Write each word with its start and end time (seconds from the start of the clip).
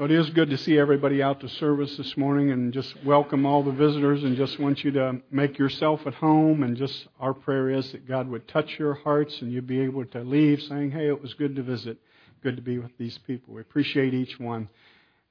Well, 0.00 0.10
it 0.10 0.18
is 0.18 0.30
good 0.30 0.48
to 0.48 0.56
see 0.56 0.78
everybody 0.78 1.22
out 1.22 1.40
to 1.40 1.48
service 1.50 1.94
this 1.98 2.16
morning 2.16 2.52
and 2.52 2.72
just 2.72 2.94
welcome 3.04 3.44
all 3.44 3.62
the 3.62 3.70
visitors 3.70 4.24
and 4.24 4.34
just 4.34 4.58
want 4.58 4.82
you 4.82 4.90
to 4.92 5.20
make 5.30 5.58
yourself 5.58 6.00
at 6.06 6.14
home. 6.14 6.62
And 6.62 6.74
just 6.74 7.06
our 7.20 7.34
prayer 7.34 7.68
is 7.68 7.92
that 7.92 8.08
God 8.08 8.26
would 8.28 8.48
touch 8.48 8.78
your 8.78 8.94
hearts 8.94 9.42
and 9.42 9.52
you'd 9.52 9.66
be 9.66 9.80
able 9.80 10.06
to 10.06 10.20
leave 10.22 10.62
saying, 10.62 10.92
hey, 10.92 11.08
it 11.08 11.20
was 11.20 11.34
good 11.34 11.54
to 11.56 11.62
visit, 11.62 11.98
good 12.42 12.56
to 12.56 12.62
be 12.62 12.78
with 12.78 12.96
these 12.96 13.18
people. 13.26 13.52
We 13.52 13.60
appreciate 13.60 14.14
each 14.14 14.40
one. 14.40 14.70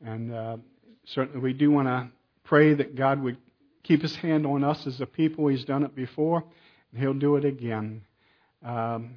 And 0.06 0.32
uh, 0.32 0.58
certainly 1.04 1.40
we 1.40 1.54
do 1.54 1.72
want 1.72 1.88
to 1.88 2.10
pray 2.44 2.76
that 2.76 2.96
God 2.96 3.24
would 3.24 3.38
keep 3.82 4.04
his 4.04 4.16
hand 4.18 4.46
on 4.46 4.64
us 4.64 4.86
as 4.86 5.02
a 5.02 5.08
people. 5.08 5.48
He's 5.48 5.66
done 5.66 5.82
it 5.82 5.96
before, 5.96 6.44
and 6.92 7.02
he'll 7.02 7.16
do 7.16 7.38
it 7.38 7.44
again. 7.44 8.04
Um, 8.64 9.16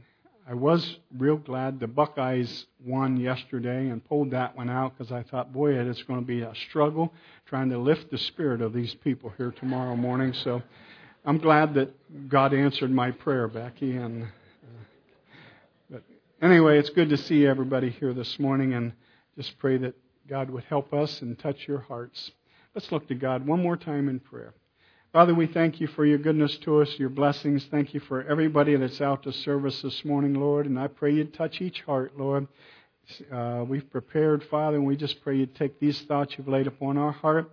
I 0.49 0.55
was 0.55 0.97
real 1.17 1.37
glad 1.37 1.79
the 1.79 1.87
Buckeyes 1.87 2.67
won 2.85 3.17
yesterday 3.17 3.89
and 3.89 4.05
pulled 4.05 4.33
that 4.33 4.57
one 4.57 4.69
out 4.69 4.99
because 4.99 5.13
I 5.13 5.23
thought, 5.23 5.53
boy, 5.53 5.75
it's 5.75 6.03
going 6.03 6.19
to 6.21 6.27
be 6.27 6.41
a 6.41 6.53
struggle 6.69 7.13
trying 7.47 7.71
to 7.71 7.79
lift 7.79 8.11
the 8.11 8.19
spirit 8.19 8.61
of 8.61 8.73
these 8.73 8.93
people 8.95 9.33
here 9.37 9.53
tomorrow 9.53 9.95
morning. 9.95 10.33
So 10.33 10.61
I'm 11.25 11.39
glad 11.39 11.75
that 11.75 12.29
God 12.29 12.55
answered 12.55 12.91
my 12.91 13.13
prayer, 13.13 13.47
Becky. 13.47 13.97
And 13.97 14.25
uh, 14.25 14.27
but 15.89 16.03
anyway, 16.43 16.79
it's 16.79 16.91
good 16.91 17.11
to 17.11 17.17
see 17.17 17.47
everybody 17.47 17.91
here 17.91 18.13
this 18.13 18.41
morning, 18.41 18.75
and 18.75 18.93
just 19.37 19.57
pray 19.59 19.77
that 19.79 19.95
God 20.29 20.51
would 20.51 20.65
help 20.65 20.93
us 20.93 21.23
and 21.23 21.39
touch 21.39 21.69
your 21.69 21.79
hearts. 21.79 22.33
Let's 22.75 22.91
look 22.91 23.07
to 23.09 23.15
God 23.15 23.47
one 23.47 23.63
more 23.63 23.77
time 23.77 24.09
in 24.09 24.19
prayer. 24.19 24.55
Father, 25.13 25.35
we 25.35 25.47
thank 25.47 25.79
you 25.79 25.89
for 25.89 26.07
your 26.07 26.17
goodness 26.17 26.57
to 26.63 26.81
us, 26.81 26.89
your 26.99 27.11
blessings. 27.11 27.67
Thank 27.71 27.93
you 27.93 28.01
for 28.01 28.23
everybody 28.23 28.75
that's 28.77 29.03
out 29.03 29.25
to 29.25 29.33
service 29.33 29.83
this 29.83 30.07
morning, 30.07 30.33
Lord. 30.33 30.65
And 30.65 30.81
I 30.81 30.87
pray 30.87 31.13
you'd 31.13 31.35
touch 31.35 31.61
each 31.61 31.83
heart, 31.83 32.19
Lord. 32.19 32.49
Uh, 33.31 33.63
we've 33.69 33.91
prepared, 33.91 34.43
Father, 34.45 34.79
and 34.79 34.87
we 34.87 34.97
just 34.97 35.23
pray 35.23 35.37
you'd 35.37 35.55
take 35.55 35.79
these 35.79 36.01
thoughts 36.03 36.33
you've 36.39 36.49
laid 36.49 36.67
upon 36.67 36.97
our 36.97 37.13
heart 37.13 37.51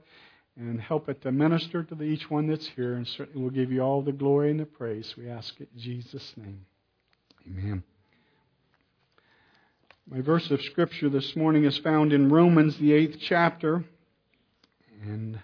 and 0.55 0.79
help 0.79 1.09
it 1.09 1.21
to 1.23 1.33
minister 1.33 1.83
to 1.83 2.01
each 2.01 2.29
one 2.29 2.47
that's 2.47 2.65
here. 2.77 2.93
And 2.93 3.05
certainly 3.05 3.41
we'll 3.41 3.51
give 3.51 3.73
you 3.73 3.81
all 3.81 4.01
the 4.01 4.13
glory 4.13 4.51
and 4.51 4.59
the 4.61 4.65
praise. 4.65 5.13
We 5.17 5.27
ask 5.27 5.59
it 5.59 5.67
in 5.75 5.81
Jesus' 5.81 6.33
name. 6.37 6.65
Amen. 7.45 7.83
My 10.09 10.21
verse 10.21 10.49
of 10.49 10.61
Scripture 10.61 11.09
this 11.09 11.35
morning 11.35 11.65
is 11.65 11.77
found 11.79 12.13
in 12.13 12.29
Romans, 12.29 12.77
the 12.77 12.93
eighth 12.93 13.17
chapter. 13.19 13.83
And 15.03 15.41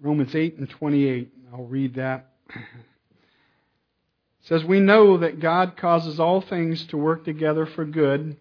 Romans 0.00 0.34
8 0.34 0.56
and 0.58 0.68
28. 0.68 1.30
I'll 1.52 1.64
read 1.64 1.94
that. 1.94 2.30
It 2.54 2.62
says, 4.42 4.64
We 4.64 4.80
know 4.80 5.18
that 5.18 5.40
God 5.40 5.76
causes 5.76 6.18
all 6.18 6.40
things 6.40 6.86
to 6.86 6.96
work 6.96 7.24
together 7.24 7.66
for 7.66 7.84
good 7.84 8.36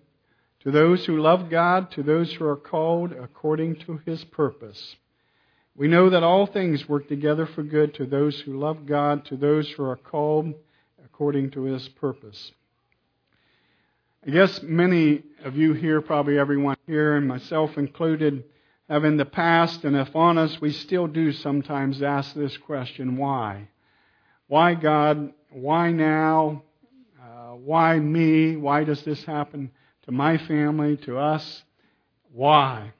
to 0.61 0.71
those 0.71 1.05
who 1.05 1.21
love 1.21 1.49
God, 1.49 1.91
to 1.91 2.03
those 2.03 2.33
who 2.33 2.45
are 2.45 2.55
called 2.55 3.11
according 3.11 3.77
to 3.77 3.99
his 4.05 4.23
purpose. 4.25 4.95
We 5.75 5.87
know 5.87 6.09
that 6.09 6.23
all 6.23 6.45
things 6.45 6.87
work 6.89 7.07
together 7.07 7.45
for 7.45 7.63
good 7.63 7.93
to 7.95 8.05
those 8.05 8.39
who 8.41 8.57
love 8.57 8.85
God, 8.85 9.25
to 9.25 9.37
those 9.37 9.69
who 9.71 9.83
are 9.83 9.95
called 9.95 10.53
according 11.03 11.52
to 11.52 11.63
his 11.63 11.87
purpose. 11.89 12.52
I 14.25 14.31
guess 14.31 14.61
many 14.61 15.23
of 15.45 15.55
you 15.55 15.73
here, 15.73 16.02
probably 16.02 16.37
everyone 16.37 16.75
here, 16.85 17.15
and 17.15 17.25
myself 17.25 17.77
included, 17.77 18.43
have 18.90 19.06
in 19.06 19.18
the 19.18 19.26
past, 19.26 19.84
and 19.84 19.95
if 19.95 20.16
honest, 20.16 20.59
we 20.59 20.72
still 20.72 21.08
do 21.08 21.32
sometimes 21.32 22.02
ask 22.02 22.34
this 22.34 22.58
question 22.58 23.18
why? 23.18 23.70
Why 24.48 24.73
God? 24.73 25.32
Why 25.52 25.92
now? 25.92 26.64
Uh, 27.22 27.52
why 27.52 28.00
me? 28.00 28.56
Why 28.56 28.84
does 28.84 29.04
this 29.04 29.23
happen 29.23 29.72
to 30.06 30.12
my 30.12 30.38
family, 30.40 30.98
to 30.98 31.20
us? 31.20 31.64
Why? 32.34 32.94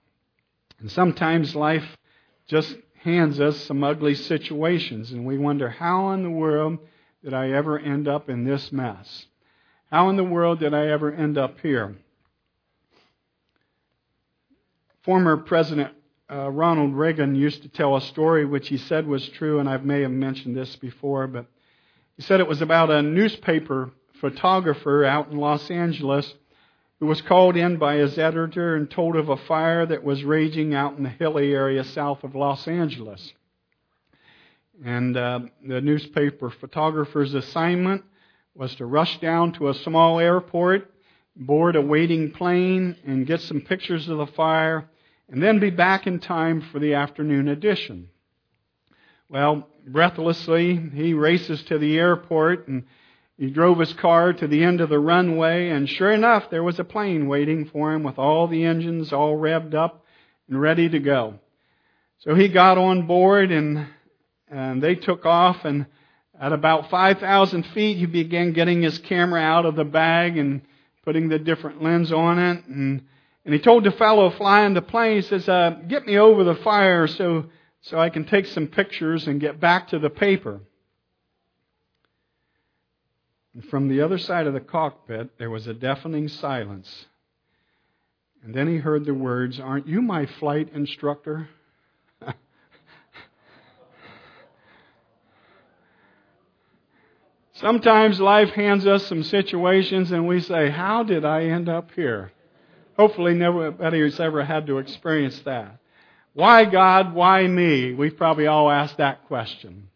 And 0.80 0.92
sometimes 0.92 1.56
life 1.56 1.98
just 2.48 2.76
hands 3.04 3.40
us 3.40 3.58
some 3.58 3.84
ugly 3.84 4.14
situations, 4.14 5.12
and 5.12 5.26
we 5.26 5.40
wonder 5.40 5.70
how 5.70 6.12
in 6.12 6.22
the 6.22 6.30
world 6.30 6.78
did 7.24 7.34
I 7.34 7.52
ever 7.52 7.80
end 7.80 8.08
up 8.08 8.30
in 8.30 8.44
this 8.44 8.72
mess? 8.72 9.26
How 9.90 10.10
in 10.10 10.18
the 10.18 10.24
world 10.24 10.60
did 10.60 10.74
I 10.74 10.88
ever 10.88 11.12
end 11.12 11.38
up 11.38 11.60
here? 11.62 11.96
Former 15.04 15.38
President 15.38 15.94
uh, 16.30 16.50
Ronald 16.50 16.94
Reagan 16.94 17.34
used 17.36 17.64
to 17.64 17.70
tell 17.70 17.96
a 17.96 18.02
story 18.02 18.46
which 18.46 18.68
he 18.68 18.78
said 18.78 19.08
was 19.08 19.28
true, 19.30 19.60
and 19.60 19.70
I 19.70 19.78
may 19.78 20.02
have 20.02 20.12
mentioned 20.12 20.56
this 20.56 20.76
before, 20.76 21.26
but 21.28 21.46
he 22.18 22.22
said 22.22 22.40
it 22.40 22.48
was 22.48 22.62
about 22.62 22.92
a 22.92 23.02
newspaper 23.02 23.92
photographer 24.20 25.06
out 25.06 25.32
in 25.32 25.38
Los 25.38 25.72
Angeles 25.72 26.34
who 27.00 27.06
was 27.06 27.22
called 27.22 27.56
in 27.56 27.78
by 27.78 27.96
his 27.96 28.18
editor 28.18 28.76
and 28.76 28.92
told 28.92 29.16
of 29.16 29.30
a 29.30 29.38
fire 29.38 29.86
that 29.86 30.04
was 30.04 30.24
raging 30.26 30.76
out 30.76 30.98
in 30.98 31.04
the 31.04 31.10
hilly 31.10 31.54
area 31.54 31.84
south 31.84 32.24
of 32.26 32.36
Los 32.36 32.68
Angeles. 32.68 33.34
And 34.84 35.16
uh, 35.16 35.40
the 35.66 35.80
newspaper 35.80 36.50
photographer's 36.50 37.34
assignment 37.34 38.04
was 38.54 38.76
to 38.76 38.86
rush 38.86 39.20
down 39.22 39.54
to 39.54 39.70
a 39.70 39.74
small 39.74 40.20
airport 40.20 40.92
board 41.36 41.76
a 41.76 41.82
waiting 41.82 42.32
plane 42.32 42.96
and 43.06 43.28
get 43.28 43.42
some 43.42 43.62
pictures 43.62 44.08
of 44.10 44.18
the 44.18 44.28
fire, 44.28 44.90
and 45.30 45.42
then 45.42 45.60
be 45.60 45.70
back 45.70 46.08
in 46.08 46.20
time 46.20 46.62
for 46.72 46.80
the 46.80 46.96
afternoon 46.96 47.48
edition. 47.48 48.10
Well, 49.30 49.68
breathlessly, 49.88 50.76
he 50.76 51.14
races 51.14 51.62
to 51.64 51.78
the 51.78 51.98
airport 51.98 52.68
and 52.68 52.86
he 53.38 53.50
drove 53.50 53.80
his 53.80 53.94
car 53.94 54.34
to 54.34 54.48
the 54.48 54.64
end 54.64 54.82
of 54.82 54.90
the 54.90 55.00
runway, 55.00 55.70
and 55.70 55.88
sure 55.88 56.12
enough, 56.12 56.50
there 56.50 56.64
was 56.64 56.78
a 56.78 56.84
plane 56.84 57.30
waiting 57.30 57.66
for 57.66 57.94
him 57.94 58.04
with 58.04 58.20
all 58.20 58.48
the 58.48 58.66
engines 58.66 59.14
all 59.14 59.38
revved 59.38 59.74
up 59.74 60.04
and 60.50 60.60
ready 60.60 60.90
to 60.90 61.00
go. 61.00 61.40
So 62.20 62.36
he 62.36 62.50
got 62.50 62.78
on 62.78 63.08
board 63.08 63.52
and, 63.52 63.88
and 64.50 64.84
they 64.84 64.96
took 64.96 65.26
off 65.26 65.64
and 65.64 65.86
at 66.42 66.54
about 66.54 66.90
5,000 66.90 67.64
feet, 67.68 67.98
he 67.98 68.06
began 68.06 68.54
getting 68.54 68.82
his 68.82 68.98
camera 68.98 69.42
out 69.42 69.66
of 69.66 69.76
the 69.76 69.84
bag 69.84 70.38
and 70.38 70.62
putting 71.04 71.30
the 71.30 71.40
different 71.40 71.82
lens 71.82 72.12
on 72.12 72.40
it. 72.40 72.66
And, 72.66 73.04
and 73.46 73.54
he 73.54 73.60
told 73.60 73.84
the 73.84 73.92
fellow 73.92 74.30
flying 74.32 74.74
the 74.74 74.82
plane, 74.82 75.18
he 75.18 75.22
says, 75.22 75.48
uh, 75.48 75.78
get 75.88 76.06
me 76.06 76.18
over 76.18 76.44
the 76.44 76.56
fire 76.56 77.08
so, 77.08 77.46
so 77.82 78.00
I 78.00 78.10
can 78.10 78.26
take 78.26 78.46
some 78.48 78.68
pictures 78.68 79.28
and 79.28 79.40
get 79.40 79.60
back 79.60 79.90
to 79.90 80.00
the 80.00 80.10
paper. 80.10 80.62
And 83.54 83.66
from 83.66 83.88
the 83.88 84.02
other 84.02 84.18
side 84.18 84.48
of 84.48 84.54
the 84.54 84.60
cockpit, 84.60 85.38
there 85.38 85.50
was 85.50 85.68
a 85.68 85.74
deafening 85.74 86.28
silence. 86.28 87.08
And 88.44 88.54
then 88.54 88.68
he 88.68 88.78
heard 88.78 89.06
the 89.06 89.14
words, 89.14 89.60
Aren't 89.60 89.88
you 89.88 90.02
my 90.02 90.26
flight 90.26 90.70
instructor? 90.74 91.50
Sometimes 97.60 98.22
life 98.22 98.52
hands 98.52 98.88
us 98.88 99.06
some 99.08 99.22
situations 99.22 100.14
and 100.14 100.26
we 100.26 100.40
say, 100.40 100.70
How 100.70 101.04
did 101.04 101.26
I 101.26 101.44
end 101.44 101.68
up 101.68 101.92
here? 101.92 102.32
Hopefully, 102.98 103.34
nobody 103.34 104.02
has 104.02 104.18
ever 104.18 104.46
had 104.46 104.66
to 104.68 104.78
experience 104.78 105.38
that. 105.42 105.78
Why 106.34 106.64
God? 106.64 107.14
Why 107.14 107.46
me? 107.48 107.94
We've 107.94 108.16
probably 108.16 108.48
all 108.48 108.72
asked 108.72 108.98
that 108.98 109.26
question. 109.28 109.90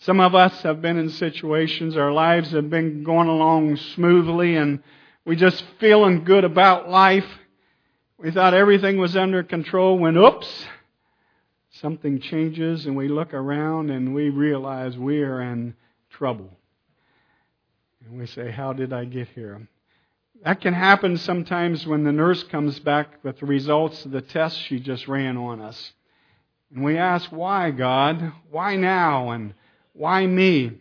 Some 0.00 0.20
of 0.20 0.34
us 0.34 0.60
have 0.62 0.82
been 0.82 0.98
in 0.98 1.08
situations, 1.08 1.96
our 1.96 2.12
lives 2.12 2.50
have 2.50 2.68
been 2.68 3.04
going 3.04 3.28
along 3.28 3.76
smoothly 3.76 4.56
and 4.56 4.82
we 5.24 5.36
just 5.36 5.64
feeling 5.78 6.24
good 6.24 6.44
about 6.44 6.90
life. 6.90 7.26
We 8.18 8.32
thought 8.32 8.52
everything 8.52 8.98
was 8.98 9.16
under 9.16 9.42
control 9.42 9.98
when, 9.98 10.16
oops, 10.18 10.66
something 11.70 12.20
changes 12.20 12.84
and 12.84 12.96
we 12.96 13.08
look 13.08 13.32
around 13.32 13.88
and 13.88 14.14
we 14.14 14.28
realize 14.28 14.98
we 14.98 15.22
are 15.22 15.40
in 15.40 15.74
trouble. 16.20 16.50
And 18.04 18.18
we 18.18 18.26
say, 18.26 18.50
How 18.50 18.74
did 18.74 18.92
I 18.92 19.06
get 19.06 19.28
here? 19.28 19.66
That 20.44 20.60
can 20.60 20.74
happen 20.74 21.16
sometimes 21.16 21.86
when 21.86 22.04
the 22.04 22.12
nurse 22.12 22.42
comes 22.42 22.78
back 22.78 23.24
with 23.24 23.40
the 23.40 23.46
results 23.46 24.04
of 24.04 24.10
the 24.10 24.20
test 24.20 24.60
she 24.60 24.80
just 24.80 25.08
ran 25.08 25.38
on 25.38 25.62
us. 25.62 25.94
And 26.74 26.84
we 26.84 26.98
ask, 26.98 27.32
Why, 27.32 27.70
God? 27.70 28.34
Why 28.50 28.76
now? 28.76 29.30
And 29.30 29.54
why 29.94 30.26
me? 30.26 30.72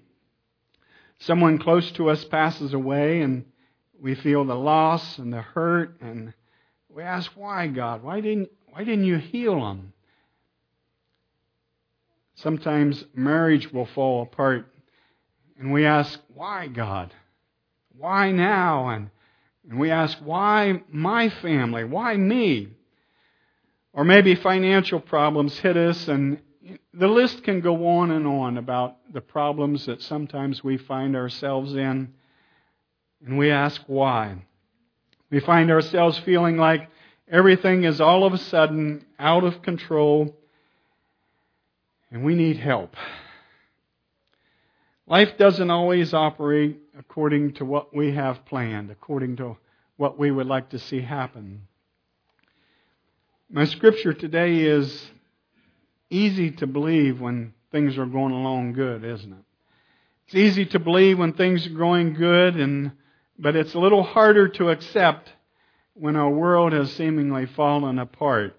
Someone 1.19 1.57
close 1.57 1.89
to 1.93 2.09
us 2.09 2.25
passes 2.25 2.73
away 2.73 3.21
and 3.21 3.45
we 3.97 4.15
feel 4.15 4.43
the 4.43 4.55
loss 4.55 5.19
and 5.19 5.31
the 5.31 5.41
hurt 5.41 6.01
and 6.01 6.33
we 6.89 7.01
ask, 7.01 7.31
Why, 7.35 7.67
God? 7.67 8.03
Why 8.03 8.19
didn't, 8.19 8.49
why 8.73 8.83
didn't 8.83 9.05
you 9.05 9.19
heal 9.19 9.61
them? 9.61 9.93
Sometimes 12.35 13.05
marriage 13.15 13.71
will 13.71 13.85
fall 13.85 14.23
apart 14.23 14.69
and 15.59 15.73
we 15.73 15.85
ask, 15.85 16.17
why 16.33 16.67
God? 16.67 17.13
Why 17.97 18.31
now? 18.31 18.89
And, 18.89 19.09
and 19.69 19.77
we 19.77 19.91
ask, 19.91 20.17
why 20.23 20.81
my 20.89 21.29
family? 21.29 21.83
Why 21.83 22.15
me? 22.15 22.69
Or 23.91 24.05
maybe 24.05 24.35
financial 24.35 25.01
problems 25.01 25.59
hit 25.59 25.75
us 25.75 26.07
and 26.07 26.39
the 26.93 27.07
list 27.07 27.43
can 27.43 27.59
go 27.59 27.87
on 27.87 28.11
and 28.11 28.25
on 28.25 28.57
about 28.57 28.97
the 29.11 29.21
problems 29.21 29.85
that 29.87 30.01
sometimes 30.01 30.63
we 30.63 30.77
find 30.77 31.15
ourselves 31.15 31.73
in. 31.73 32.13
And 33.25 33.37
we 33.37 33.51
ask 33.51 33.81
why. 33.87 34.37
We 35.29 35.41
find 35.41 35.71
ourselves 35.71 36.17
feeling 36.19 36.55
like 36.57 36.89
everything 37.29 37.83
is 37.83 37.99
all 37.99 38.25
of 38.25 38.31
a 38.31 38.37
sudden 38.37 39.05
out 39.19 39.43
of 39.43 39.61
control 39.61 40.33
and 42.11 42.23
we 42.23 42.35
need 42.35 42.57
help. 42.57 42.95
Life 45.09 45.39
doesn't 45.39 45.71
always 45.71 46.13
operate 46.13 46.77
according 46.95 47.53
to 47.53 47.65
what 47.65 47.95
we 47.95 48.13
have 48.13 48.45
planned, 48.45 48.91
according 48.91 49.37
to 49.37 49.57
what 49.97 50.19
we 50.19 50.29
would 50.29 50.45
like 50.45 50.69
to 50.69 50.77
see 50.77 51.01
happen. 51.01 51.63
My 53.49 53.65
scripture 53.65 54.13
today 54.13 54.59
is 54.59 55.09
easy 56.11 56.51
to 56.51 56.67
believe 56.67 57.19
when 57.19 57.55
things 57.71 57.97
are 57.97 58.05
going 58.05 58.33
along 58.33 58.73
good, 58.73 59.03
isn't 59.03 59.33
it? 59.33 59.43
It's 60.27 60.35
easy 60.35 60.67
to 60.67 60.79
believe 60.79 61.17
when 61.17 61.33
things 61.33 61.65
are 61.65 61.71
going 61.71 62.13
good 62.13 62.55
and 62.55 62.91
but 63.39 63.55
it's 63.55 63.73
a 63.73 63.79
little 63.79 64.03
harder 64.03 64.47
to 64.47 64.69
accept 64.69 65.27
when 65.95 66.17
our 66.17 66.29
world 66.29 66.71
has 66.71 66.93
seemingly 66.93 67.47
fallen 67.47 67.97
apart. 67.97 68.55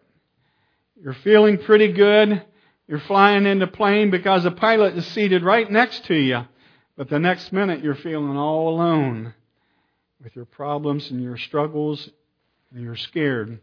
You're 1.01 1.15
feeling 1.15 1.59
pretty 1.59 1.93
good. 1.93 2.45
You're 2.91 2.99
flying 2.99 3.47
in 3.47 3.61
the 3.61 3.69
plane 3.69 4.11
because 4.11 4.43
the 4.43 4.51
pilot 4.51 4.97
is 4.97 5.07
seated 5.07 5.45
right 5.45 5.71
next 5.71 6.07
to 6.07 6.15
you. 6.17 6.41
But 6.97 7.09
the 7.09 7.21
next 7.21 7.53
minute 7.53 7.85
you're 7.85 7.95
feeling 7.95 8.37
all 8.37 8.69
alone 8.69 9.33
with 10.21 10.35
your 10.35 10.45
problems 10.45 11.09
and 11.09 11.23
your 11.23 11.37
struggles 11.37 12.11
and 12.75 12.83
you're 12.83 12.97
scared. 12.97 13.61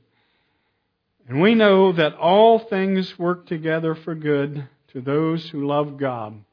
And 1.27 1.41
we 1.41 1.55
know 1.55 1.91
that 1.91 2.15
all 2.15 2.57
things 2.57 3.19
work 3.19 3.47
together 3.47 3.95
for 3.95 4.15
good 4.15 4.65
to 4.93 5.01
those 5.01 5.49
who 5.49 5.67
love 5.67 5.97
God, 5.97 6.45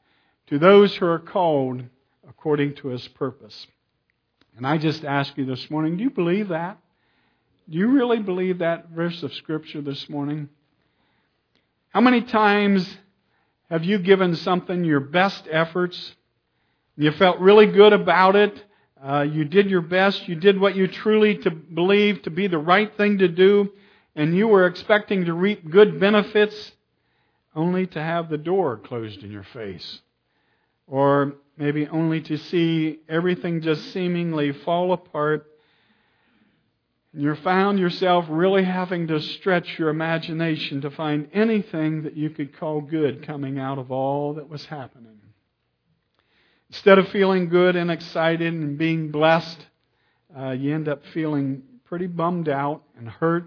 to 0.47 0.59
those 0.59 0.93
who 0.97 1.05
are 1.05 1.19
called 1.19 1.81
according 2.27 2.75
to 2.75 2.89
his 2.89 3.07
purpose. 3.07 3.67
And 4.57 4.67
I 4.67 4.79
just 4.79 5.05
ask 5.05 5.37
you 5.37 5.45
this 5.45 5.71
morning, 5.71 5.95
do 5.95 6.03
you 6.03 6.09
believe 6.09 6.49
that? 6.49 6.77
Do 7.69 7.77
you 7.77 7.87
really 7.87 8.19
believe 8.19 8.57
that 8.57 8.89
verse 8.89 9.23
of 9.23 9.33
Scripture 9.33 9.79
this 9.79 10.09
morning? 10.09 10.49
How 11.95 12.01
many 12.01 12.23
times 12.23 12.97
have 13.69 13.85
you 13.85 13.99
given 13.99 14.35
something 14.35 14.83
your 14.83 14.99
best 14.99 15.47
efforts? 15.49 16.13
You 16.97 17.09
felt 17.11 17.39
really 17.39 17.67
good 17.67 17.93
about 17.93 18.35
it. 18.35 18.65
Uh, 19.01 19.21
you 19.21 19.45
did 19.45 19.69
your 19.69 19.79
best. 19.79 20.27
You 20.27 20.35
did 20.35 20.59
what 20.59 20.75
you 20.75 20.89
truly 20.89 21.37
to 21.37 21.51
believe 21.51 22.21
to 22.23 22.29
be 22.29 22.47
the 22.47 22.57
right 22.57 22.93
thing 22.97 23.19
to 23.19 23.29
do, 23.29 23.71
and 24.13 24.35
you 24.35 24.49
were 24.49 24.67
expecting 24.67 25.23
to 25.23 25.33
reap 25.33 25.69
good 25.71 25.97
benefits, 25.97 26.73
only 27.55 27.87
to 27.87 28.03
have 28.03 28.27
the 28.27 28.37
door 28.37 28.75
closed 28.75 29.23
in 29.23 29.31
your 29.31 29.45
face, 29.53 30.01
or 30.87 31.35
maybe 31.55 31.87
only 31.87 32.19
to 32.23 32.37
see 32.37 32.99
everything 33.07 33.61
just 33.61 33.93
seemingly 33.93 34.51
fall 34.51 34.91
apart. 34.91 35.47
You 37.17 37.33
found 37.35 37.79
yourself 37.79 38.25
really 38.27 38.65
having 38.65 39.07
to 39.07 39.21
stretch 39.21 39.79
your 39.79 39.87
imagination 39.87 40.81
to 40.81 40.91
find 40.91 41.29
anything 41.31 42.03
that 42.03 42.17
you 42.17 42.29
could 42.29 42.57
call 42.57 42.81
good 42.81 43.25
coming 43.25 43.57
out 43.57 43.77
of 43.77 43.89
all 43.89 44.33
that 44.33 44.49
was 44.49 44.65
happening. 44.65 45.21
Instead 46.69 46.99
of 46.99 47.07
feeling 47.09 47.47
good 47.47 47.77
and 47.77 47.89
excited 47.89 48.53
and 48.53 48.77
being 48.77 49.11
blessed, 49.11 49.65
uh, 50.37 50.49
you 50.51 50.75
end 50.75 50.89
up 50.89 51.03
feeling 51.13 51.63
pretty 51.85 52.07
bummed 52.07 52.49
out 52.49 52.83
and 52.97 53.07
hurt 53.07 53.45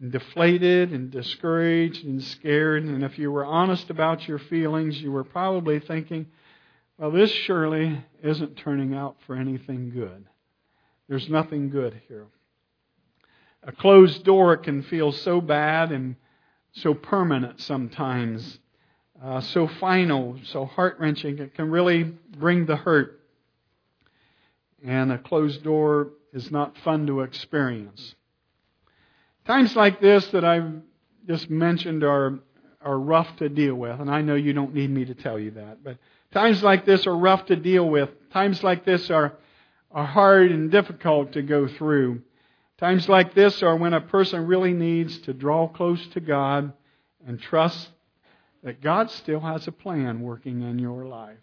and 0.00 0.12
deflated 0.12 0.92
and 0.92 1.10
discouraged 1.10 2.04
and 2.04 2.22
scared. 2.22 2.84
And 2.84 3.02
if 3.02 3.18
you 3.18 3.32
were 3.32 3.44
honest 3.44 3.90
about 3.90 4.28
your 4.28 4.38
feelings, 4.38 5.00
you 5.02 5.10
were 5.10 5.24
probably 5.24 5.80
thinking, 5.80 6.26
well, 6.96 7.10
this 7.10 7.32
surely 7.32 8.04
isn't 8.22 8.54
turning 8.54 8.94
out 8.94 9.16
for 9.26 9.34
anything 9.34 9.90
good. 9.90 10.26
There's 11.08 11.28
nothing 11.28 11.70
good 11.70 12.00
here. 12.06 12.26
A 13.66 13.72
closed 13.72 14.24
door 14.24 14.56
can 14.56 14.82
feel 14.82 15.12
so 15.12 15.40
bad 15.40 15.92
and 15.92 16.16
so 16.72 16.94
permanent 16.94 17.60
sometimes, 17.60 18.58
uh, 19.22 19.40
so 19.40 19.66
final, 19.66 20.38
so 20.44 20.64
heart 20.64 20.96
wrenching. 20.98 21.38
It 21.38 21.54
can 21.54 21.70
really 21.70 22.02
bring 22.02 22.66
the 22.66 22.76
hurt. 22.76 23.20
And 24.84 25.12
a 25.12 25.18
closed 25.18 25.62
door 25.62 26.10
is 26.32 26.50
not 26.50 26.76
fun 26.78 27.06
to 27.06 27.20
experience. 27.20 28.14
Times 29.46 29.74
like 29.76 30.00
this 30.00 30.26
that 30.28 30.44
I've 30.44 30.72
just 31.26 31.48
mentioned 31.48 32.04
are, 32.04 32.38
are 32.82 32.98
rough 32.98 33.36
to 33.36 33.48
deal 33.48 33.74
with, 33.74 33.98
and 34.00 34.10
I 34.10 34.20
know 34.20 34.34
you 34.34 34.52
don't 34.52 34.74
need 34.74 34.90
me 34.90 35.04
to 35.06 35.14
tell 35.14 35.38
you 35.38 35.52
that, 35.52 35.82
but 35.82 35.96
Times 36.34 36.64
like 36.64 36.84
this 36.84 37.06
are 37.06 37.16
rough 37.16 37.46
to 37.46 37.54
deal 37.54 37.88
with. 37.88 38.10
Times 38.30 38.64
like 38.64 38.84
this 38.84 39.08
are, 39.08 39.34
are 39.92 40.04
hard 40.04 40.50
and 40.50 40.68
difficult 40.68 41.32
to 41.34 41.42
go 41.42 41.68
through. 41.68 42.22
Times 42.84 43.08
like 43.08 43.32
this 43.32 43.62
are 43.62 43.78
when 43.78 43.94
a 43.94 44.00
person 44.02 44.46
really 44.46 44.74
needs 44.74 45.18
to 45.20 45.32
draw 45.32 45.66
close 45.68 46.06
to 46.08 46.20
God 46.20 46.70
and 47.26 47.40
trust 47.40 47.88
that 48.62 48.82
God 48.82 49.10
still 49.10 49.40
has 49.40 49.66
a 49.66 49.72
plan 49.72 50.20
working 50.20 50.60
in 50.60 50.78
your 50.78 51.06
life. 51.06 51.38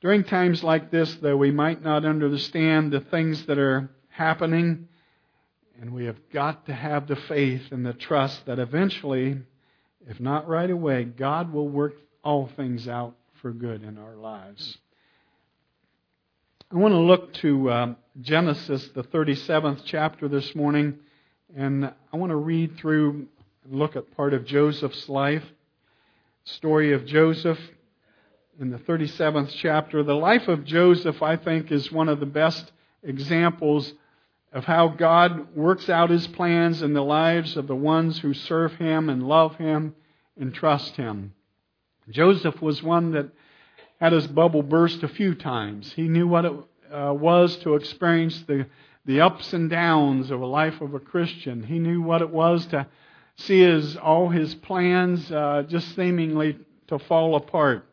During 0.00 0.24
times 0.24 0.64
like 0.64 0.90
this, 0.90 1.14
though, 1.16 1.36
we 1.36 1.50
might 1.50 1.84
not 1.84 2.06
understand 2.06 2.90
the 2.90 3.00
things 3.00 3.44
that 3.44 3.58
are 3.58 3.90
happening, 4.08 4.88
and 5.78 5.92
we 5.92 6.06
have 6.06 6.30
got 6.32 6.64
to 6.64 6.72
have 6.72 7.06
the 7.06 7.16
faith 7.16 7.70
and 7.70 7.84
the 7.84 7.92
trust 7.92 8.46
that 8.46 8.58
eventually, 8.58 9.36
if 10.08 10.18
not 10.18 10.48
right 10.48 10.70
away, 10.70 11.04
God 11.04 11.52
will 11.52 11.68
work 11.68 11.96
all 12.24 12.48
things 12.56 12.88
out 12.88 13.14
for 13.42 13.52
good 13.52 13.82
in 13.82 13.98
our 13.98 14.16
lives. 14.16 14.78
I 16.70 16.76
want 16.76 16.92
to 16.92 16.98
look 16.98 17.32
to 17.34 17.70
uh, 17.70 17.94
Genesis, 18.20 18.86
the 18.88 19.02
37th 19.02 19.84
chapter 19.86 20.28
this 20.28 20.54
morning, 20.54 20.98
and 21.56 21.94
I 22.12 22.16
want 22.18 22.28
to 22.28 22.36
read 22.36 22.76
through 22.76 23.26
and 23.64 23.78
look 23.78 23.96
at 23.96 24.14
part 24.14 24.34
of 24.34 24.44
Joseph's 24.44 25.08
life. 25.08 25.44
Story 26.44 26.92
of 26.92 27.06
Joseph 27.06 27.58
in 28.60 28.68
the 28.68 28.76
37th 28.76 29.50
chapter. 29.56 30.02
The 30.02 30.12
life 30.12 30.46
of 30.46 30.66
Joseph, 30.66 31.22
I 31.22 31.36
think, 31.36 31.72
is 31.72 31.90
one 31.90 32.10
of 32.10 32.20
the 32.20 32.26
best 32.26 32.70
examples 33.02 33.94
of 34.52 34.66
how 34.66 34.88
God 34.88 35.56
works 35.56 35.88
out 35.88 36.10
his 36.10 36.26
plans 36.26 36.82
in 36.82 36.92
the 36.92 37.00
lives 37.00 37.56
of 37.56 37.66
the 37.66 37.74
ones 37.74 38.18
who 38.18 38.34
serve 38.34 38.74
him 38.74 39.08
and 39.08 39.26
love 39.26 39.56
him 39.56 39.94
and 40.38 40.52
trust 40.52 40.96
him. 40.96 41.32
Joseph 42.10 42.60
was 42.60 42.82
one 42.82 43.12
that 43.12 43.30
had 43.98 44.12
his 44.12 44.26
bubble 44.26 44.62
burst 44.62 45.02
a 45.02 45.08
few 45.08 45.34
times. 45.34 45.92
He 45.92 46.08
knew 46.08 46.26
what 46.26 46.44
it 46.44 46.52
uh, 46.92 47.12
was 47.12 47.56
to 47.58 47.74
experience 47.74 48.42
the, 48.42 48.66
the 49.04 49.20
ups 49.20 49.52
and 49.52 49.68
downs 49.68 50.30
of 50.30 50.40
a 50.40 50.46
life 50.46 50.80
of 50.80 50.94
a 50.94 51.00
Christian. 51.00 51.62
He 51.62 51.78
knew 51.78 52.00
what 52.00 52.22
it 52.22 52.30
was 52.30 52.66
to 52.66 52.86
see 53.36 53.60
his, 53.60 53.96
all 53.96 54.28
his 54.28 54.54
plans 54.54 55.30
uh, 55.30 55.64
just 55.68 55.94
seemingly 55.94 56.58
to 56.88 56.98
fall 56.98 57.36
apart. 57.36 57.86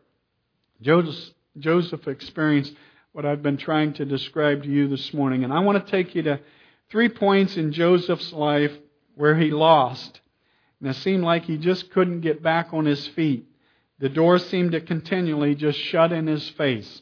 Joseph, 0.81 1.33
Joseph 1.57 2.07
experienced 2.07 2.73
what 3.13 3.25
I've 3.25 3.41
been 3.41 3.57
trying 3.57 3.93
to 3.93 4.05
describe 4.05 4.63
to 4.63 4.69
you 4.69 4.87
this 4.87 5.13
morning. 5.13 5.43
And 5.43 5.53
I 5.53 5.59
want 5.59 5.83
to 5.83 5.91
take 5.91 6.15
you 6.15 6.23
to 6.23 6.39
three 6.89 7.09
points 7.09 7.57
in 7.57 7.71
Joseph's 7.71 8.33
life 8.33 8.73
where 9.15 9.35
he 9.37 9.51
lost. 9.51 10.19
And 10.79 10.89
it 10.89 10.95
seemed 10.97 11.23
like 11.23 11.45
he 11.45 11.57
just 11.57 11.91
couldn't 11.91 12.21
get 12.21 12.43
back 12.43 12.73
on 12.73 12.85
his 12.85 13.07
feet. 13.07 13.47
The 13.99 14.09
door 14.09 14.39
seemed 14.39 14.73
to 14.73 14.81
continually 14.81 15.55
just 15.55 15.79
shut 15.79 16.11
in 16.11 16.27
his 16.27 16.49
face. 16.49 17.01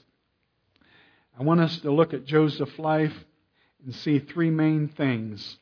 I 1.37 1.43
want 1.43 1.61
us 1.61 1.79
to 1.79 1.91
look 1.91 2.13
at 2.13 2.25
Joseph's 2.25 2.77
life 2.77 3.13
and 3.83 3.95
see 3.95 4.19
three 4.19 4.51
main 4.51 4.87
things. 4.87 5.57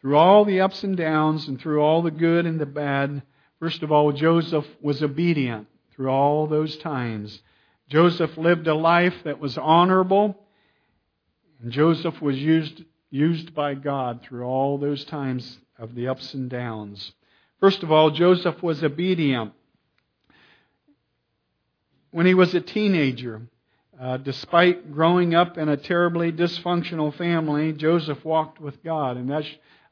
Through 0.00 0.18
all 0.18 0.44
the 0.44 0.60
ups 0.60 0.84
and 0.84 0.96
downs 0.96 1.48
and 1.48 1.58
through 1.58 1.80
all 1.80 2.02
the 2.02 2.10
good 2.10 2.44
and 2.44 2.60
the 2.60 2.66
bad, 2.66 3.22
first 3.58 3.82
of 3.82 3.90
all, 3.90 4.12
Joseph 4.12 4.66
was 4.82 5.02
obedient 5.02 5.66
through 5.92 6.10
all 6.10 6.46
those 6.46 6.76
times. 6.76 7.40
Joseph 7.88 8.36
lived 8.36 8.66
a 8.66 8.74
life 8.74 9.14
that 9.24 9.40
was 9.40 9.56
honorable, 9.56 10.38
and 11.62 11.72
Joseph 11.72 12.20
was 12.20 12.36
used, 12.36 12.84
used 13.08 13.54
by 13.54 13.74
God 13.74 14.20
through 14.22 14.44
all 14.44 14.76
those 14.76 15.06
times 15.06 15.58
of 15.78 15.94
the 15.94 16.08
ups 16.08 16.34
and 16.34 16.50
downs. 16.50 17.12
First 17.64 17.82
of 17.82 17.90
all, 17.90 18.10
Joseph 18.10 18.62
was 18.62 18.84
obedient. 18.84 19.54
When 22.10 22.26
he 22.26 22.34
was 22.34 22.54
a 22.54 22.60
teenager, 22.60 23.40
uh, 23.98 24.18
despite 24.18 24.92
growing 24.92 25.34
up 25.34 25.56
in 25.56 25.70
a 25.70 25.76
terribly 25.78 26.30
dysfunctional 26.30 27.16
family, 27.16 27.72
Joseph 27.72 28.22
walked 28.22 28.60
with 28.60 28.84
God. 28.84 29.16
And 29.16 29.30
that, 29.30 29.44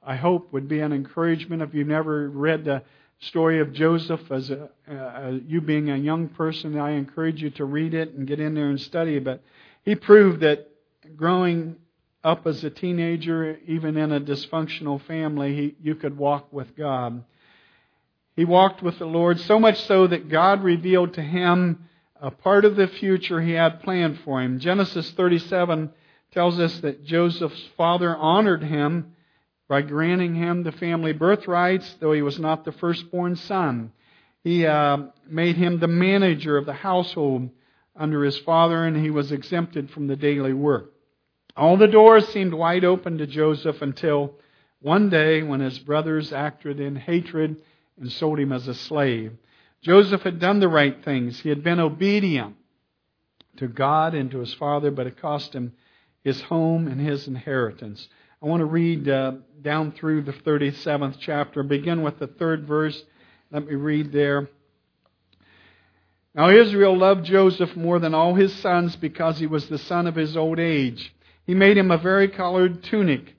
I 0.02 0.17
hope, 0.17 0.52
would 0.52 0.69
be 0.69 0.81
an 0.81 0.93
encouragement. 0.93 1.62
If 1.62 1.73
you've 1.73 1.88
never 1.88 2.29
read 2.29 2.67
the 2.67 2.83
story 3.21 3.59
of 3.61 3.73
Joseph 3.73 4.31
as 4.31 4.50
a, 4.50 4.69
uh, 4.87 5.38
you 5.47 5.62
being 5.62 5.88
a 5.88 5.97
young 5.97 6.29
person, 6.29 6.79
I 6.79 6.91
encourage 6.91 7.41
you 7.41 7.49
to 7.52 7.64
read 7.64 7.95
it 7.95 8.12
and 8.12 8.26
get 8.26 8.38
in 8.38 8.52
there 8.52 8.69
and 8.69 8.79
study. 8.79 9.19
But 9.19 9.43
he 9.83 9.95
proved 9.95 10.41
that 10.41 10.69
growing 11.17 11.76
up 12.23 12.47
as 12.47 12.62
a 12.64 12.71
teenager, 12.71 13.59
even 13.67 13.97
in 13.97 14.12
a 14.12 14.21
dysfunctional 14.21 15.00
family, 15.07 15.57
he, 15.57 15.76
you 15.83 15.95
could 15.95 16.19
walk 16.19 16.52
with 16.52 16.76
God. 16.76 17.25
He 18.35 18.45
walked 18.45 18.83
with 18.83 18.99
the 18.99 19.07
Lord 19.07 19.39
so 19.41 19.59
much 19.59 19.81
so 19.83 20.07
that 20.07 20.29
God 20.29 20.62
revealed 20.62 21.15
to 21.15 21.23
him 21.23 21.89
a 22.21 22.31
part 22.31 22.65
of 22.65 22.77
the 22.77 22.87
future 22.87 23.41
he 23.41 23.53
had 23.53 23.83
planned 23.83 24.21
for 24.21 24.41
him. 24.41 24.59
Genesis 24.59 25.11
37 25.11 25.91
tells 26.33 26.59
us 26.59 26.81
that 26.81 27.05
Joseph's 27.05 27.69
father 27.77 28.17
honored 28.17 28.62
him 28.62 29.15
by 29.69 29.83
granting 29.83 30.35
him 30.35 30.62
the 30.62 30.73
family 30.73 31.12
birthrights, 31.12 31.95
though 32.01 32.12
he 32.12 32.23
was 32.23 32.39
not 32.39 32.65
the 32.65 32.73
firstborn 32.73 33.37
son. 33.37 33.93
He 34.45 34.67
uh, 34.67 34.99
made 35.29 35.57
him 35.57 35.79
the 35.79 35.89
manager 35.89 36.57
of 36.57 36.65
the 36.65 36.73
household 36.73 37.51
under 37.95 38.25
his 38.25 38.39
father, 38.39 38.85
and 38.85 38.97
he 38.97 39.11
was 39.11 39.31
exempted 39.31 39.91
from 39.91 40.07
the 40.07 40.17
daily 40.17 40.55
work. 40.55 40.93
All 41.55 41.77
the 41.77 41.87
doors 41.87 42.29
seemed 42.29 42.55
wide 42.55 42.85
open 42.85 43.19
to 43.19 43.27
Joseph 43.27 43.83
until 43.83 44.33
one 44.81 45.11
day 45.11 45.43
when 45.43 45.61
his 45.61 45.79
brothers 45.79 46.33
acted 46.33 46.81
in 46.81 46.97
hatred 46.97 47.57
and 48.01 48.11
sold 48.11 48.39
him 48.39 48.53
as 48.53 48.69
a 48.69 48.75
slave. 48.75 49.33
Joseph 49.83 50.23
had 50.23 50.39
done 50.39 50.61
the 50.61 50.69
right 50.69 51.05
things. 51.05 51.41
He 51.41 51.49
had 51.49 51.65
been 51.65 51.81
obedient 51.81 52.57
to 53.57 53.69
God 53.69 54.15
and 54.15 54.31
to 54.31 54.39
his 54.39 54.55
father, 54.55 54.91
but 54.91 55.07
it 55.07 55.21
cost 55.21 55.55
him 55.55 55.73
his 56.23 56.41
home 56.43 56.87
and 56.87 57.01
his 57.01 57.27
inheritance. 57.27 58.09
I 58.43 58.47
want 58.47 58.61
to 58.61 58.67
read 58.67 59.09
uh, 59.09 59.33
down 59.61 59.93
through 59.93 60.23
the 60.23 60.33
37th 60.33 61.17
chapter. 61.21 61.63
Begin 61.63 62.03
with 62.03 62.19
the 62.19 62.27
third 62.27 62.67
verse. 62.67 63.01
Let 63.51 63.67
me 63.67 63.75
read 63.75 64.13
there. 64.13 64.49
Now 66.35 66.51
Israel 66.51 66.97
loved 66.97 67.27
Joseph 67.27 67.77
more 67.77 67.99
than 67.99 68.15
all 68.15 68.35
his 68.35 68.55
sons 68.55 68.97
because 68.97 69.39
he 69.39 69.47
was 69.47 69.69
the 69.69 69.79
son 69.79 70.07
of 70.07 70.15
his 70.15 70.37
old 70.37 70.59
age. 70.59 71.15
He 71.45 71.55
made 71.55 71.77
him 71.77 71.91
a 71.91 71.99
varicolored 71.99 72.83
tunic. 72.85 73.35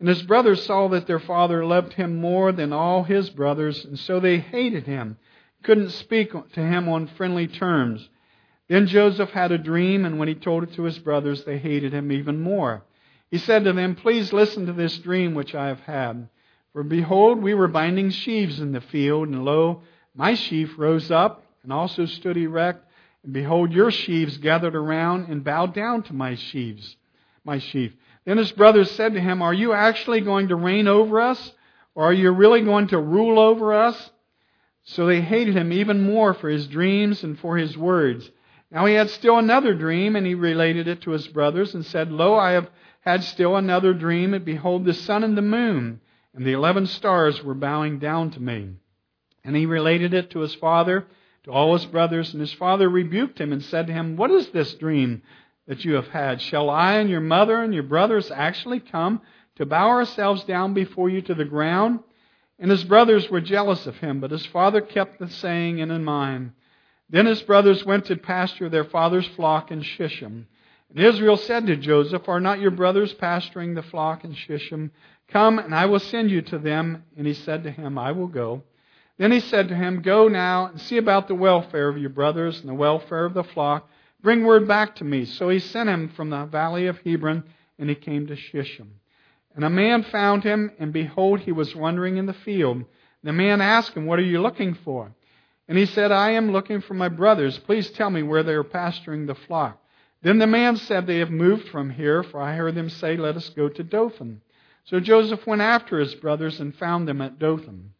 And 0.00 0.08
his 0.08 0.22
brothers 0.22 0.64
saw 0.64 0.88
that 0.88 1.06
their 1.06 1.18
father 1.18 1.64
loved 1.64 1.94
him 1.94 2.16
more 2.16 2.52
than 2.52 2.72
all 2.72 3.02
his 3.02 3.30
brothers, 3.30 3.84
and 3.84 3.98
so 3.98 4.20
they 4.20 4.38
hated 4.38 4.86
him, 4.86 5.16
couldn't 5.64 5.90
speak 5.90 6.30
to 6.52 6.60
him 6.60 6.88
on 6.88 7.08
friendly 7.08 7.48
terms. 7.48 8.08
Then 8.68 8.86
Joseph 8.86 9.30
had 9.30 9.50
a 9.50 9.58
dream, 9.58 10.04
and 10.04 10.18
when 10.18 10.28
he 10.28 10.34
told 10.34 10.62
it 10.62 10.74
to 10.74 10.84
his 10.84 10.98
brothers, 10.98 11.44
they 11.44 11.58
hated 11.58 11.92
him 11.92 12.12
even 12.12 12.40
more. 12.40 12.84
He 13.30 13.38
said 13.38 13.64
to 13.64 13.72
them, 13.72 13.96
Please 13.96 14.32
listen 14.32 14.66
to 14.66 14.72
this 14.72 14.98
dream 14.98 15.34
which 15.34 15.54
I 15.54 15.66
have 15.68 15.80
had. 15.80 16.28
For 16.72 16.82
behold, 16.84 17.42
we 17.42 17.54
were 17.54 17.68
binding 17.68 18.10
sheaves 18.10 18.60
in 18.60 18.72
the 18.72 18.80
field, 18.80 19.28
and 19.28 19.44
lo, 19.44 19.82
my 20.14 20.34
sheaf 20.34 20.74
rose 20.78 21.10
up 21.10 21.44
and 21.62 21.72
also 21.72 22.06
stood 22.06 22.36
erect, 22.36 22.84
and 23.24 23.32
behold, 23.32 23.72
your 23.72 23.90
sheaves 23.90 24.36
gathered 24.36 24.76
around 24.76 25.28
and 25.28 25.42
bowed 25.42 25.74
down 25.74 26.02
to 26.04 26.12
my 26.12 26.36
sheaves, 26.36 26.96
my 27.44 27.58
sheaf. 27.58 27.94
Then 28.28 28.36
his 28.36 28.52
brothers 28.52 28.90
said 28.90 29.14
to 29.14 29.20
him, 29.22 29.40
Are 29.40 29.54
you 29.54 29.72
actually 29.72 30.20
going 30.20 30.48
to 30.48 30.54
reign 30.54 30.86
over 30.86 31.18
us? 31.18 31.54
Or 31.94 32.04
are 32.04 32.12
you 32.12 32.30
really 32.30 32.60
going 32.60 32.88
to 32.88 33.00
rule 33.00 33.38
over 33.38 33.72
us? 33.72 34.10
So 34.84 35.06
they 35.06 35.22
hated 35.22 35.56
him 35.56 35.72
even 35.72 36.02
more 36.02 36.34
for 36.34 36.50
his 36.50 36.66
dreams 36.66 37.24
and 37.24 37.38
for 37.38 37.56
his 37.56 37.78
words. 37.78 38.30
Now 38.70 38.84
he 38.84 38.92
had 38.92 39.08
still 39.08 39.38
another 39.38 39.72
dream, 39.72 40.14
and 40.14 40.26
he 40.26 40.34
related 40.34 40.88
it 40.88 41.00
to 41.02 41.12
his 41.12 41.26
brothers, 41.26 41.74
and 41.74 41.86
said, 41.86 42.12
Lo, 42.12 42.34
I 42.34 42.50
have 42.50 42.68
had 43.00 43.24
still 43.24 43.56
another 43.56 43.94
dream, 43.94 44.34
and 44.34 44.44
behold, 44.44 44.84
the 44.84 44.92
sun 44.92 45.24
and 45.24 45.34
the 45.34 45.40
moon 45.40 46.02
and 46.34 46.44
the 46.44 46.52
eleven 46.52 46.84
stars 46.84 47.42
were 47.42 47.54
bowing 47.54 47.98
down 47.98 48.30
to 48.32 48.42
me. 48.42 48.74
And 49.42 49.56
he 49.56 49.64
related 49.64 50.12
it 50.12 50.28
to 50.32 50.40
his 50.40 50.54
father, 50.54 51.06
to 51.44 51.50
all 51.50 51.72
his 51.72 51.86
brothers, 51.86 52.34
and 52.34 52.42
his 52.42 52.52
father 52.52 52.90
rebuked 52.90 53.40
him 53.40 53.54
and 53.54 53.62
said 53.62 53.86
to 53.86 53.94
him, 53.94 54.16
What 54.16 54.30
is 54.30 54.50
this 54.50 54.74
dream 54.74 55.22
that 55.68 55.84
you 55.84 55.94
have 55.94 56.08
had? 56.08 56.40
Shall 56.42 56.68
I 56.68 56.94
and 56.94 57.08
your 57.08 57.20
mother 57.20 57.62
and 57.62 57.72
your 57.72 57.84
brothers 57.84 58.30
actually 58.30 58.80
come 58.80 59.20
to 59.56 59.66
bow 59.66 59.88
ourselves 59.88 60.42
down 60.44 60.74
before 60.74 61.08
you 61.08 61.22
to 61.22 61.34
the 61.34 61.44
ground? 61.44 62.00
And 62.58 62.70
his 62.70 62.82
brothers 62.82 63.30
were 63.30 63.40
jealous 63.40 63.86
of 63.86 63.98
him, 63.98 64.18
but 64.18 64.32
his 64.32 64.46
father 64.46 64.80
kept 64.80 65.20
the 65.20 65.28
saying 65.28 65.78
in 65.78 66.04
mind. 66.04 66.52
Then 67.10 67.26
his 67.26 67.42
brothers 67.42 67.84
went 67.84 68.06
to 68.06 68.16
pasture 68.16 68.68
their 68.68 68.84
father's 68.84 69.28
flock 69.28 69.70
in 69.70 69.82
Shechem. 69.82 70.48
And 70.90 71.04
Israel 71.04 71.36
said 71.36 71.66
to 71.66 71.76
Joseph, 71.76 72.28
Are 72.28 72.40
not 72.40 72.60
your 72.60 72.70
brothers 72.70 73.12
pasturing 73.12 73.74
the 73.74 73.82
flock 73.82 74.24
in 74.24 74.34
Shechem? 74.34 74.90
Come, 75.28 75.58
and 75.58 75.74
I 75.74 75.86
will 75.86 76.00
send 76.00 76.30
you 76.30 76.42
to 76.42 76.58
them. 76.58 77.04
And 77.16 77.26
he 77.26 77.34
said 77.34 77.62
to 77.64 77.70
him, 77.70 77.98
I 77.98 78.12
will 78.12 78.26
go. 78.26 78.62
Then 79.18 79.32
he 79.32 79.40
said 79.40 79.68
to 79.68 79.76
him, 79.76 80.00
Go 80.00 80.28
now 80.28 80.66
and 80.66 80.80
see 80.80 80.96
about 80.96 81.28
the 81.28 81.34
welfare 81.34 81.88
of 81.88 81.98
your 81.98 82.10
brothers 82.10 82.60
and 82.60 82.68
the 82.68 82.74
welfare 82.74 83.24
of 83.24 83.34
the 83.34 83.44
flock. 83.44 83.88
Bring 84.20 84.44
word 84.44 84.66
back 84.66 84.96
to 84.96 85.04
me. 85.04 85.24
So 85.24 85.48
he 85.48 85.58
sent 85.58 85.88
him 85.88 86.08
from 86.10 86.30
the 86.30 86.44
valley 86.44 86.86
of 86.86 86.98
Hebron, 86.98 87.44
and 87.78 87.88
he 87.88 87.94
came 87.94 88.26
to 88.26 88.36
Shechem. 88.36 88.94
And 89.54 89.64
a 89.64 89.70
man 89.70 90.02
found 90.04 90.44
him, 90.44 90.72
and 90.78 90.92
behold, 90.92 91.40
he 91.40 91.52
was 91.52 91.74
wandering 91.74 92.16
in 92.16 92.26
the 92.26 92.32
field. 92.32 92.84
The 93.22 93.32
man 93.32 93.60
asked 93.60 93.96
him, 93.96 94.06
What 94.06 94.18
are 94.18 94.22
you 94.22 94.40
looking 94.40 94.74
for? 94.74 95.12
And 95.68 95.76
he 95.76 95.86
said, 95.86 96.12
I 96.12 96.30
am 96.30 96.52
looking 96.52 96.80
for 96.80 96.94
my 96.94 97.08
brothers. 97.08 97.58
Please 97.58 97.90
tell 97.90 98.10
me 98.10 98.22
where 98.22 98.42
they 98.42 98.54
are 98.54 98.64
pasturing 98.64 99.26
the 99.26 99.34
flock. 99.34 99.82
Then 100.22 100.38
the 100.38 100.46
man 100.46 100.76
said, 100.76 101.06
They 101.06 101.18
have 101.18 101.30
moved 101.30 101.68
from 101.68 101.90
here, 101.90 102.22
for 102.22 102.40
I 102.40 102.56
heard 102.56 102.74
them 102.74 102.88
say, 102.88 103.16
Let 103.16 103.36
us 103.36 103.48
go 103.50 103.68
to 103.68 103.82
Dothan. 103.82 104.40
So 104.84 105.00
Joseph 105.00 105.46
went 105.46 105.60
after 105.60 105.98
his 105.98 106.14
brothers 106.14 106.60
and 106.60 106.74
found 106.74 107.06
them 107.06 107.20
at 107.20 107.38
Dothan. 107.38 107.92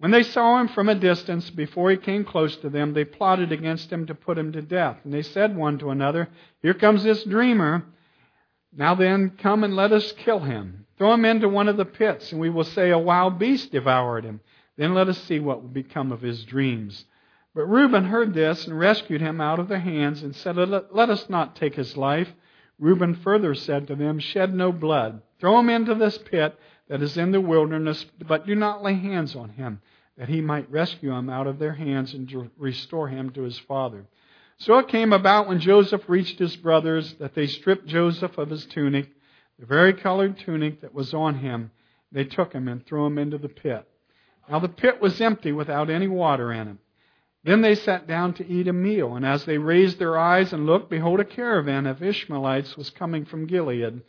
When 0.00 0.12
they 0.12 0.22
saw 0.22 0.58
him 0.58 0.68
from 0.68 0.88
a 0.88 0.94
distance, 0.94 1.50
before 1.50 1.90
he 1.90 1.98
came 1.98 2.24
close 2.24 2.56
to 2.56 2.70
them, 2.70 2.94
they 2.94 3.04
plotted 3.04 3.52
against 3.52 3.92
him 3.92 4.06
to 4.06 4.14
put 4.14 4.38
him 4.38 4.50
to 4.52 4.62
death. 4.62 4.96
And 5.04 5.12
they 5.12 5.20
said 5.20 5.54
one 5.54 5.78
to 5.78 5.90
another, 5.90 6.30
Here 6.62 6.72
comes 6.72 7.02
this 7.02 7.22
dreamer. 7.22 7.84
Now 8.74 8.94
then, 8.94 9.32
come 9.36 9.62
and 9.62 9.76
let 9.76 9.92
us 9.92 10.12
kill 10.12 10.40
him. 10.40 10.86
Throw 10.96 11.12
him 11.12 11.26
into 11.26 11.50
one 11.50 11.68
of 11.68 11.76
the 11.76 11.84
pits, 11.84 12.32
and 12.32 12.40
we 12.40 12.48
will 12.48 12.64
say, 12.64 12.88
A 12.88 12.98
wild 12.98 13.38
beast 13.38 13.72
devoured 13.72 14.24
him. 14.24 14.40
Then 14.78 14.94
let 14.94 15.08
us 15.08 15.18
see 15.18 15.38
what 15.38 15.60
will 15.60 15.68
become 15.68 16.12
of 16.12 16.22
his 16.22 16.44
dreams. 16.44 17.04
But 17.54 17.66
Reuben 17.66 18.04
heard 18.04 18.32
this 18.32 18.66
and 18.66 18.78
rescued 18.78 19.20
him 19.20 19.38
out 19.38 19.58
of 19.58 19.68
their 19.68 19.80
hands 19.80 20.22
and 20.22 20.34
said, 20.34 20.56
Let 20.56 21.10
us 21.10 21.28
not 21.28 21.56
take 21.56 21.74
his 21.74 21.98
life. 21.98 22.32
Reuben 22.78 23.16
further 23.16 23.54
said 23.54 23.86
to 23.88 23.96
them, 23.96 24.18
Shed 24.18 24.54
no 24.54 24.72
blood. 24.72 25.20
Throw 25.38 25.58
him 25.58 25.68
into 25.68 25.94
this 25.94 26.16
pit 26.16 26.58
that 26.90 27.02
is 27.02 27.16
in 27.16 27.30
the 27.30 27.40
wilderness, 27.40 28.04
but 28.26 28.46
do 28.46 28.54
not 28.56 28.82
lay 28.82 28.94
hands 28.94 29.36
on 29.36 29.50
him, 29.50 29.80
that 30.18 30.28
he 30.28 30.40
might 30.40 30.70
rescue 30.72 31.12
him 31.12 31.30
out 31.30 31.46
of 31.46 31.60
their 31.60 31.72
hands 31.72 32.12
and 32.14 32.50
restore 32.58 33.06
him 33.06 33.30
to 33.30 33.42
his 33.42 33.58
father. 33.60 34.06
So 34.58 34.76
it 34.78 34.88
came 34.88 35.12
about 35.12 35.46
when 35.46 35.60
Joseph 35.60 36.02
reached 36.08 36.40
his 36.40 36.56
brothers 36.56 37.14
that 37.20 37.34
they 37.34 37.46
stripped 37.46 37.86
Joseph 37.86 38.36
of 38.36 38.50
his 38.50 38.66
tunic, 38.66 39.08
the 39.60 39.66
varicolored 39.66 40.38
tunic 40.38 40.80
that 40.80 40.92
was 40.92 41.14
on 41.14 41.36
him. 41.36 41.70
They 42.10 42.24
took 42.24 42.52
him 42.52 42.66
and 42.66 42.84
threw 42.84 43.06
him 43.06 43.18
into 43.18 43.38
the 43.38 43.48
pit. 43.48 43.86
Now 44.48 44.58
the 44.58 44.68
pit 44.68 45.00
was 45.00 45.20
empty 45.20 45.52
without 45.52 45.90
any 45.90 46.08
water 46.08 46.52
in 46.52 46.68
it. 46.68 46.76
Then 47.44 47.60
they 47.62 47.76
sat 47.76 48.08
down 48.08 48.34
to 48.34 48.46
eat 48.46 48.66
a 48.66 48.72
meal, 48.72 49.14
and 49.14 49.24
as 49.24 49.44
they 49.44 49.58
raised 49.58 50.00
their 50.00 50.18
eyes 50.18 50.52
and 50.52 50.66
looked, 50.66 50.90
behold, 50.90 51.20
a 51.20 51.24
caravan 51.24 51.86
of 51.86 52.02
Ishmaelites 52.02 52.76
was 52.76 52.90
coming 52.90 53.24
from 53.24 53.46
Gilead, 53.46 54.02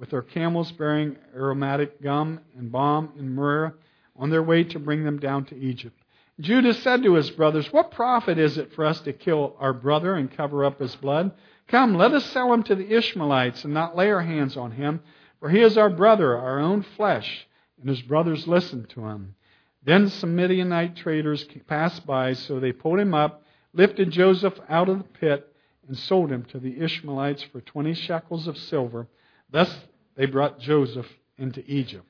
with 0.00 0.10
their 0.10 0.22
camels 0.22 0.72
bearing 0.72 1.14
aromatic 1.36 2.02
gum 2.02 2.40
and 2.56 2.72
balm 2.72 3.12
and 3.18 3.34
myrrh, 3.34 3.74
on 4.16 4.30
their 4.30 4.42
way 4.42 4.64
to 4.64 4.78
bring 4.78 5.04
them 5.04 5.18
down 5.18 5.44
to 5.44 5.56
Egypt. 5.56 5.96
Judah 6.40 6.72
said 6.72 7.02
to 7.02 7.14
his 7.14 7.30
brothers, 7.30 7.70
What 7.70 7.90
profit 7.90 8.38
is 8.38 8.56
it 8.56 8.72
for 8.72 8.86
us 8.86 9.00
to 9.02 9.12
kill 9.12 9.54
our 9.60 9.74
brother 9.74 10.14
and 10.14 10.34
cover 10.34 10.64
up 10.64 10.80
his 10.80 10.96
blood? 10.96 11.32
Come, 11.68 11.94
let 11.94 12.12
us 12.12 12.24
sell 12.24 12.52
him 12.52 12.62
to 12.64 12.74
the 12.74 12.96
Ishmaelites 12.96 13.64
and 13.64 13.74
not 13.74 13.94
lay 13.94 14.10
our 14.10 14.22
hands 14.22 14.56
on 14.56 14.72
him, 14.72 15.00
for 15.38 15.50
he 15.50 15.60
is 15.60 15.76
our 15.76 15.90
brother, 15.90 16.36
our 16.36 16.58
own 16.58 16.82
flesh. 16.82 17.46
And 17.78 17.88
his 17.88 18.00
brothers 18.02 18.48
listened 18.48 18.88
to 18.90 19.06
him. 19.06 19.34
Then 19.82 20.08
some 20.08 20.34
Midianite 20.34 20.96
traders 20.96 21.46
passed 21.66 22.06
by, 22.06 22.32
so 22.32 22.58
they 22.58 22.72
pulled 22.72 23.00
him 23.00 23.14
up, 23.14 23.44
lifted 23.74 24.10
Joseph 24.10 24.58
out 24.68 24.88
of 24.88 24.98
the 24.98 25.04
pit, 25.04 25.54
and 25.86 25.96
sold 25.96 26.32
him 26.32 26.44
to 26.46 26.58
the 26.58 26.80
Ishmaelites 26.80 27.42
for 27.44 27.60
20 27.60 27.94
shekels 27.94 28.46
of 28.46 28.56
silver. 28.56 29.06
Thus 29.50 29.74
they 30.20 30.26
brought 30.26 30.60
Joseph 30.60 31.06
into 31.38 31.64
Egypt. 31.64 32.04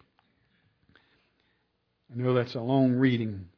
I 2.13 2.21
know 2.21 2.35
that's 2.35 2.57
a 2.57 2.61
long 2.61 2.95
reading. 2.95 3.51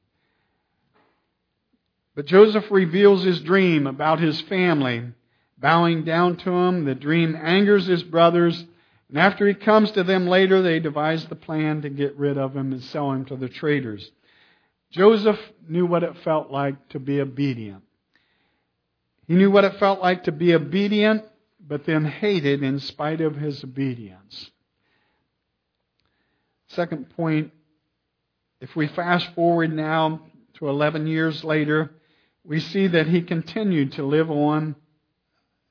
But 2.14 2.26
Joseph 2.26 2.70
reveals 2.70 3.24
his 3.24 3.40
dream 3.40 3.86
about 3.86 4.20
his 4.20 4.42
family. 4.42 5.04
Bowing 5.56 6.04
down 6.04 6.36
to 6.36 6.50
him, 6.50 6.84
the 6.84 6.94
dream 6.94 7.34
angers 7.34 7.86
his 7.86 8.02
brothers, 8.02 8.62
and 9.08 9.18
after 9.18 9.48
he 9.48 9.54
comes 9.54 9.90
to 9.92 10.04
them 10.04 10.26
later, 10.26 10.60
they 10.60 10.80
devise 10.80 11.24
the 11.24 11.34
plan 11.34 11.80
to 11.80 11.88
get 11.88 12.18
rid 12.18 12.36
of 12.36 12.54
him 12.54 12.72
and 12.72 12.82
sell 12.82 13.10
him 13.10 13.24
to 13.24 13.36
the 13.36 13.48
traders. 13.48 14.10
Joseph 14.90 15.40
knew 15.66 15.86
what 15.86 16.02
it 16.02 16.18
felt 16.24 16.50
like 16.50 16.90
to 16.90 16.98
be 16.98 17.22
obedient. 17.22 17.84
He 19.26 19.32
knew 19.32 19.50
what 19.50 19.64
it 19.64 19.78
felt 19.78 20.02
like 20.02 20.24
to 20.24 20.32
be 20.32 20.54
obedient, 20.54 21.24
but 21.66 21.84
then 21.86 22.04
hated 22.04 22.62
in 22.62 22.78
spite 22.80 23.20
of 23.20 23.36
his 23.36 23.62
obedience. 23.62 24.50
Second 26.68 27.10
point, 27.10 27.52
if 28.60 28.74
we 28.74 28.86
fast 28.88 29.34
forward 29.34 29.72
now 29.72 30.22
to 30.54 30.68
11 30.68 31.06
years 31.06 31.44
later, 31.44 31.90
we 32.44 32.60
see 32.60 32.86
that 32.88 33.06
he 33.06 33.22
continued 33.22 33.92
to 33.92 34.04
live 34.04 34.30
on 34.30 34.74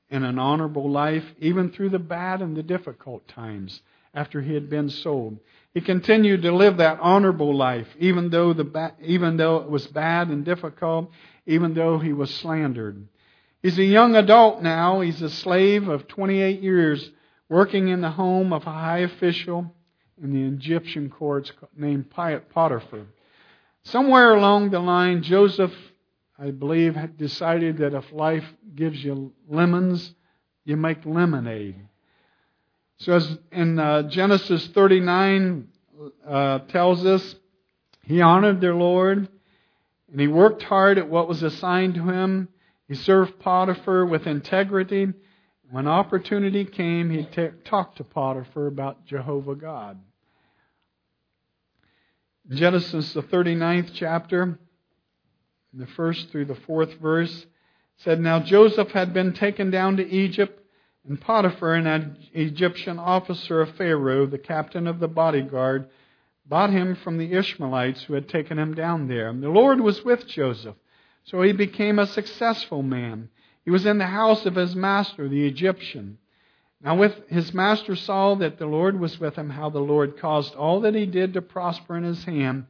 in 0.08 0.24
an 0.24 0.38
honorable 0.38 0.90
life, 0.90 1.24
even 1.38 1.70
through 1.70 1.88
the 1.88 1.98
bad 1.98 2.40
and 2.42 2.56
the 2.56 2.62
difficult 2.62 3.26
times 3.28 3.80
after 4.14 4.42
he 4.42 4.52
had 4.54 4.68
been 4.68 4.90
sold. 4.90 5.38
He 5.72 5.80
continued 5.80 6.42
to 6.42 6.54
live 6.54 6.76
that 6.76 6.98
honorable 7.00 7.56
life, 7.56 7.88
even 7.98 8.28
though, 8.28 8.52
the 8.52 8.64
ba- 8.64 8.94
even 9.02 9.38
though 9.38 9.56
it 9.56 9.70
was 9.70 9.86
bad 9.86 10.28
and 10.28 10.44
difficult, 10.44 11.10
even 11.46 11.72
though 11.72 11.98
he 11.98 12.12
was 12.12 12.32
slandered. 12.34 13.08
He's 13.62 13.78
a 13.78 13.84
young 13.84 14.16
adult 14.16 14.60
now. 14.60 15.00
He's 15.00 15.22
a 15.22 15.30
slave 15.30 15.88
of 15.88 16.08
28 16.08 16.60
years 16.60 17.10
working 17.48 17.88
in 17.88 18.00
the 18.00 18.10
home 18.10 18.52
of 18.52 18.66
a 18.66 18.72
high 18.72 19.00
official 19.00 19.72
in 20.20 20.32
the 20.32 20.42
Egyptian 20.42 21.08
courts 21.08 21.52
named 21.76 22.10
Potiphar. 22.10 23.06
Somewhere 23.84 24.34
along 24.34 24.70
the 24.70 24.80
line, 24.80 25.22
Joseph, 25.22 25.72
I 26.38 26.50
believe, 26.50 26.96
had 26.96 27.16
decided 27.16 27.78
that 27.78 27.94
if 27.94 28.10
life 28.12 28.44
gives 28.74 29.02
you 29.02 29.32
lemons, 29.48 30.12
you 30.64 30.76
make 30.76 31.04
lemonade. 31.04 31.76
So, 32.98 33.14
as 33.14 33.38
in 33.50 33.78
uh, 33.78 34.02
Genesis 34.04 34.66
39 34.68 35.68
uh, 36.26 36.58
tells 36.60 37.04
us, 37.04 37.34
he 38.04 38.20
honored 38.20 38.60
their 38.60 38.74
Lord 38.74 39.28
and 40.10 40.20
he 40.20 40.28
worked 40.28 40.62
hard 40.64 40.98
at 40.98 41.08
what 41.08 41.28
was 41.28 41.42
assigned 41.42 41.94
to 41.94 42.08
him. 42.08 42.48
He 42.88 42.94
served 42.94 43.38
Potiphar 43.38 44.04
with 44.06 44.26
integrity. 44.26 45.12
When 45.70 45.86
opportunity 45.86 46.64
came, 46.64 47.10
he 47.10 47.24
t- 47.24 47.48
talked 47.64 47.96
to 47.98 48.04
Potiphar 48.04 48.66
about 48.66 49.06
Jehovah 49.06 49.54
God. 49.54 49.98
Genesis, 52.50 53.14
the 53.14 53.22
39th 53.22 53.92
chapter, 53.94 54.58
the 55.72 55.86
first 55.86 56.30
through 56.30 56.46
the 56.46 56.54
fourth 56.54 56.94
verse, 56.94 57.46
said, 57.98 58.20
Now 58.20 58.40
Joseph 58.40 58.90
had 58.90 59.14
been 59.14 59.32
taken 59.32 59.70
down 59.70 59.96
to 59.96 60.06
Egypt, 60.06 60.60
and 61.08 61.20
Potiphar, 61.20 61.74
an 61.74 62.18
Egyptian 62.32 62.98
officer 62.98 63.60
of 63.60 63.74
Pharaoh, 63.76 64.26
the 64.26 64.38
captain 64.38 64.86
of 64.86 64.98
the 64.98 65.08
bodyguard, 65.08 65.88
bought 66.46 66.70
him 66.70 66.96
from 66.96 67.18
the 67.18 67.32
Ishmaelites 67.32 68.04
who 68.04 68.14
had 68.14 68.28
taken 68.28 68.58
him 68.58 68.74
down 68.74 69.08
there. 69.08 69.28
And 69.28 69.42
the 69.42 69.48
Lord 69.48 69.80
was 69.80 70.04
with 70.04 70.26
Joseph, 70.26 70.76
so 71.24 71.42
he 71.42 71.52
became 71.52 71.98
a 71.98 72.06
successful 72.06 72.82
man. 72.82 73.28
He 73.64 73.70
was 73.70 73.86
in 73.86 73.98
the 73.98 74.06
house 74.06 74.44
of 74.44 74.56
his 74.56 74.74
master, 74.74 75.28
the 75.28 75.46
Egyptian. 75.46 76.18
Now, 76.82 76.96
with 76.96 77.28
his 77.28 77.54
master 77.54 77.94
saw 77.94 78.34
that 78.36 78.58
the 78.58 78.66
Lord 78.66 78.98
was 78.98 79.20
with 79.20 79.36
him, 79.36 79.50
how 79.50 79.70
the 79.70 79.78
Lord 79.78 80.18
caused 80.18 80.54
all 80.56 80.80
that 80.80 80.96
he 80.96 81.06
did 81.06 81.34
to 81.34 81.42
prosper 81.42 81.96
in 81.96 82.02
his 82.02 82.24
hand. 82.24 82.66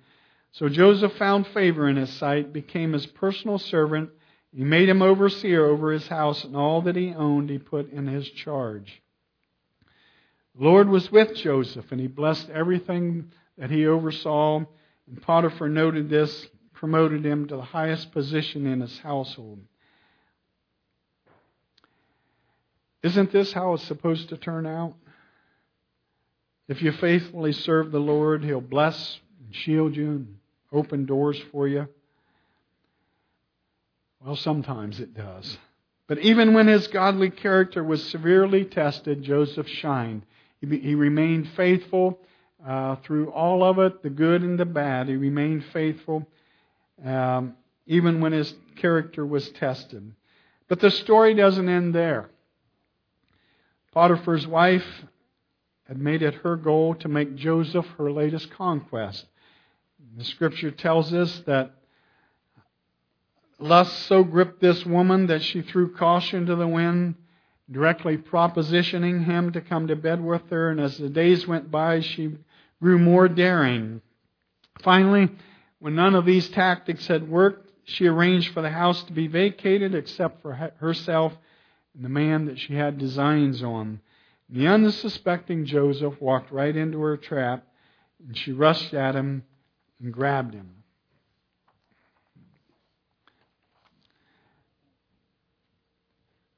So 0.52 0.68
Joseph 0.68 1.14
found 1.16 1.46
favor 1.46 1.88
in 1.88 1.96
his 1.96 2.10
sight, 2.10 2.52
became 2.52 2.92
his 2.92 3.06
personal 3.06 3.58
servant. 3.58 4.10
He 4.54 4.64
made 4.64 4.90
him 4.90 5.00
overseer 5.00 5.64
over 5.64 5.92
his 5.92 6.06
house, 6.08 6.44
and 6.44 6.54
all 6.54 6.82
that 6.82 6.94
he 6.94 7.14
owned 7.14 7.48
he 7.48 7.58
put 7.58 7.90
in 7.90 8.06
his 8.06 8.28
charge. 8.28 9.02
The 10.58 10.64
Lord 10.64 10.90
was 10.90 11.10
with 11.10 11.34
Joseph, 11.36 11.90
and 11.90 11.98
he 11.98 12.06
blessed 12.06 12.50
everything 12.50 13.32
that 13.56 13.70
he 13.70 13.86
oversaw. 13.86 14.58
And 15.06 15.22
Potiphar 15.22 15.70
noted 15.70 16.10
this, 16.10 16.46
promoted 16.82 17.24
him 17.24 17.46
to 17.46 17.54
the 17.54 17.62
highest 17.62 18.10
position 18.10 18.66
in 18.66 18.80
his 18.80 18.98
household. 18.98 19.60
Isn't 23.04 23.30
this 23.30 23.52
how 23.52 23.74
it's 23.74 23.84
supposed 23.84 24.30
to 24.30 24.36
turn 24.36 24.66
out? 24.66 24.94
If 26.66 26.82
you 26.82 26.90
faithfully 26.90 27.52
serve 27.52 27.92
the 27.92 28.00
Lord, 28.00 28.42
He'll 28.42 28.60
bless 28.60 29.20
and 29.38 29.54
shield 29.54 29.94
you 29.94 30.08
and 30.08 30.38
open 30.72 31.06
doors 31.06 31.40
for 31.52 31.68
you. 31.68 31.86
Well, 34.20 34.34
sometimes 34.34 34.98
it 34.98 35.14
does. 35.14 35.58
But 36.08 36.18
even 36.18 36.52
when 36.52 36.66
his 36.66 36.88
godly 36.88 37.30
character 37.30 37.84
was 37.84 38.02
severely 38.10 38.64
tested, 38.64 39.22
Joseph 39.22 39.68
shined. 39.68 40.26
He, 40.60 40.96
remained 40.96 41.48
faithful 41.50 42.18
uh, 42.66 42.96
through 43.04 43.30
all 43.30 43.62
of 43.62 43.78
it, 43.78 44.02
the 44.02 44.10
good 44.10 44.42
and 44.42 44.58
the 44.58 44.64
bad. 44.64 45.06
He 45.06 45.14
remained 45.14 45.64
faithful 45.72 46.26
um, 47.04 47.54
even 47.86 48.20
when 48.20 48.32
his 48.32 48.54
character 48.76 49.24
was 49.26 49.48
tested. 49.50 50.12
But 50.68 50.80
the 50.80 50.90
story 50.90 51.34
doesn't 51.34 51.68
end 51.68 51.94
there. 51.94 52.30
Potiphar's 53.92 54.46
wife 54.46 54.86
had 55.86 55.98
made 55.98 56.22
it 56.22 56.34
her 56.36 56.56
goal 56.56 56.94
to 56.94 57.08
make 57.08 57.34
Joseph 57.34 57.86
her 57.98 58.10
latest 58.10 58.50
conquest. 58.50 59.26
The 60.16 60.24
scripture 60.24 60.70
tells 60.70 61.12
us 61.12 61.42
that 61.46 61.72
lust 63.58 64.06
so 64.06 64.24
gripped 64.24 64.60
this 64.60 64.84
woman 64.86 65.26
that 65.26 65.42
she 65.42 65.62
threw 65.62 65.94
caution 65.94 66.46
to 66.46 66.56
the 66.56 66.66
wind, 66.66 67.16
directly 67.70 68.16
propositioning 68.16 69.24
him 69.24 69.52
to 69.52 69.60
come 69.60 69.88
to 69.88 69.96
bed 69.96 70.22
with 70.22 70.48
her. 70.50 70.70
And 70.70 70.80
as 70.80 70.96
the 70.96 71.08
days 71.08 71.46
went 71.46 71.70
by, 71.70 72.00
she 72.00 72.36
grew 72.80 72.98
more 72.98 73.28
daring. 73.28 74.00
Finally, 74.82 75.30
when 75.82 75.96
none 75.96 76.14
of 76.14 76.24
these 76.24 76.48
tactics 76.48 77.08
had 77.08 77.28
worked, 77.28 77.68
she 77.82 78.06
arranged 78.06 78.54
for 78.54 78.62
the 78.62 78.70
house 78.70 79.02
to 79.02 79.12
be 79.12 79.26
vacated 79.26 79.96
except 79.96 80.40
for 80.40 80.52
herself 80.76 81.36
and 81.96 82.04
the 82.04 82.08
man 82.08 82.44
that 82.46 82.56
she 82.56 82.76
had 82.76 82.98
designs 82.98 83.64
on. 83.64 84.00
The 84.48 84.68
unsuspecting 84.68 85.64
Joseph 85.64 86.20
walked 86.20 86.52
right 86.52 86.76
into 86.76 87.00
her 87.00 87.16
trap, 87.16 87.66
and 88.24 88.38
she 88.38 88.52
rushed 88.52 88.94
at 88.94 89.16
him 89.16 89.42
and 90.00 90.12
grabbed 90.12 90.54
him. 90.54 90.70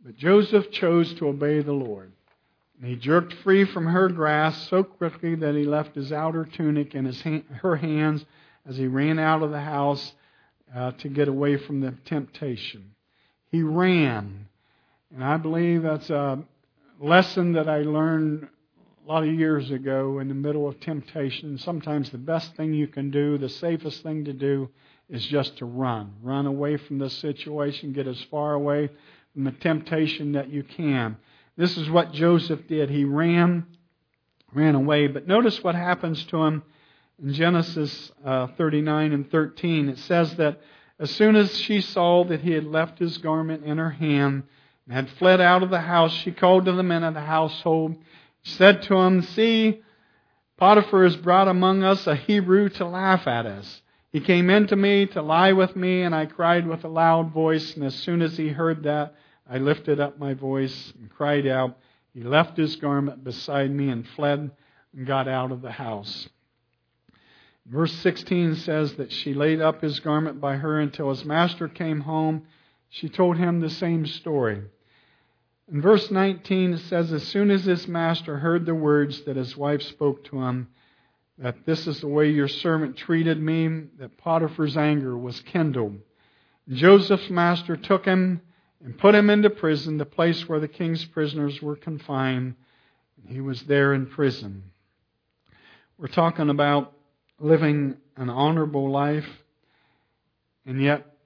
But 0.04 0.18
Joseph 0.18 0.70
chose 0.70 1.14
to 1.14 1.28
obey 1.28 1.62
the 1.62 1.72
Lord. 1.72 2.12
And 2.78 2.90
he 2.90 2.96
jerked 2.96 3.32
free 3.32 3.64
from 3.64 3.86
her 3.86 4.10
grasp 4.10 4.68
so 4.68 4.84
quickly 4.84 5.34
that 5.36 5.54
he 5.54 5.64
left 5.64 5.94
his 5.94 6.12
outer 6.12 6.44
tunic 6.44 6.94
in 6.94 7.06
his 7.06 7.22
her 7.22 7.76
hands 7.76 8.26
as 8.66 8.76
he 8.76 8.86
ran 8.86 9.18
out 9.18 9.42
of 9.42 9.50
the 9.50 9.60
house 9.60 10.12
uh, 10.74 10.92
to 10.92 11.08
get 11.08 11.28
away 11.28 11.56
from 11.56 11.80
the 11.80 11.94
temptation. 12.04 12.94
He 13.50 13.62
ran 13.62 14.48
and 15.14 15.22
I 15.22 15.36
believe 15.36 15.82
that's 15.82 16.10
a 16.10 16.42
lesson 17.00 17.52
that 17.52 17.68
I 17.68 17.82
learned 17.82 18.48
a 19.04 19.08
lot 19.08 19.22
of 19.22 19.32
years 19.32 19.70
ago 19.70 20.18
in 20.18 20.26
the 20.26 20.34
middle 20.34 20.68
of 20.68 20.80
temptation. 20.80 21.56
Sometimes 21.56 22.10
the 22.10 22.18
best 22.18 22.56
thing 22.56 22.74
you 22.74 22.88
can 22.88 23.12
do, 23.12 23.38
the 23.38 23.48
safest 23.48 24.02
thing 24.02 24.24
to 24.24 24.32
do, 24.32 24.70
is 25.08 25.24
just 25.24 25.58
to 25.58 25.66
run. 25.66 26.14
Run 26.20 26.46
away 26.46 26.78
from 26.78 26.98
the 26.98 27.10
situation, 27.10 27.92
get 27.92 28.08
as 28.08 28.20
far 28.28 28.54
away 28.54 28.90
from 29.32 29.44
the 29.44 29.52
temptation 29.52 30.32
that 30.32 30.50
you 30.50 30.64
can. 30.64 31.16
This 31.56 31.76
is 31.76 31.88
what 31.88 32.12
Joseph 32.12 32.66
did. 32.66 32.90
He 32.90 33.04
ran, 33.04 33.66
ran 34.52 34.74
away. 34.74 35.06
But 35.06 35.28
notice 35.28 35.62
what 35.62 35.76
happens 35.76 36.24
to 36.26 36.42
him 36.42 36.64
in 37.22 37.32
Genesis 37.32 38.12
uh, 38.24 38.48
39 38.58 39.12
and 39.12 39.30
13. 39.30 39.88
It 39.88 39.98
says 39.98 40.34
that 40.36 40.60
as 40.98 41.10
soon 41.10 41.36
as 41.36 41.56
she 41.58 41.80
saw 41.80 42.24
that 42.24 42.40
he 42.40 42.52
had 42.52 42.64
left 42.64 42.98
his 42.98 43.18
garment 43.18 43.64
in 43.64 43.78
her 43.78 43.90
hand, 43.90 44.44
and 44.86 44.94
had 44.94 45.10
fled 45.10 45.40
out 45.40 45.62
of 45.62 45.70
the 45.70 45.80
house, 45.80 46.12
she 46.12 46.30
called 46.30 46.66
to 46.66 46.72
the 46.72 46.82
men 46.82 47.02
of 47.02 47.14
the 47.14 47.20
household, 47.20 47.96
said 48.42 48.82
to 48.82 48.94
them, 48.94 49.22
See, 49.22 49.82
Potiphar 50.56 51.04
has 51.04 51.16
brought 51.16 51.48
among 51.48 51.82
us 51.82 52.06
a 52.06 52.14
Hebrew 52.14 52.68
to 52.70 52.84
laugh 52.84 53.26
at 53.26 53.46
us. 53.46 53.82
He 54.12 54.20
came 54.20 54.50
in 54.50 54.68
to 54.68 54.76
me 54.76 55.06
to 55.06 55.22
lie 55.22 55.52
with 55.52 55.74
me, 55.74 56.02
and 56.02 56.14
I 56.14 56.26
cried 56.26 56.66
with 56.66 56.84
a 56.84 56.88
loud 56.88 57.32
voice. 57.32 57.74
And 57.74 57.84
as 57.84 57.94
soon 57.96 58.22
as 58.22 58.36
he 58.36 58.48
heard 58.48 58.84
that, 58.84 59.14
I 59.50 59.58
lifted 59.58 59.98
up 59.98 60.18
my 60.18 60.34
voice 60.34 60.92
and 60.98 61.10
cried 61.10 61.46
out. 61.46 61.76
He 62.12 62.22
left 62.22 62.56
his 62.56 62.76
garment 62.76 63.24
beside 63.24 63.72
me 63.72 63.88
and 63.88 64.06
fled 64.06 64.52
and 64.96 65.06
got 65.06 65.26
out 65.26 65.50
of 65.50 65.62
the 65.62 65.72
house. 65.72 66.28
Verse 67.66 67.92
16 67.92 68.56
says 68.56 68.94
that 68.96 69.10
she 69.10 69.32
laid 69.32 69.60
up 69.60 69.80
his 69.80 70.00
garment 70.00 70.40
by 70.40 70.56
her 70.56 70.78
until 70.78 71.08
his 71.08 71.24
master 71.24 71.66
came 71.66 72.00
home. 72.00 72.46
She 72.90 73.08
told 73.08 73.38
him 73.38 73.60
the 73.60 73.70
same 73.70 74.06
story. 74.06 74.62
In 75.72 75.80
verse 75.80 76.10
19, 76.10 76.74
it 76.74 76.78
says, 76.78 77.10
As 77.10 77.22
soon 77.22 77.50
as 77.50 77.64
his 77.64 77.88
master 77.88 78.38
heard 78.38 78.66
the 78.66 78.74
words 78.74 79.22
that 79.22 79.36
his 79.36 79.56
wife 79.56 79.80
spoke 79.80 80.24
to 80.24 80.42
him, 80.42 80.68
that 81.38 81.64
this 81.64 81.86
is 81.86 82.00
the 82.00 82.08
way 82.08 82.30
your 82.30 82.48
servant 82.48 82.96
treated 82.96 83.40
me, 83.40 83.86
that 83.98 84.18
Potiphar's 84.18 84.76
anger 84.76 85.16
was 85.16 85.40
kindled. 85.40 85.98
Joseph's 86.68 87.30
master 87.30 87.76
took 87.76 88.04
him 88.04 88.42
and 88.84 88.98
put 88.98 89.14
him 89.14 89.30
into 89.30 89.48
prison, 89.48 89.96
the 89.96 90.04
place 90.04 90.46
where 90.46 90.60
the 90.60 90.68
king's 90.68 91.04
prisoners 91.06 91.62
were 91.62 91.76
confined. 91.76 92.54
He 93.26 93.40
was 93.40 93.62
there 93.62 93.94
in 93.94 94.06
prison. 94.06 94.64
We're 95.96 96.08
talking 96.08 96.50
about 96.50 96.92
living 97.38 97.96
an 98.16 98.30
honorable 98.30 98.90
life 98.90 99.28
and 100.66 100.80
yet 100.80 101.16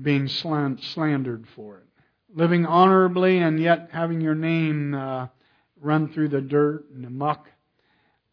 being 0.00 0.28
slandered 0.28 1.46
for 1.54 1.78
it 1.78 1.88
living 2.34 2.66
honorably 2.66 3.38
and 3.38 3.60
yet 3.60 3.88
having 3.92 4.20
your 4.20 4.34
name 4.34 4.94
uh, 4.94 5.26
run 5.80 6.12
through 6.12 6.28
the 6.28 6.40
dirt 6.40 6.84
and 6.94 7.04
the 7.04 7.10
muck, 7.10 7.46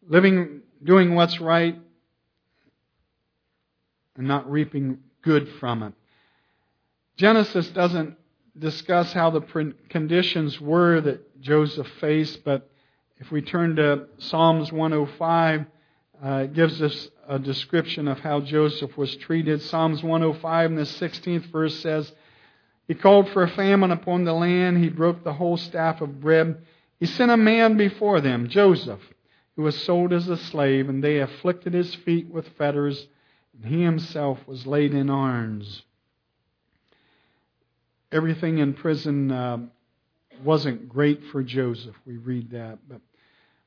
living, 0.08 0.60
doing 0.82 1.14
what's 1.14 1.40
right, 1.40 1.78
and 4.16 4.26
not 4.26 4.50
reaping 4.50 4.98
good 5.22 5.48
from 5.60 5.82
it. 5.82 5.92
Genesis 7.16 7.68
doesn't 7.68 8.16
discuss 8.58 9.12
how 9.12 9.30
the 9.30 9.74
conditions 9.88 10.60
were 10.60 11.00
that 11.00 11.40
Joseph 11.40 11.88
faced, 12.00 12.44
but 12.44 12.70
if 13.18 13.30
we 13.30 13.40
turn 13.40 13.76
to 13.76 14.06
Psalms 14.18 14.72
105, 14.72 15.66
uh, 16.24 16.44
it 16.44 16.54
gives 16.54 16.80
us 16.80 17.08
a 17.28 17.38
description 17.38 18.08
of 18.08 18.20
how 18.20 18.40
Joseph 18.40 18.96
was 18.96 19.14
treated. 19.16 19.60
Psalms 19.62 20.02
105 20.02 20.70
in 20.70 20.76
the 20.76 20.82
16th 20.82 21.46
verse 21.52 21.78
says, 21.80 22.10
He 22.88 22.94
called 22.94 23.28
for 23.30 23.42
a 23.42 23.50
famine 23.50 23.90
upon 23.90 24.24
the 24.24 24.32
land. 24.32 24.78
He 24.78 24.88
broke 24.88 25.24
the 25.24 25.34
whole 25.34 25.56
staff 25.56 26.00
of 26.00 26.20
bread. 26.20 26.62
He 26.98 27.06
sent 27.06 27.30
a 27.30 27.36
man 27.36 27.76
before 27.76 28.20
them, 28.20 28.48
Joseph, 28.48 29.00
who 29.56 29.62
was 29.62 29.76
sold 29.82 30.12
as 30.12 30.28
a 30.28 30.36
slave, 30.36 30.88
and 30.88 31.04
they 31.04 31.18
afflicted 31.18 31.74
his 31.74 31.94
feet 31.94 32.28
with 32.28 32.48
fetters, 32.56 33.06
and 33.54 33.70
he 33.70 33.82
himself 33.82 34.38
was 34.46 34.66
laid 34.66 34.94
in 34.94 35.10
irons. 35.10 35.82
Everything 38.10 38.58
in 38.58 38.72
prison 38.72 39.30
uh, 39.30 39.58
wasn't 40.42 40.88
great 40.88 41.22
for 41.30 41.42
Joseph. 41.42 41.96
We 42.06 42.16
read 42.16 42.50
that. 42.52 42.78
But 42.88 43.00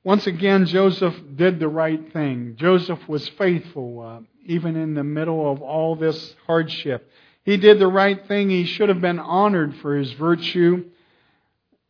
once 0.03 0.27
again, 0.27 0.65
Joseph 0.65 1.15
did 1.35 1.59
the 1.59 1.67
right 1.67 2.11
thing. 2.13 2.55
Joseph 2.57 3.07
was 3.07 3.27
faithful, 3.29 4.01
uh, 4.01 4.19
even 4.45 4.75
in 4.75 4.93
the 4.93 5.03
middle 5.03 5.51
of 5.51 5.61
all 5.61 5.95
this 5.95 6.35
hardship. 6.45 7.09
He 7.43 7.57
did 7.57 7.79
the 7.79 7.87
right 7.87 8.27
thing. 8.27 8.49
He 8.49 8.65
should 8.65 8.89
have 8.89 9.01
been 9.01 9.19
honored 9.19 9.75
for 9.77 9.95
his 9.95 10.11
virtue 10.13 10.85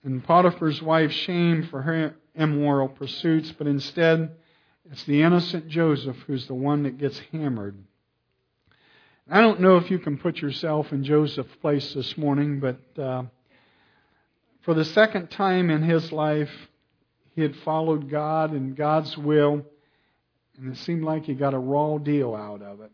and 0.04 0.24
Potiphar's 0.24 0.82
wife 0.82 1.12
shamed 1.12 1.70
for 1.70 1.82
her 1.82 2.16
immoral 2.36 2.88
pursuits, 2.88 3.54
but 3.58 3.68
instead, 3.68 4.32
it's 4.92 5.04
the 5.04 5.22
innocent 5.22 5.68
Joseph 5.68 6.18
who's 6.26 6.48
the 6.48 6.54
one 6.54 6.84
that 6.84 6.98
gets 6.98 7.20
hammered. 7.32 7.78
I 9.30 9.42
don't 9.42 9.60
know 9.60 9.78
if 9.78 9.92
you 9.92 10.00
can 10.00 10.18
put 10.18 10.38
yourself 10.38 10.92
in 10.92 11.04
Joseph's 11.04 11.56
place 11.58 11.94
this 11.94 12.18
morning, 12.18 12.60
but 12.60 12.80
uh, 13.02 13.24
for 14.62 14.74
the 14.74 14.86
second 14.86 15.30
time 15.30 15.70
in 15.70 15.84
his 15.84 16.12
life, 16.12 16.50
he 17.40 17.44
had 17.44 17.56
followed 17.58 18.10
God 18.10 18.52
and 18.52 18.76
God's 18.76 19.18
will, 19.18 19.66
and 20.58 20.74
it 20.74 20.78
seemed 20.78 21.04
like 21.06 21.24
he 21.24 21.34
got 21.34 21.54
a 21.54 21.58
raw 21.58 21.98
deal 21.98 22.36
out 22.36 22.62
of 22.62 22.82
it. 22.82 22.92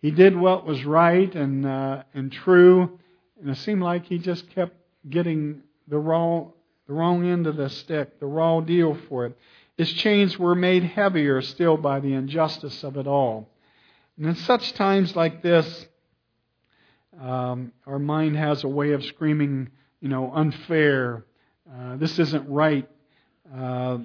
He 0.00 0.12
did 0.12 0.36
what 0.36 0.64
was 0.64 0.84
right 0.84 1.34
and 1.34 1.66
uh, 1.66 2.04
and 2.14 2.30
true, 2.30 2.98
and 3.40 3.50
it 3.50 3.56
seemed 3.56 3.82
like 3.82 4.06
he 4.06 4.18
just 4.18 4.48
kept 4.50 4.76
getting 5.08 5.62
the 5.88 5.98
wrong 5.98 6.52
the 6.86 6.92
wrong 6.94 7.26
end 7.26 7.48
of 7.48 7.56
the 7.56 7.68
stick, 7.68 8.20
the 8.20 8.26
raw 8.26 8.60
deal 8.60 8.96
for 9.08 9.26
it. 9.26 9.36
His 9.76 9.92
chains 9.92 10.38
were 10.38 10.54
made 10.54 10.84
heavier 10.84 11.42
still 11.42 11.76
by 11.76 11.98
the 11.98 12.12
injustice 12.12 12.84
of 12.84 12.96
it 12.96 13.08
all. 13.08 13.48
And 14.16 14.26
in 14.26 14.36
such 14.36 14.74
times 14.74 15.16
like 15.16 15.42
this, 15.42 15.86
um, 17.20 17.72
our 17.86 17.98
mind 17.98 18.36
has 18.36 18.62
a 18.62 18.68
way 18.68 18.92
of 18.92 19.04
screaming, 19.04 19.70
you 20.00 20.08
know, 20.08 20.30
unfair. 20.32 21.24
Uh, 21.68 21.96
this 21.96 22.18
isn't 22.20 22.48
right. 22.48 22.88
Uh, 23.54 23.98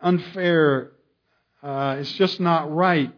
unfair. 0.00 0.92
Uh, 1.62 1.96
it's 1.98 2.12
just 2.12 2.40
not 2.40 2.72
right. 2.74 3.12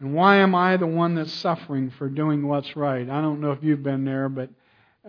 And 0.00 0.14
why 0.14 0.36
am 0.36 0.54
I 0.54 0.76
the 0.76 0.86
one 0.86 1.14
that's 1.14 1.32
suffering 1.32 1.90
for 1.90 2.08
doing 2.08 2.46
what's 2.46 2.76
right? 2.76 3.08
I 3.08 3.20
don't 3.20 3.40
know 3.40 3.52
if 3.52 3.62
you've 3.62 3.82
been 3.82 4.04
there, 4.04 4.28
but 4.28 4.50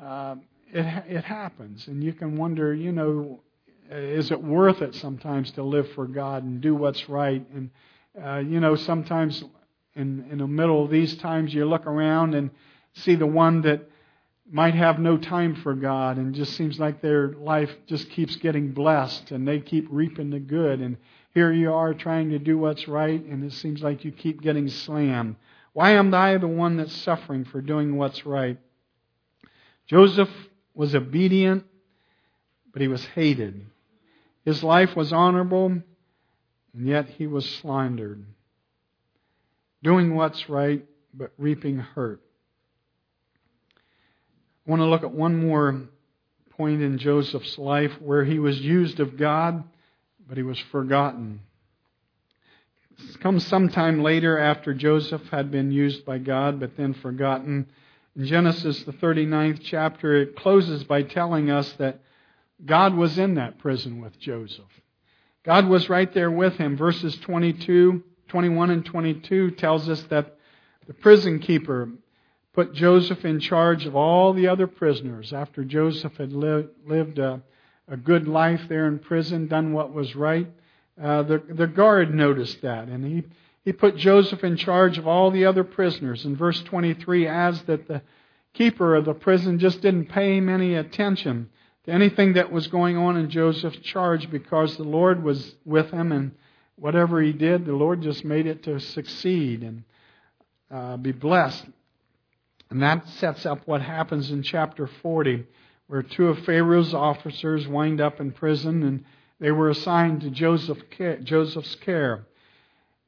uh, 0.01 0.36
it 0.71 0.86
it 1.08 1.23
happens, 1.23 1.88
and 1.88 2.03
you 2.03 2.13
can 2.13 2.38
wonder, 2.38 2.73
you 2.73 2.91
know, 2.91 3.41
is 3.89 4.32
it 4.32 4.41
worth 4.41 4.82
it 4.82 4.95
sometimes 4.95 5.51
to 5.51 5.63
live 5.63 5.91
for 5.91 6.06
God 6.08 6.43
and 6.43 6.62
do 6.62 6.73
what's 6.75 7.10
right? 7.10 7.45
And 7.53 7.69
uh, 8.23 8.38
you 8.38 8.60
know, 8.62 8.75
sometimes 8.75 9.43
in 9.95 10.25
in 10.32 10.38
the 10.38 10.47
middle 10.47 10.84
of 10.86 10.89
these 10.89 11.17
times, 11.17 11.53
you 11.53 11.65
look 11.65 11.86
around 11.86 12.34
and 12.34 12.49
see 12.93 13.15
the 13.15 13.27
one 13.27 13.62
that 13.63 13.89
might 14.49 14.75
have 14.75 14.99
no 14.99 15.17
time 15.17 15.55
for 15.55 15.73
God 15.73 16.17
and 16.17 16.33
just 16.33 16.55
seems 16.55 16.79
like 16.79 17.01
their 17.01 17.33
life 17.33 17.71
just 17.86 18.10
keeps 18.10 18.36
getting 18.38 18.71
blessed 18.71 19.31
and 19.31 19.47
they 19.47 19.60
keep 19.60 19.88
reaping 19.89 20.29
the 20.29 20.39
good 20.39 20.79
and 20.79 20.97
here 21.38 21.51
you 21.51 21.71
are 21.71 21.93
trying 21.93 22.31
to 22.31 22.39
do 22.39 22.57
what's 22.57 22.88
right, 22.88 23.23
and 23.23 23.43
it 23.43 23.53
seems 23.53 23.83
like 23.83 24.03
you 24.03 24.12
keep 24.12 24.41
getting 24.41 24.69
slammed. 24.69 25.36
Why 25.71 25.91
am 25.91 26.12
I 26.12 26.36
the 26.39 26.47
one 26.47 26.77
that's 26.77 26.95
suffering 26.95 27.45
for 27.45 27.62
doing 27.62 27.95
what's 27.95 28.25
right? 28.25 28.57
Joseph 29.86 30.31
was 30.73 30.95
obedient, 30.95 31.63
but 32.73 32.81
he 32.81 32.88
was 32.88 33.05
hated. 33.05 33.67
His 34.45 34.63
life 34.63 34.95
was 34.95 35.13
honorable, 35.13 35.67
and 35.67 36.88
yet 36.88 37.07
he 37.07 37.27
was 37.27 37.47
slandered. 37.47 38.25
Doing 39.83 40.15
what's 40.15 40.49
right, 40.49 40.83
but 41.13 41.33
reaping 41.38 41.77
hurt. 41.77 42.19
I 44.67 44.71
want 44.71 44.82
to 44.82 44.88
look 44.88 45.03
at 45.03 45.12
one 45.12 45.47
more 45.47 45.82
point 46.58 46.82
in 46.82 46.97
Joseph's 46.97 47.58
life 47.58 47.93
where 48.01 48.25
he 48.25 48.39
was 48.39 48.60
used 48.60 48.99
of 48.99 49.17
God 49.17 49.63
but 50.27 50.38
he 50.38 50.43
was 50.43 50.60
forgotten. 50.71 51.39
This 52.99 53.15
comes 53.17 53.45
sometime 53.45 54.01
later 54.01 54.38
after 54.38 54.73
Joseph 54.73 55.21
had 55.30 55.51
been 55.51 55.71
used 55.71 56.03
by 56.03 56.17
God, 56.17 56.60
but 56.60 56.75
then 56.75 56.93
forgotten. 56.95 57.67
In 58.15 58.25
Genesis, 58.25 58.84
the 58.84 58.91
39th 58.91 59.62
chapter, 59.63 60.15
it 60.15 60.36
closes 60.36 60.84
by 60.84 61.03
telling 61.03 61.51
us 61.51 61.71
that 61.73 62.01
God 62.65 62.95
was 62.95 63.17
in 63.17 63.36
that 63.36 63.60
prison 63.60 64.01
with 64.01 64.19
Joseph. 64.19 64.65
God 65.45 65.67
was 65.67 65.89
right 65.89 66.12
there 66.13 66.32
with 66.32 66.58
him. 66.58 66.75
Verses 66.75 67.15
22, 67.17 68.03
21 68.27 68.71
and 68.71 68.84
22 68.84 69.51
tells 69.51 69.88
us 69.88 70.01
that 70.10 70.38
the 70.88 70.93
prison 70.93 71.39
keeper 71.39 71.89
put 72.58 72.74
Joseph 72.74 73.24
in 73.24 73.39
charge 73.39 73.86
of 73.86 73.96
all 73.96 74.34
the 74.34 74.48
other 74.48 74.65
prisoners 74.65 75.32
after 75.32 75.63
Joseph 75.63 76.17
had 76.17 76.34
lived 76.34 77.20
a 77.20 77.41
a 77.88 77.98
good 77.98 78.28
life 78.28 78.62
there 78.67 78.88
in 78.88 79.00
prison, 79.00 79.48
done 79.48 79.74
what 79.74 79.93
was 79.93 80.15
right. 80.15 80.48
Uh, 81.02 81.24
the, 81.24 81.41
the 81.50 81.67
guard 81.67 82.13
noticed 82.13 82.62
that, 82.62 82.88
and 82.88 83.06
he, 83.06 83.24
he 83.63 83.72
put 83.72 83.96
Joseph 83.96 84.43
in 84.43 84.58
charge 84.58 84.98
of 84.98 85.08
all 85.08 85.32
the 85.32 85.46
other 85.46 85.63
prisoners. 85.63 86.26
And 86.26 86.38
verse 86.38 86.62
23 86.63 87.28
adds 87.28 87.62
that 87.63 87.88
the 87.88 88.02
keeper 88.54 88.96
of 88.96 89.06
the 89.06 89.13
prison 89.13 89.60
just 89.60 89.82
didn't 89.82 90.08
pay 90.08 90.38
him 90.38 90.50
any 90.50 90.76
attention 90.76 91.50
to 91.86 91.91
anything 91.91 92.34
that 92.34 92.52
was 92.52 92.67
going 92.67 92.98
on 92.98 93.15
in 93.15 93.30
Joseph's 93.30 93.80
charge 93.80 94.30
because 94.30 94.76
the 94.76 94.84
Lord 94.84 95.24
was 95.24 95.56
with 95.63 95.91
him, 95.91 96.12
and 96.12 96.32
whatever 96.76 97.22
he 97.22 97.32
did, 97.32 97.65
the 97.65 97.74
Lord 97.74 98.02
just 98.02 98.26
made 98.26 98.48
it 98.48 98.63
to 98.63 98.80
succeed 98.80 99.63
and 99.63 99.84
uh, 100.70 100.98
be 100.98 101.13
blessed. 101.13 101.65
And 102.69 102.82
that 102.84 103.08
sets 103.08 103.45
up 103.45 103.62
what 103.65 103.82
happens 103.82 104.32
in 104.32 104.43
chapter 104.43 104.88
40 104.88 105.45
where 105.88 106.03
two 106.03 106.27
of 106.27 106.39
Pharaoh's 106.39 106.93
officers 106.93 107.67
wind 107.67 108.01
up 108.01 108.19
in 108.19 108.32
prison 108.32 108.84
and 108.84 109.06
they 109.39 109.51
were 109.51 109.69
assigned 109.69 110.21
to 110.21 110.30
Joseph, 110.30 110.80
Joseph's 111.23 111.75
care. 111.75 112.25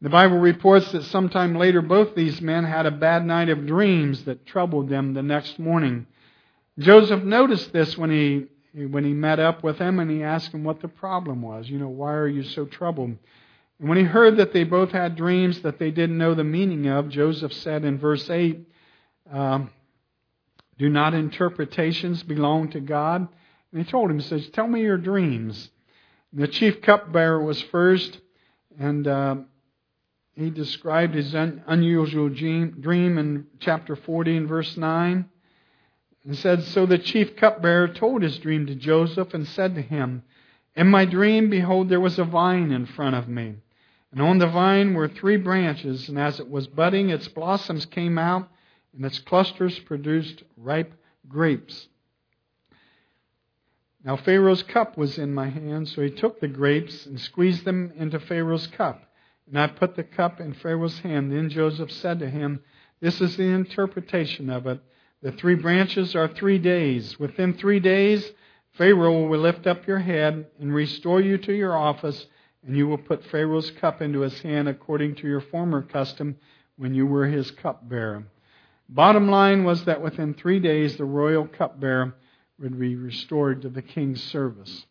The 0.02 0.10
Bible 0.10 0.38
reports 0.38 0.91
that 0.93 1.04
sometime 1.04 1.56
later 1.56 1.82
both 1.82 2.15
these 2.15 2.39
men 2.39 2.63
had 2.63 2.86
a 2.86 2.91
bad 2.91 3.26
night 3.26 3.50
of 3.50 3.67
dreams 3.67 4.24
that 4.24 4.45
troubled 4.45 4.88
them 4.88 5.13
the 5.13 5.24
next 5.24 5.60
morning. 5.60 6.08
Joseph 6.78 7.24
noticed 7.24 7.74
this 7.74 7.98
when 7.98 8.10
he 8.10 8.48
when 8.86 9.04
he 9.04 9.13
met 9.13 9.39
up 9.39 9.63
with 9.63 9.80
them 9.80 10.00
and 10.00 10.10
he 10.10 10.24
asked 10.24 10.54
him 10.54 10.63
what 10.63 10.80
the 10.80 10.88
problem 10.88 11.41
was. 11.41 11.67
You 11.67 11.80
know, 11.80 11.89
why 11.89 12.13
are 12.13 12.28
you 12.28 12.43
so 12.43 12.65
troubled? 12.65 13.17
And 13.80 13.89
when 13.89 13.98
he 13.98 14.04
heard 14.04 14.38
that 14.38 14.54
they 14.54 14.63
both 14.63 14.91
had 14.91 15.15
dreams 15.15 15.62
that 15.62 15.80
they 15.80 15.89
didn't 15.89 16.17
know 16.17 16.36
the 16.36 16.43
meaning 16.43 16.88
of, 16.88 17.10
Joseph 17.10 17.52
said 17.52 17.84
in 17.84 17.98
verse 17.98 18.30
8, 18.30 18.68
um, 19.32 19.70
do 20.78 20.89
not 20.89 21.13
interpretations 21.13 22.24
belong 22.24 22.70
to 22.72 22.80
God? 22.80 23.28
And 23.72 23.86
he 23.86 23.89
told 23.89 24.10
him, 24.10 24.20
he 24.20 24.26
says, 24.26 24.50
Tell 24.50 24.68
me 24.68 24.82
your 24.82 24.98
dreams. 24.98 25.70
And 26.32 26.42
the 26.42 26.48
chief 26.48 26.82
cupbearer 26.82 27.44
was 27.44 27.62
first, 27.63 28.20
and 28.80 29.08
uh, 29.08 29.36
he 30.36 30.50
described 30.50 31.15
his 31.15 31.36
un- 31.36 31.63
unusual 31.68 32.30
dream 32.30 33.18
in 33.18 33.48
chapter 33.60 33.96
40 33.96 34.38
and 34.38 34.48
verse 34.48 34.78
9. 34.78 35.26
And 36.26 36.38
said, 36.38 36.63
So 36.63 36.86
the 36.86 36.98
chief 36.98 37.36
cupbearer 37.36 37.89
told 37.89 38.22
his 38.22 38.38
dream 38.39 38.65
to 38.68 38.76
Joseph 38.76 39.34
and 39.34 39.48
said 39.48 39.76
to 39.76 39.82
him, 39.82 40.24
In 40.76 40.88
my 40.88 41.06
dream, 41.06 41.50
behold, 41.50 41.89
there 41.89 42.00
was 42.00 42.20
a 42.20 42.24
vine 42.24 42.72
in 42.72 42.86
front 42.86 43.15
of 43.15 43.28
me. 43.28 43.56
And 44.12 44.22
on 44.22 44.39
the 44.39 44.48
vine 44.48 44.94
were 44.94 45.08
three 45.08 45.38
branches, 45.38 46.10
and 46.10 46.18
as 46.18 46.39
it 46.39 46.50
was 46.50 46.68
budding, 46.68 47.10
its 47.10 47.28
blossoms 47.28 47.86
came 47.86 48.18
out 48.18 48.50
and 48.95 49.06
its 49.06 49.19
clusters 49.19 49.78
produced 49.80 50.43
ripe 50.58 50.93
grapes. 51.28 51.88
Now 54.04 54.15
Pharaoh's 54.15 54.63
cup 54.63 54.97
was 54.97 55.17
in 55.17 55.34
my 55.34 55.49
hand, 55.49 55.89
so 55.89 56.02
he 56.02 56.10
took 56.10 56.39
the 56.39 56.47
grapes 56.47 57.06
and 57.06 57.19
squeezed 57.19 57.65
them 57.65 57.91
into 57.97 58.19
Pharaoh's 58.19 58.67
cup. 58.67 59.04
And 59.47 59.60
I 59.60 59.67
put 59.67 59.95
the 59.95 60.04
cup 60.04 60.39
in 60.39 60.54
Pharaoh's 60.54 60.99
hand. 60.99 61.32
Then 61.32 61.49
Joseph 61.49 61.91
said 61.91 62.19
to 62.19 62.30
him, 62.30 62.62
This 63.02 63.19
is 63.19 63.36
the 63.36 63.43
interpretation 63.43 64.49
of 64.49 64.67
it. 64.67 64.80
The 65.21 65.32
three 65.34 65.56
branches 65.56 66.15
are 66.15 66.28
three 66.28 66.60
days. 66.60 67.19
Within 67.19 67.54
three 67.54 67.80
days, 67.80 68.32
Pharaoh 68.73 69.28
will 69.28 69.39
lift 69.39 69.67
up 69.67 69.86
your 69.86 69.99
head 69.99 70.45
and 70.60 70.73
restore 70.73 71.19
you 71.19 71.38
to 71.39 71.54
your 71.54 71.75
office, 71.75 72.28
and 72.65 72.78
you 72.78 72.88
will 72.88 72.97
put 72.97 73.25
Pharaoh's 73.25 73.71
cup 73.71 74.02
into 74.02 74.21
his 74.21 74.39
hand 74.41 74.69
according 74.69 75.15
to 75.15 75.28
your 75.28 75.41
former 75.41 75.82
custom 75.82 76.38
when 76.78 76.93
you 76.93 77.06
were 77.06 77.25
his 77.25 77.52
cupbearer. 77.52 78.23
Bottom 78.89 79.30
line 79.30 79.63
was 79.63 79.86
that 79.86 80.02
within 80.02 80.34
three 80.34 80.60
days, 80.60 80.97
the 80.97 81.06
royal 81.06 81.47
cupbearer 81.47 82.15
would 82.60 82.80
be 82.80 82.95
restored 82.95 83.62
to 83.62 83.69
the 83.69 83.84
king's 83.84 84.21
service. 84.23 84.86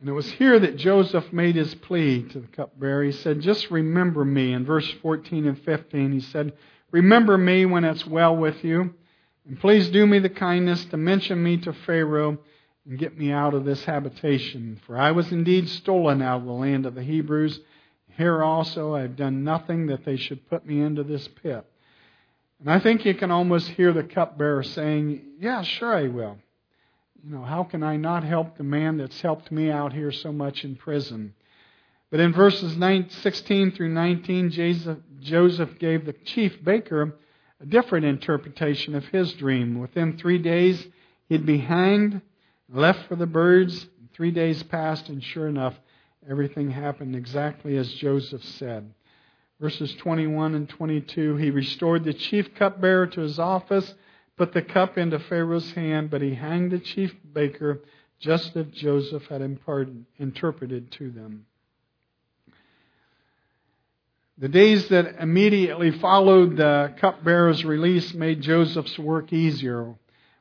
And 0.00 0.08
it 0.08 0.12
was 0.12 0.30
here 0.32 0.58
that 0.58 0.76
Joseph 0.76 1.32
made 1.32 1.56
his 1.56 1.74
plea 1.74 2.22
to 2.22 2.40
the 2.40 2.46
cupbearer. 2.48 3.04
He 3.04 3.12
said, 3.12 3.40
Just 3.40 3.70
remember 3.70 4.24
me. 4.24 4.52
In 4.52 4.64
verse 4.64 4.90
14 5.02 5.46
and 5.46 5.58
15, 5.58 6.12
he 6.12 6.20
said, 6.20 6.52
Remember 6.90 7.36
me 7.36 7.64
when 7.66 7.84
it's 7.84 8.06
well 8.06 8.36
with 8.36 8.62
you. 8.62 8.94
And 9.46 9.58
please 9.58 9.88
do 9.88 10.06
me 10.06 10.18
the 10.18 10.28
kindness 10.28 10.84
to 10.86 10.96
mention 10.98 11.42
me 11.42 11.56
to 11.58 11.72
Pharaoh 11.72 12.38
and 12.86 12.98
get 12.98 13.16
me 13.16 13.30
out 13.30 13.54
of 13.54 13.64
this 13.64 13.84
habitation. 13.84 14.80
For 14.86 14.98
I 14.98 15.12
was 15.12 15.32
indeed 15.32 15.68
stolen 15.68 16.22
out 16.22 16.40
of 16.40 16.46
the 16.46 16.52
land 16.52 16.86
of 16.86 16.94
the 16.94 17.02
Hebrews. 17.02 17.60
Here 18.16 18.42
also 18.42 18.94
I 18.94 19.02
have 19.02 19.16
done 19.16 19.44
nothing 19.44 19.86
that 19.86 20.04
they 20.04 20.16
should 20.16 20.48
put 20.48 20.66
me 20.66 20.80
into 20.80 21.02
this 21.02 21.28
pit. 21.42 21.64
And 22.60 22.70
I 22.70 22.78
think 22.78 23.04
you 23.04 23.14
can 23.14 23.30
almost 23.30 23.68
hear 23.68 23.92
the 23.92 24.02
cupbearer 24.02 24.62
saying, 24.62 25.22
Yeah, 25.38 25.62
sure 25.62 25.94
I 25.94 26.08
will. 26.08 26.36
You 27.24 27.36
know, 27.36 27.42
how 27.42 27.64
can 27.64 27.82
I 27.82 27.96
not 27.96 28.24
help 28.24 28.56
the 28.56 28.64
man 28.64 28.96
that's 28.96 29.20
helped 29.20 29.50
me 29.50 29.70
out 29.70 29.92
here 29.92 30.12
so 30.12 30.32
much 30.32 30.64
in 30.64 30.76
prison? 30.76 31.34
But 32.10 32.20
in 32.20 32.32
verses 32.32 32.76
16 33.22 33.72
through 33.72 33.90
19, 33.90 34.50
Joseph 35.20 35.78
gave 35.78 36.04
the 36.04 36.14
chief 36.24 36.62
baker 36.64 37.14
a 37.60 37.66
different 37.66 38.06
interpretation 38.06 38.94
of 38.94 39.04
his 39.06 39.32
dream. 39.34 39.78
Within 39.78 40.16
three 40.16 40.38
days, 40.38 40.86
he'd 41.28 41.46
be 41.46 41.58
hanged, 41.58 42.20
left 42.72 43.06
for 43.06 43.16
the 43.16 43.26
birds. 43.26 43.86
Three 44.14 44.30
days 44.32 44.62
passed, 44.62 45.08
and 45.08 45.22
sure 45.22 45.46
enough, 45.46 45.74
everything 46.28 46.70
happened 46.70 47.16
exactly 47.16 47.76
as 47.76 47.92
Joseph 47.94 48.44
said. 48.44 48.92
Verses 49.60 49.94
21 49.96 50.54
and 50.54 50.68
22 50.68 51.36
He 51.36 51.50
restored 51.50 52.04
the 52.04 52.14
chief 52.14 52.54
cupbearer 52.54 53.06
to 53.08 53.20
his 53.20 53.38
office, 53.38 53.94
put 54.36 54.52
the 54.52 54.62
cup 54.62 54.96
into 54.96 55.18
Pharaoh's 55.18 55.70
hand, 55.72 56.10
but 56.10 56.22
he 56.22 56.34
hanged 56.34 56.72
the 56.72 56.78
chief 56.78 57.14
baker 57.32 57.80
just 58.18 58.56
as 58.56 58.66
Joseph 58.72 59.26
had 59.26 59.40
interpreted 60.18 60.92
to 60.92 61.10
them. 61.10 61.46
The 64.38 64.48
days 64.48 64.88
that 64.88 65.16
immediately 65.20 65.90
followed 65.90 66.56
the 66.56 66.94
cupbearer's 66.98 67.62
release 67.64 68.14
made 68.14 68.40
Joseph's 68.40 68.98
work 68.98 69.34
easier. 69.34 69.94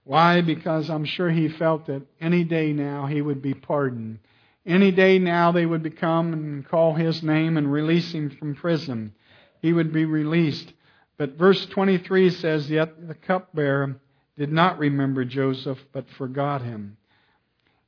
Why? 0.05 0.39
Because 0.39 0.89
I'm 0.89 1.03
sure 1.03 1.29
he 1.29 1.49
felt 1.49 1.87
that 1.87 2.03
any 2.21 2.45
day 2.45 2.71
now 2.71 3.07
he 3.07 3.21
would 3.21 3.41
be 3.41 3.53
pardoned. 3.53 4.19
Any 4.65 4.91
day 4.91 5.19
now 5.19 5.51
they 5.51 5.65
would 5.65 5.97
come 5.97 6.33
and 6.33 6.67
call 6.67 6.93
his 6.93 7.23
name 7.23 7.57
and 7.57 7.71
release 7.71 8.11
him 8.11 8.29
from 8.29 8.55
prison. 8.55 9.13
He 9.61 9.73
would 9.73 9.91
be 9.91 10.05
released. 10.05 10.73
But 11.17 11.37
verse 11.37 11.65
23 11.65 12.29
says, 12.29 12.69
Yet 12.69 13.07
the 13.07 13.15
cupbearer 13.15 13.99
did 14.37 14.51
not 14.51 14.79
remember 14.79 15.25
Joseph, 15.25 15.79
but 15.91 16.09
forgot 16.11 16.61
him. 16.61 16.97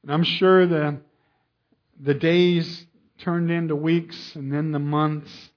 And 0.04 0.12
I'm 0.12 0.24
sure 0.24 0.66
the, 0.66 0.98
the 2.00 2.14
days 2.14 2.86
turned 3.20 3.52
into 3.52 3.76
weeks 3.76 4.36
and 4.36 4.52
then 4.52 4.72
the 4.72 4.80
months 4.80 5.52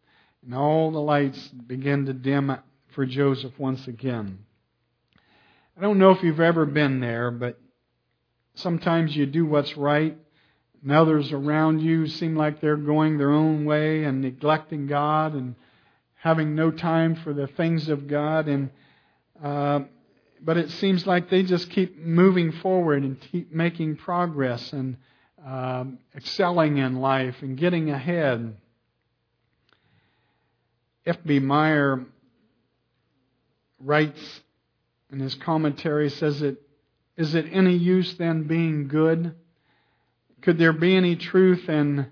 and 0.44 0.55
all 0.55 0.90
the 0.90 1.00
lights 1.00 1.48
began 1.48 2.05
to 2.07 2.12
dim 2.12 2.55
for 2.94 3.07
Joseph 3.07 3.59
once 3.59 3.88
again. 3.88 4.38
I 5.77 5.81
don't 5.81 5.98
know 5.98 6.11
if 6.11 6.22
you've 6.22 6.40
ever 6.40 6.66
been 6.66 7.00
there, 7.00 7.31
but 7.31 7.59
sometimes 8.55 9.16
you 9.16 9.27
do 9.27 9.46
what's 9.46 9.77
right, 9.77 10.16
and 10.85 10.92
others 10.92 11.33
around 11.33 11.81
you 11.81 12.07
seem 12.07 12.37
like 12.37 12.61
they're 12.61 12.77
going 12.77 13.16
their 13.16 13.33
own 13.33 13.64
way 13.64 14.05
and 14.05 14.20
neglecting 14.20 14.87
God 14.87 15.33
and 15.33 15.55
having 16.14 16.55
no 16.55 16.70
time 16.70 17.16
for 17.16 17.33
the 17.33 17.47
things 17.47 17.88
of 17.88 18.07
God. 18.07 18.49
And 18.49 18.70
uh, 19.42 19.81
but 20.42 20.59
it 20.59 20.70
seems 20.73 21.07
like 21.07 21.31
they 21.31 21.42
just 21.42 21.70
keep 21.70 21.99
moving 21.99 22.53
forward 22.53 23.03
and 23.03 23.18
keep 23.18 23.51
making 23.51 23.97
progress 23.97 24.75
and 24.75 24.99
um, 25.44 25.99
excelling 26.14 26.77
in 26.77 27.01
life 27.01 27.37
and 27.40 27.57
getting 27.57 27.90
ahead. 27.90 28.55
F.B. 31.07 31.38
Meyer 31.38 32.05
writes 33.81 34.40
in 35.11 35.18
his 35.18 35.35
commentary, 35.35 36.11
says 36.11 36.42
it, 36.42 36.61
is 37.16 37.35
it 37.35 37.47
any 37.51 37.75
use 37.75 38.14
then 38.16 38.44
being 38.44 38.88
good? 38.88 39.35
Could 40.44 40.59
there 40.59 40.74
be 40.74 40.94
any 40.94 41.16
truth 41.16 41.70
in 41.70 42.07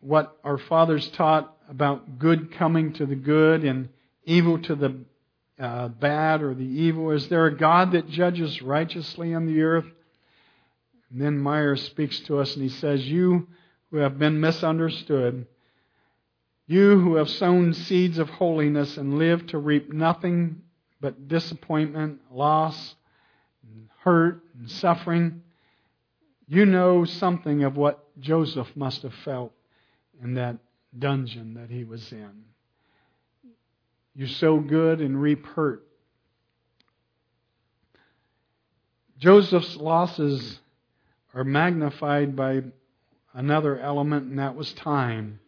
what 0.00 0.36
our 0.42 0.58
fathers 0.58 1.08
taught 1.10 1.56
about 1.68 2.18
good 2.18 2.50
coming 2.50 2.92
to 2.94 3.06
the 3.06 3.14
good 3.14 3.64
and 3.64 3.88
evil 4.24 4.58
to 4.62 4.74
the 4.74 4.96
uh, 5.56 5.86
bad 5.88 6.42
or 6.42 6.54
the 6.54 6.64
evil? 6.64 7.12
Is 7.12 7.28
there 7.28 7.46
a 7.46 7.56
God 7.56 7.92
that 7.92 8.08
judges 8.08 8.60
righteously 8.60 9.32
on 9.32 9.46
the 9.46 9.62
earth? 9.62 9.86
And 11.12 11.20
then 11.20 11.38
Meyer 11.38 11.76
speaks 11.76 12.18
to 12.22 12.40
us 12.40 12.52
and 12.54 12.64
he 12.64 12.68
says, 12.68 13.06
You 13.06 13.46
who 13.92 13.98
have 13.98 14.18
been 14.18 14.40
misunderstood, 14.40 15.46
you 16.66 16.98
who 16.98 17.14
have 17.14 17.30
sown 17.30 17.74
seeds 17.74 18.18
of 18.18 18.28
holiness 18.28 18.96
and 18.96 19.18
lived 19.18 19.50
to 19.50 19.58
reap 19.58 19.92
nothing 19.92 20.62
but 21.00 21.28
disappointment, 21.28 22.22
loss, 22.32 22.96
and 23.62 23.88
hurt, 24.00 24.40
and 24.58 24.68
suffering, 24.68 25.42
you 26.54 26.66
know 26.66 27.04
something 27.04 27.64
of 27.64 27.76
what 27.76 28.04
Joseph 28.20 28.68
must 28.76 29.02
have 29.02 29.14
felt 29.24 29.52
in 30.22 30.34
that 30.34 30.56
dungeon 30.98 31.54
that 31.54 31.70
he 31.70 31.84
was 31.84 32.12
in. 32.12 32.44
You 34.14 34.26
sow 34.26 34.60
good 34.60 35.00
and 35.00 35.20
reap 35.20 35.44
hurt. 35.46 35.84
Joseph's 39.18 39.76
losses 39.76 40.60
are 41.34 41.44
magnified 41.44 42.36
by 42.36 42.62
another 43.32 43.78
element, 43.78 44.26
and 44.26 44.38
that 44.38 44.54
was 44.54 44.72
time 44.74 45.40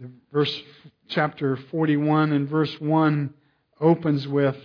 the 0.00 0.10
verse 0.32 0.62
chapter 1.08 1.56
41 1.56 2.32
and 2.32 2.48
verse 2.48 2.80
1 2.80 3.34
opens 3.80 4.26
with 4.26 4.56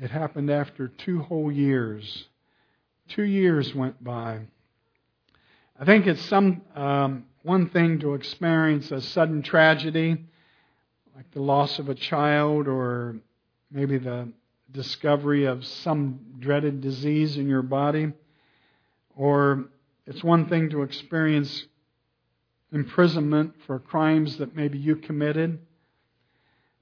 it 0.00 0.10
happened 0.10 0.50
after 0.50 0.88
two 0.88 1.20
whole 1.20 1.52
years. 1.52 2.28
Two 3.08 3.24
years 3.24 3.74
went 3.74 4.02
by. 4.02 4.40
I 5.78 5.84
think 5.84 6.06
it's 6.06 6.24
some 6.26 6.62
um, 6.74 7.26
one 7.42 7.68
thing 7.68 7.98
to 8.00 8.14
experience 8.14 8.90
a 8.90 9.00
sudden 9.00 9.42
tragedy, 9.42 10.24
like 11.14 11.30
the 11.32 11.42
loss 11.42 11.78
of 11.78 11.88
a 11.88 11.94
child, 11.94 12.68
or 12.68 13.16
maybe 13.70 13.98
the 13.98 14.32
discovery 14.70 15.44
of 15.44 15.64
some 15.64 16.20
dreaded 16.38 16.80
disease 16.80 17.36
in 17.36 17.48
your 17.48 17.62
body, 17.62 18.12
or 19.16 19.64
it's 20.06 20.22
one 20.22 20.48
thing 20.48 20.70
to 20.70 20.82
experience 20.82 21.66
imprisonment 22.72 23.54
for 23.66 23.78
crimes 23.78 24.38
that 24.38 24.56
maybe 24.56 24.78
you 24.78 24.96
committed. 24.96 25.58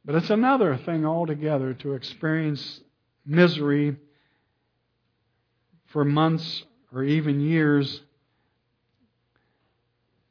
But 0.05 0.15
it's 0.15 0.31
another 0.31 0.77
thing 0.77 1.05
altogether 1.05 1.75
to 1.75 1.95
experience 1.95 2.81
misery 3.27 3.97
for 5.91 6.05
months 6.05 6.65
or 6.93 7.05
even 7.05 7.41
years 7.41 8.01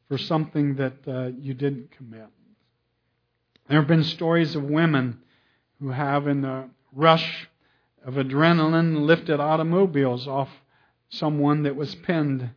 for 0.07 0.17
something 0.17 0.75
that 0.75 0.93
uh, 1.07 1.27
you 1.39 1.53
didn't 1.53 1.91
commit. 1.91 2.27
There 3.67 3.79
have 3.79 3.87
been 3.87 4.03
stories 4.03 4.55
of 4.55 4.63
women 4.63 5.21
who 5.79 5.89
have, 5.89 6.27
in 6.27 6.41
the 6.41 6.69
rush 6.91 7.47
of 8.03 8.15
adrenaline, 8.15 9.01
lifted 9.01 9.39
automobiles 9.39 10.27
off 10.27 10.49
someone 11.09 11.63
that 11.63 11.75
was 11.75 11.93
pinned 11.93 12.49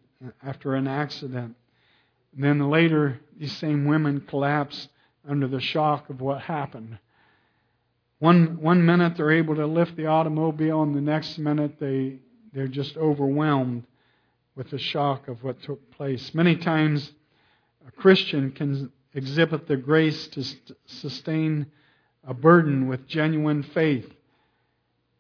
after 0.43 0.75
an 0.75 0.89
accident. 0.89 1.55
And 2.35 2.43
then 2.43 2.71
later, 2.71 3.21
these 3.39 3.57
same 3.57 3.85
women 3.85 4.25
collapse 4.27 4.89
under 5.29 5.47
the 5.47 5.61
shock 5.61 6.09
of 6.09 6.21
what 6.21 6.41
happened. 6.41 6.99
One, 8.19 8.63
one 8.63 8.87
minute 8.87 9.17
they're 9.17 9.33
able 9.33 9.57
to 9.57 9.67
lift 9.67 9.97
the 9.97 10.07
automobile, 10.07 10.83
and 10.83 10.95
the 10.95 11.01
next 11.01 11.39
minute 11.39 11.79
they, 11.79 12.21
they're 12.53 12.69
just 12.69 12.97
overwhelmed 12.97 13.85
with 14.55 14.71
the 14.71 14.79
shock 14.79 15.29
of 15.29 15.43
what 15.43 15.63
took 15.63 15.91
place. 15.93 16.35
Many 16.35 16.57
times, 16.57 17.13
a 17.87 17.91
Christian 17.91 18.53
can 18.53 18.93
exhibit 19.15 19.67
the 19.67 19.77
grace 19.77 20.27
to 20.29 20.45
sustain 20.87 21.67
a 22.25 22.35
burden 22.35 22.87
with 22.87 23.07
genuine 23.09 23.63
faith, 23.63 24.11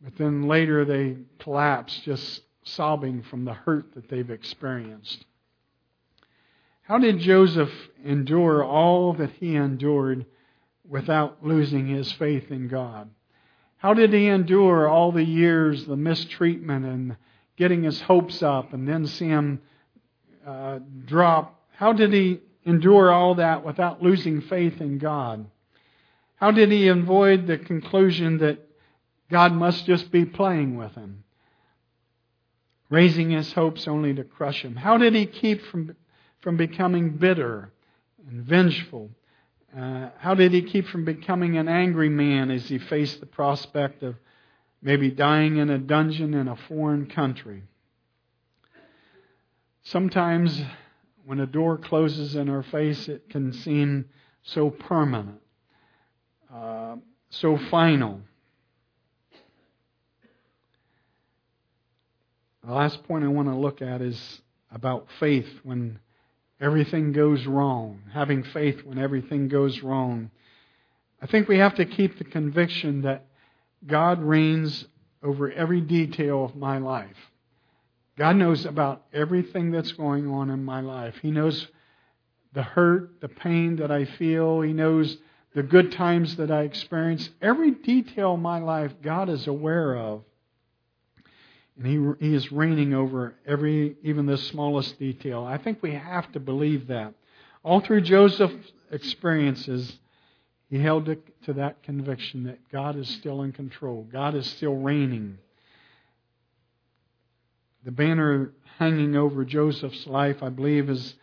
but 0.00 0.16
then 0.16 0.42
later 0.42 0.84
they 0.84 1.16
collapse 1.38 1.98
just 2.04 2.42
sobbing 2.64 3.22
from 3.22 3.44
the 3.44 3.54
hurt 3.54 3.94
that 3.94 4.08
they've 4.08 4.30
experienced. 4.30 5.24
How 6.82 6.98
did 6.98 7.18
Joseph 7.18 7.72
endure 8.04 8.62
all 8.62 9.14
that 9.14 9.30
he 9.40 9.56
endured 9.56 10.26
without 10.88 11.44
losing 11.44 11.86
his 11.86 12.12
faith 12.12 12.50
in 12.50 12.68
God? 12.68 13.10
How 13.82 13.94
did 13.94 14.12
he 14.12 14.28
endure 14.28 14.88
all 14.88 15.10
the 15.10 15.24
years, 15.24 15.86
the 15.86 15.96
mistreatment, 15.96 16.86
and 16.86 17.16
getting 17.56 17.82
his 17.82 18.00
hopes 18.00 18.40
up 18.40 18.72
and 18.72 18.88
then 18.88 19.08
see 19.08 19.26
him 19.26 19.60
uh, 20.46 20.78
drop? 21.04 21.60
How 21.72 21.92
did 21.92 22.12
he 22.12 22.38
endure 22.64 23.10
all 23.10 23.34
that 23.34 23.64
without 23.64 24.00
losing 24.00 24.40
faith 24.40 24.80
in 24.80 24.98
God? 24.98 25.46
How 26.36 26.52
did 26.52 26.70
he 26.70 26.86
avoid 26.86 27.48
the 27.48 27.58
conclusion 27.58 28.38
that 28.38 28.60
God 29.28 29.52
must 29.52 29.84
just 29.84 30.12
be 30.12 30.26
playing 30.26 30.76
with 30.76 30.94
him, 30.94 31.24
raising 32.88 33.30
his 33.30 33.52
hopes 33.52 33.88
only 33.88 34.14
to 34.14 34.22
crush 34.22 34.62
him? 34.62 34.76
How 34.76 34.96
did 34.96 35.12
he 35.12 35.26
keep 35.26 35.60
from 35.60 35.96
from 36.40 36.56
becoming 36.56 37.10
bitter 37.10 37.72
and 38.28 38.44
vengeful 38.44 39.10
Uh, 39.76 40.10
how 40.18 40.34
did 40.34 40.52
he 40.52 40.62
keep 40.62 40.86
from 40.86 41.04
becoming 41.04 41.56
an 41.56 41.66
angry 41.66 42.10
man 42.10 42.50
as 42.50 42.68
he 42.68 42.78
faced 42.78 43.20
the 43.20 43.26
prospect 43.26 44.02
of 44.02 44.16
maybe 44.82 45.10
dying 45.10 45.56
in 45.56 45.70
a 45.70 45.78
dungeon 45.78 46.34
in 46.34 46.46
a 46.46 46.56
foreign 46.68 47.06
country? 47.06 47.62
Sometimes 49.84 50.62
when 51.24 51.40
a 51.40 51.46
door 51.46 51.78
closes 51.78 52.36
in 52.36 52.50
our 52.50 52.62
face, 52.62 53.08
it 53.08 53.30
can 53.30 53.52
seem 53.52 54.04
so 54.42 54.68
permanent, 54.68 55.40
uh, 56.52 56.96
so 57.30 57.56
final. 57.70 58.20
The 62.64 62.72
last 62.72 63.02
point 63.04 63.24
I 63.24 63.28
want 63.28 63.48
to 63.48 63.56
look 63.56 63.80
at 63.80 64.02
is 64.02 64.42
about 64.70 65.06
faith 65.18 65.48
when 65.62 65.98
everything 66.62 67.12
goes 67.12 67.44
wrong, 67.44 68.00
having 68.12 68.44
faith 68.44 68.82
when 68.84 68.98
everything 68.98 69.48
goes 69.48 69.82
wrong. 69.82 70.30
I 71.20 71.26
think 71.26 71.48
we 71.48 71.58
have 71.58 71.74
to 71.74 71.84
keep 71.84 72.18
the 72.18 72.24
conviction 72.24 73.02
that 73.02 73.26
God 73.86 74.22
reigns 74.22 74.86
over 75.22 75.50
every 75.50 75.80
detail 75.80 76.44
of 76.44 76.54
my 76.54 76.78
life. 76.78 77.16
God 78.16 78.36
knows 78.36 78.64
about 78.64 79.04
everything 79.12 79.72
that's 79.72 79.92
going 79.92 80.28
on 80.28 80.50
in 80.50 80.64
my 80.64 80.80
life. 80.80 81.16
He 81.20 81.30
knows 81.30 81.66
the 82.52 82.62
hurt, 82.62 83.20
the 83.20 83.28
pain 83.28 83.76
that 83.76 83.90
I 83.90 84.04
feel. 84.04 84.60
He 84.60 84.72
knows 84.72 85.16
the 85.54 85.62
good 85.62 85.92
times 85.92 86.36
that 86.36 86.50
I 86.50 86.62
experience. 86.62 87.28
Every 87.40 87.72
detail 87.72 88.34
of 88.34 88.40
my 88.40 88.58
life, 88.58 88.92
God 89.02 89.28
is 89.28 89.46
aware 89.46 89.96
of. 89.96 90.22
And 91.76 91.86
he, 91.86 92.26
he 92.28 92.34
is 92.34 92.52
reigning 92.52 92.94
over 92.94 93.34
every, 93.46 93.96
even 94.02 94.26
the 94.26 94.36
smallest 94.36 94.98
detail. 94.98 95.44
I 95.44 95.58
think 95.58 95.82
we 95.82 95.94
have 95.94 96.30
to 96.32 96.40
believe 96.40 96.88
that. 96.88 97.14
All 97.62 97.80
through 97.80 98.02
Joseph's 98.02 98.72
experiences, 98.90 99.98
he 100.68 100.78
held 100.78 101.06
to 101.06 101.52
that 101.54 101.82
conviction 101.82 102.44
that 102.44 102.58
God 102.70 102.96
is 102.96 103.08
still 103.08 103.42
in 103.42 103.52
control. 103.52 104.06
God 104.10 104.34
is 104.34 104.46
still 104.46 104.74
reigning. 104.74 105.38
The 107.84 107.90
banner 107.90 108.52
hanging 108.78 109.16
over 109.16 109.44
Joseph's 109.44 110.06
life, 110.06 110.42
I 110.42 110.48
believe, 110.50 110.88
is 110.88 111.14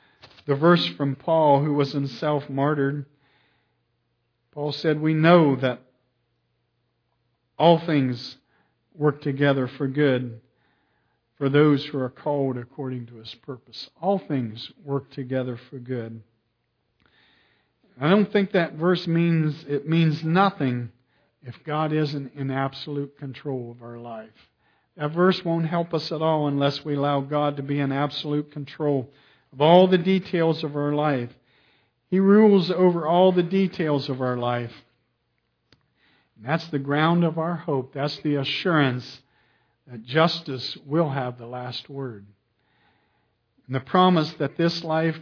the 0.45 0.55
verse 0.55 0.85
from 0.87 1.15
Paul, 1.15 1.63
who 1.63 1.73
was 1.73 1.91
himself 1.91 2.49
martyred. 2.49 3.05
Paul 4.51 4.71
said, 4.71 4.99
We 4.99 5.13
know 5.13 5.55
that 5.57 5.81
all 7.57 7.79
things 7.79 8.37
work 8.95 9.21
together 9.21 9.67
for 9.67 9.87
good 9.87 10.41
for 11.37 11.49
those 11.49 11.85
who 11.85 11.97
are 11.97 12.09
called 12.09 12.57
according 12.57 13.07
to 13.07 13.15
his 13.15 13.33
purpose. 13.35 13.89
All 14.01 14.19
things 14.19 14.71
work 14.83 15.09
together 15.11 15.57
for 15.69 15.79
good. 15.79 16.21
I 17.99 18.09
don't 18.09 18.31
think 18.31 18.51
that 18.51 18.73
verse 18.73 19.07
means 19.07 19.65
it 19.67 19.87
means 19.87 20.23
nothing 20.23 20.91
if 21.43 21.55
God 21.63 21.93
isn't 21.93 22.33
in 22.35 22.51
absolute 22.51 23.17
control 23.17 23.71
of 23.71 23.81
our 23.81 23.97
life. 23.97 24.29
That 24.97 25.11
verse 25.11 25.43
won't 25.45 25.67
help 25.67 25.93
us 25.93 26.11
at 26.11 26.21
all 26.21 26.47
unless 26.47 26.83
we 26.83 26.95
allow 26.95 27.21
God 27.21 27.57
to 27.57 27.63
be 27.63 27.79
in 27.79 27.91
absolute 27.91 28.51
control 28.51 29.09
of 29.53 29.61
all 29.61 29.87
the 29.87 29.97
details 29.97 30.63
of 30.63 30.75
our 30.75 30.93
life. 30.93 31.29
He 32.09 32.19
rules 32.19 32.69
over 32.69 33.07
all 33.07 33.31
the 33.31 33.43
details 33.43 34.09
of 34.09 34.21
our 34.21 34.35
life. 34.35 34.73
And 36.39 36.47
that's 36.47 36.67
the 36.67 36.79
ground 36.79 37.25
of 37.25 37.37
our 37.37 37.55
hope. 37.55 37.93
That's 37.93 38.17
the 38.19 38.35
assurance 38.35 39.21
that 39.87 40.05
justice 40.05 40.77
will 40.85 41.09
have 41.09 41.37
the 41.37 41.45
last 41.45 41.89
word. 41.89 42.25
And 43.67 43.75
the 43.75 43.81
promise 43.81 44.31
that 44.33 44.55
this 44.55 44.83
life 44.83 45.19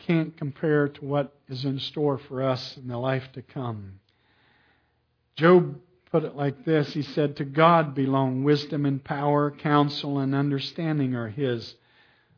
can't 0.00 0.36
compare 0.36 0.88
to 0.88 1.04
what 1.04 1.32
is 1.48 1.64
in 1.64 1.78
store 1.78 2.18
for 2.18 2.42
us 2.42 2.76
in 2.76 2.88
the 2.88 2.98
life 2.98 3.28
to 3.34 3.42
come. 3.42 4.00
Job 5.36 5.78
put 6.10 6.24
it 6.24 6.34
like 6.34 6.64
this 6.64 6.92
He 6.92 7.02
said, 7.02 7.36
To 7.36 7.44
God 7.44 7.94
belong 7.94 8.42
wisdom 8.42 8.86
and 8.86 9.02
power, 9.02 9.52
counsel 9.52 10.18
and 10.18 10.34
understanding 10.34 11.14
are 11.14 11.28
His. 11.28 11.76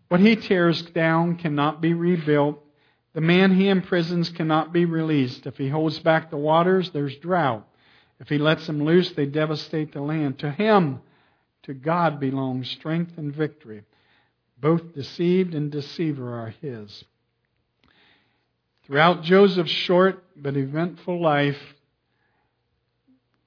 What 0.09 0.21
He 0.21 0.37
tears 0.37 0.83
down 0.83 1.37
cannot 1.37 1.81
be 1.81 1.95
rebuilt. 1.95 2.63
The 3.15 3.21
man 3.23 3.55
He 3.55 3.69
imprisons 3.69 4.29
cannot 4.29 4.73
be 4.73 4.85
released. 4.85 5.47
If 5.47 5.57
He 5.57 5.69
holds 5.69 5.99
back 5.99 6.31
the 6.31 6.37
waters, 6.37 6.91
there's 6.91 7.17
drought. 7.17 7.68
If 8.21 8.29
He 8.29 8.39
lets 8.39 8.67
them 8.67 8.85
loose, 8.85 9.13
they 9.13 9.27
devastate 9.27 9.93
the 9.93 10.01
land. 10.01 10.39
To 10.41 10.51
Him, 10.51 11.01
to 11.65 11.75
God 11.75 12.19
belongs 12.19 12.71
strength 12.71 13.13
and 13.17 13.35
victory. 13.35 13.85
Both 14.61 14.95
deceived 14.95 15.55
and 15.55 15.71
deceiver 15.71 16.41
are 16.41 16.55
His. 16.61 17.05
Throughout 18.85 19.23
Joseph's 19.23 19.71
short 19.71 20.25
but 20.35 20.57
eventful 20.57 21.21
life, 21.21 21.61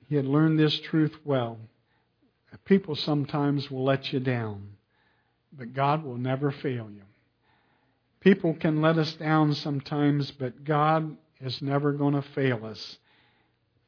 he 0.08 0.16
had 0.16 0.26
learned 0.26 0.60
this 0.60 0.80
truth 0.82 1.18
well. 1.24 1.58
People 2.66 2.96
sometimes 2.96 3.72
will 3.72 3.84
let 3.84 4.14
you 4.14 4.20
down, 4.20 4.74
but 5.52 5.74
God 5.74 6.04
will 6.04 6.18
never 6.18 6.52
fail 6.52 6.90
you. 6.94 7.02
People 8.20 8.54
can 8.54 8.82
let 8.82 8.98
us 8.98 9.14
down 9.14 9.56
sometimes, 9.56 10.30
but 10.32 10.64
God 10.64 11.18
is 11.40 11.62
never 11.62 11.92
going 11.92 12.14
to 12.14 12.22
fail 12.22 12.66
us. 12.66 12.98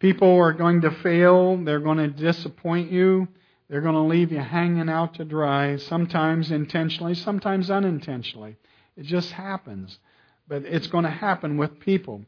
People 0.03 0.35
are 0.35 0.51
going 0.51 0.81
to 0.81 0.91
fail, 0.91 1.55
they're 1.55 1.79
going 1.79 1.97
to 1.97 2.09
disappoint 2.09 2.91
you, 2.91 3.25
they're 3.69 3.79
going 3.79 3.95
to 3.95 4.01
leave 4.01 4.33
you 4.33 4.39
hanging 4.39 4.89
out 4.89 5.13
to 5.13 5.23
dry, 5.23 5.77
sometimes 5.77 6.51
intentionally, 6.51 7.13
sometimes 7.13 7.71
unintentionally. 7.71 8.57
It 8.97 9.03
just 9.03 9.31
happens. 9.31 9.97
But 10.45 10.63
it's 10.65 10.87
going 10.87 11.05
to 11.05 11.09
happen 11.09 11.55
with 11.55 11.79
people. 11.79 12.25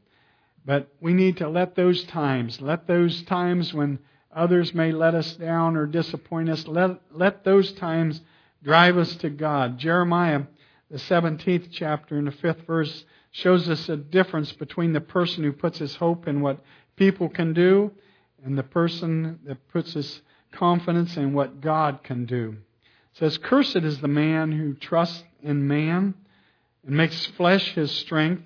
But 0.64 0.88
we 1.02 1.14
need 1.14 1.36
to 1.36 1.50
let 1.50 1.76
those 1.76 2.06
times, 2.06 2.62
let 2.62 2.88
those 2.88 3.24
times 3.24 3.74
when 3.74 4.00
others 4.34 4.74
may 4.74 4.94
let 4.94 5.14
us 5.14 5.34
down 5.34 5.76
or 5.76 5.86
disappoint 5.86 6.48
us, 6.48 6.66
let, 6.70 6.92
let 7.12 7.44
those 7.44 7.74
times 7.74 8.22
drive 8.64 8.98
us 8.98 9.18
to 9.18 9.30
God. 9.30 9.80
Jeremiah, 9.80 10.44
the 10.90 10.98
17th 10.98 11.68
chapter 11.74 12.18
and 12.18 12.28
the 12.28 12.32
5th 12.32 12.66
verse, 12.66 13.04
shows 13.32 13.68
us 13.68 13.90
a 13.90 13.98
difference 13.98 14.54
between 14.54 14.94
the 14.94 15.02
person 15.02 15.44
who 15.44 15.52
puts 15.52 15.80
his 15.80 15.98
hope 15.98 16.26
in 16.26 16.40
what 16.40 16.62
people 16.96 17.30
can 17.30 17.54
do 17.54 17.92
and 18.44 18.58
the 18.58 18.64
person 18.64 19.40
that 19.46 19.68
puts 19.70 19.94
his 19.94 20.22
confidence 20.52 21.18
in 21.18 21.34
what 21.34 21.62
God 21.62 22.04
can 22.04 22.26
do. 22.26 22.58
It 23.14 23.18
says, 23.18 23.38
Cursed 23.38 23.78
is 23.78 24.00
the 24.00 24.08
man 24.08 24.52
who 24.52 24.74
trusts 24.74 25.24
in 25.42 25.68
man 25.68 26.14
and 26.86 26.96
makes 26.96 27.26
flesh 27.26 27.74
his 27.74 27.92
strength 27.92 28.44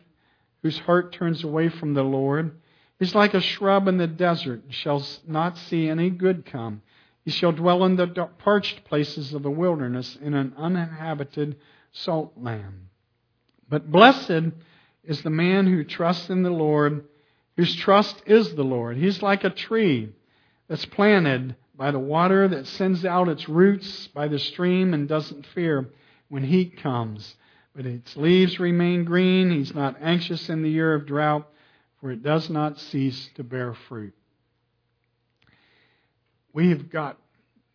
whose 0.61 0.79
heart 0.79 1.11
turns 1.11 1.43
away 1.43 1.69
from 1.69 1.93
the 1.93 2.03
Lord. 2.03 2.59
He's 2.99 3.15
like 3.15 3.33
a 3.33 3.41
shrub 3.41 3.87
in 3.87 3.97
the 3.97 4.07
desert, 4.07 4.63
and 4.63 4.73
shall 4.73 5.05
not 5.25 5.57
see 5.57 5.87
any 5.87 6.09
good 6.09 6.45
come. 6.45 6.81
He 7.23 7.31
shall 7.31 7.51
dwell 7.51 7.85
in 7.85 7.95
the 7.95 8.07
parched 8.39 8.83
places 8.85 9.33
of 9.33 9.43
the 9.43 9.51
wilderness, 9.51 10.17
in 10.21 10.33
an 10.33 10.53
uninhabited 10.57 11.57
salt 11.91 12.33
land. 12.35 12.87
But 13.69 13.91
blessed 13.91 14.51
is 15.03 15.21
the 15.21 15.29
man 15.29 15.67
who 15.67 15.83
trusts 15.83 16.29
in 16.29 16.43
the 16.43 16.49
Lord, 16.49 17.05
whose 17.59 17.75
trust 17.75 18.21
is 18.25 18.55
the 18.55 18.63
Lord. 18.63 18.95
He's 18.95 19.21
like 19.21 19.43
a 19.43 19.49
tree 19.49 20.13
that's 20.69 20.85
planted 20.85 21.55
by 21.75 21.91
the 21.91 21.99
water 21.99 22.47
that 22.47 22.67
sends 22.67 23.03
out 23.03 23.27
its 23.27 23.49
roots 23.49 24.07
by 24.07 24.29
the 24.29 24.39
stream 24.39 24.93
and 24.93 25.09
doesn't 25.09 25.45
fear 25.47 25.89
when 26.29 26.43
heat 26.43 26.81
comes 26.81 27.35
but 27.75 27.85
its 27.85 28.17
leaves 28.17 28.59
remain 28.59 29.05
green. 29.05 29.51
He's 29.51 29.73
not 29.73 29.97
anxious 30.01 30.49
in 30.49 30.63
the 30.63 30.69
year 30.69 30.93
of 30.93 31.05
drought, 31.05 31.47
for 31.99 32.11
it 32.11 32.23
does 32.23 32.49
not 32.49 32.79
cease 32.79 33.29
to 33.35 33.43
bear 33.43 33.73
fruit. 33.73 34.13
We've 36.53 36.89
got 36.89 37.17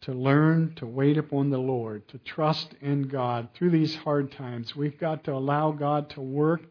to 0.03 0.12
learn 0.12 0.75
to 0.77 0.87
wait 0.87 1.16
upon 1.16 1.51
the 1.51 1.59
Lord, 1.59 2.07
to 2.09 2.18
trust 2.18 2.75
in 2.81 3.09
God 3.09 3.49
through 3.55 3.70
these 3.70 3.94
hard 3.97 4.33
times. 4.33 4.75
We've 4.75 4.99
got 4.99 5.25
to 5.25 5.33
allow 5.33 5.70
God 5.73 6.11
to 6.11 6.20
work. 6.20 6.62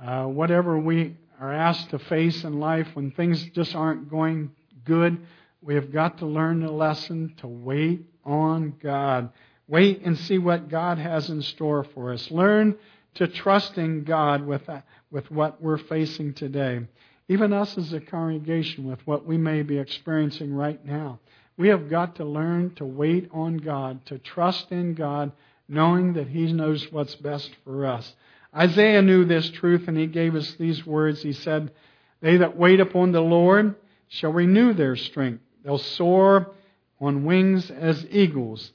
Uh, 0.00 0.26
whatever 0.26 0.78
we 0.78 1.16
are 1.40 1.52
asked 1.52 1.90
to 1.90 1.98
face 1.98 2.44
in 2.44 2.60
life 2.60 2.88
when 2.94 3.10
things 3.10 3.42
just 3.54 3.74
aren't 3.74 4.10
going 4.10 4.50
good, 4.84 5.18
we 5.62 5.74
have 5.74 5.92
got 5.92 6.18
to 6.18 6.26
learn 6.26 6.60
the 6.60 6.70
lesson 6.70 7.34
to 7.38 7.48
wait 7.48 8.02
on 8.24 8.74
God. 8.82 9.30
Wait 9.66 10.02
and 10.04 10.18
see 10.18 10.38
what 10.38 10.68
God 10.68 10.98
has 10.98 11.30
in 11.30 11.40
store 11.42 11.84
for 11.84 12.12
us. 12.12 12.30
Learn 12.30 12.76
to 13.14 13.26
trust 13.26 13.78
in 13.78 14.04
God 14.04 14.46
with, 14.46 14.68
with 15.10 15.30
what 15.30 15.62
we're 15.62 15.78
facing 15.78 16.34
today. 16.34 16.80
Even 17.28 17.52
us 17.52 17.78
as 17.78 17.92
a 17.92 18.00
congregation, 18.00 18.86
with 18.86 19.06
what 19.06 19.24
we 19.24 19.38
may 19.38 19.62
be 19.62 19.78
experiencing 19.78 20.52
right 20.52 20.84
now. 20.84 21.20
We 21.56 21.68
have 21.68 21.88
got 21.88 22.16
to 22.16 22.24
learn 22.24 22.74
to 22.76 22.84
wait 22.84 23.28
on 23.32 23.58
God, 23.58 24.04
to 24.06 24.18
trust 24.18 24.72
in 24.72 24.94
God, 24.94 25.32
knowing 25.68 26.14
that 26.14 26.28
He 26.28 26.52
knows 26.52 26.90
what's 26.90 27.14
best 27.14 27.50
for 27.64 27.86
us. 27.86 28.14
Isaiah 28.54 29.02
knew 29.02 29.24
this 29.24 29.48
truth, 29.50 29.86
and 29.86 29.96
he 29.96 30.06
gave 30.06 30.34
us 30.34 30.54
these 30.54 30.84
words. 30.84 31.22
He 31.22 31.32
said, 31.32 31.72
They 32.20 32.38
that 32.38 32.56
wait 32.56 32.80
upon 32.80 33.12
the 33.12 33.20
Lord 33.20 33.76
shall 34.08 34.32
renew 34.32 34.72
their 34.72 34.96
strength. 34.96 35.42
They'll 35.64 35.78
soar 35.78 36.52
on 37.00 37.24
wings 37.24 37.70
as 37.70 38.06
eagles. 38.10 38.72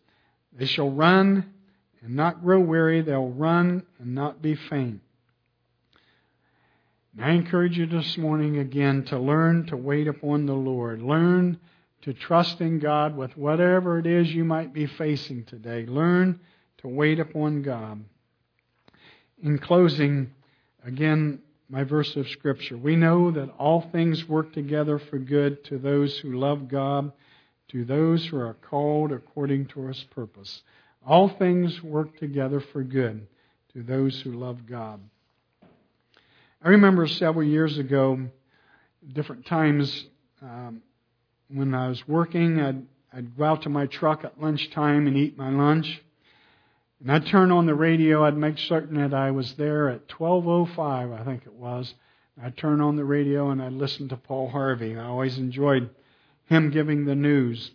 They 0.53 0.65
shall 0.65 0.89
run 0.89 1.53
and 2.01 2.15
not 2.15 2.41
grow 2.41 2.59
weary. 2.59 3.01
They'll 3.01 3.29
run 3.29 3.83
and 3.99 4.15
not 4.15 4.41
be 4.41 4.55
faint. 4.55 5.01
And 7.15 7.25
I 7.25 7.31
encourage 7.31 7.77
you 7.77 7.85
this 7.85 8.17
morning 8.17 8.57
again 8.59 9.03
to 9.05 9.19
learn 9.19 9.65
to 9.67 9.77
wait 9.77 10.07
upon 10.07 10.45
the 10.45 10.53
Lord. 10.53 11.01
Learn 11.01 11.59
to 12.01 12.13
trust 12.13 12.61
in 12.61 12.79
God 12.79 13.17
with 13.17 13.35
whatever 13.35 13.99
it 13.99 14.05
is 14.05 14.33
you 14.33 14.45
might 14.45 14.73
be 14.73 14.85
facing 14.85 15.43
today. 15.45 15.85
Learn 15.85 16.39
to 16.79 16.87
wait 16.87 17.19
upon 17.19 17.61
God. 17.61 18.03
In 19.43 19.57
closing, 19.59 20.31
again, 20.83 21.41
my 21.69 21.83
verse 21.83 22.15
of 22.15 22.27
Scripture. 22.29 22.77
We 22.77 22.95
know 22.95 23.31
that 23.31 23.49
all 23.57 23.81
things 23.91 24.27
work 24.27 24.53
together 24.53 24.99
for 24.99 25.17
good 25.17 25.63
to 25.65 25.77
those 25.77 26.17
who 26.19 26.39
love 26.39 26.67
God, 26.67 27.11
to 27.69 27.83
those 27.83 28.25
who 28.25 28.37
are 28.37 28.53
called 28.53 29.11
according 29.11 29.67
to 29.67 29.87
his 29.87 30.03
purpose. 30.11 30.61
All 31.05 31.27
things 31.27 31.83
work 31.83 32.17
together 32.17 32.59
for 32.59 32.83
good 32.83 33.27
to 33.73 33.83
those 33.83 34.21
who 34.21 34.31
love 34.31 34.65
God. 34.65 35.01
I 36.63 36.69
remember 36.69 37.05
several 37.07 37.45
years 37.45 37.77
ago, 37.77 38.27
different 39.13 39.45
times 39.45 40.05
um, 40.41 40.81
when 41.49 41.75
I 41.75 41.89
was 41.89 42.07
working, 42.07 42.59
I'd, 42.59 42.85
I'd 43.13 43.37
go 43.37 43.43
out 43.43 43.63
to 43.63 43.69
my 43.69 43.85
truck 43.87 44.23
at 44.23 44.41
lunchtime 44.41 45.07
and 45.07 45.17
eat 45.17 45.37
my 45.37 45.49
lunch. 45.49 46.01
And 47.05 47.11
I'd 47.11 47.27
turn 47.27 47.51
on 47.51 47.67
the 47.67 47.75
radio. 47.75 48.25
I'd 48.25 48.35
make 48.35 48.57
certain 48.57 48.99
that 48.99 49.13
I 49.13 49.29
was 49.29 49.53
there 49.53 49.89
at 49.89 50.07
12:05, 50.07 51.13
I 51.13 51.23
think 51.23 51.45
it 51.45 51.53
was. 51.53 51.93
I'd 52.41 52.57
turn 52.57 52.81
on 52.81 52.95
the 52.95 53.05
radio 53.05 53.51
and 53.51 53.61
I'd 53.61 53.73
listen 53.73 54.09
to 54.09 54.17
Paul 54.17 54.49
Harvey. 54.49 54.97
I 54.97 55.05
always 55.05 55.37
enjoyed 55.37 55.91
him 56.45 56.71
giving 56.71 57.05
the 57.05 57.13
news. 57.13 57.69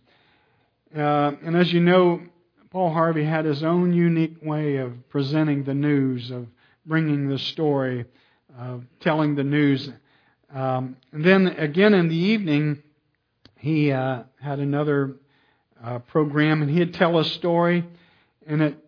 Uh, 0.93 1.31
and 1.45 1.57
as 1.57 1.73
you 1.73 1.79
know, 1.79 2.23
Paul 2.71 2.93
Harvey 2.93 3.23
had 3.23 3.45
his 3.45 3.63
own 3.63 3.93
unique 3.93 4.39
way 4.43 4.79
of 4.79 5.09
presenting 5.11 5.63
the 5.63 5.75
news, 5.75 6.33
of 6.33 6.49
bringing 6.85 7.29
the 7.29 7.39
story, 7.39 8.07
of 8.59 8.83
telling 8.99 9.37
the 9.37 9.45
news. 9.45 9.91
Um, 10.53 10.97
and 11.13 11.25
then 11.25 11.47
again 11.47 11.95
in 11.95 12.09
the 12.09 12.17
evening, 12.17 12.83
he 13.59 13.93
uh, 13.93 14.25
had 14.41 14.59
another 14.59 15.15
uh, 15.81 16.01
program, 16.01 16.63
and 16.63 16.71
he'd 16.71 16.95
tell 16.95 17.17
a 17.21 17.25
story, 17.25 17.85
and 18.45 18.61
it 18.61 18.87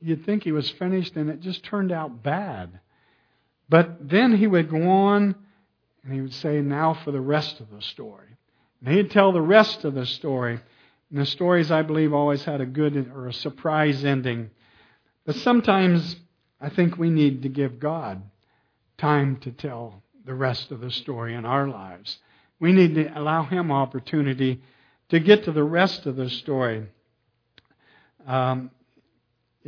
you'd 0.00 0.24
think 0.24 0.44
he 0.44 0.52
was 0.52 0.70
finished, 0.70 1.16
and 1.16 1.30
it 1.30 1.40
just 1.40 1.64
turned 1.64 1.92
out 1.92 2.22
bad. 2.22 2.80
But 3.68 4.08
then 4.08 4.36
he 4.36 4.46
would 4.46 4.70
go 4.70 4.88
on 4.88 5.34
and 6.02 6.12
he 6.12 6.20
would 6.20 6.34
say, 6.34 6.60
Now 6.60 6.94
for 6.94 7.10
the 7.10 7.20
rest 7.20 7.60
of 7.60 7.70
the 7.70 7.82
story. 7.82 8.28
And 8.84 8.94
he'd 8.94 9.10
tell 9.10 9.32
the 9.32 9.42
rest 9.42 9.84
of 9.84 9.94
the 9.94 10.06
story. 10.06 10.60
And 11.10 11.20
the 11.20 11.26
stories, 11.26 11.70
I 11.70 11.82
believe, 11.82 12.12
always 12.12 12.44
had 12.44 12.60
a 12.60 12.66
good 12.66 13.10
or 13.14 13.28
a 13.28 13.32
surprise 13.32 14.04
ending. 14.04 14.50
But 15.26 15.36
sometimes 15.36 16.16
I 16.60 16.70
think 16.70 16.96
we 16.96 17.10
need 17.10 17.42
to 17.42 17.48
give 17.48 17.78
God 17.78 18.22
time 18.96 19.36
to 19.40 19.50
tell 19.50 20.02
the 20.24 20.34
rest 20.34 20.70
of 20.70 20.80
the 20.80 20.90
story 20.90 21.34
in 21.34 21.44
our 21.44 21.68
lives. 21.68 22.18
We 22.60 22.72
need 22.72 22.94
to 22.94 23.18
allow 23.18 23.44
Him 23.44 23.70
opportunity 23.70 24.62
to 25.10 25.20
get 25.20 25.44
to 25.44 25.52
the 25.52 25.64
rest 25.64 26.06
of 26.06 26.16
the 26.16 26.28
story. 26.28 26.86
Um, 28.26 28.70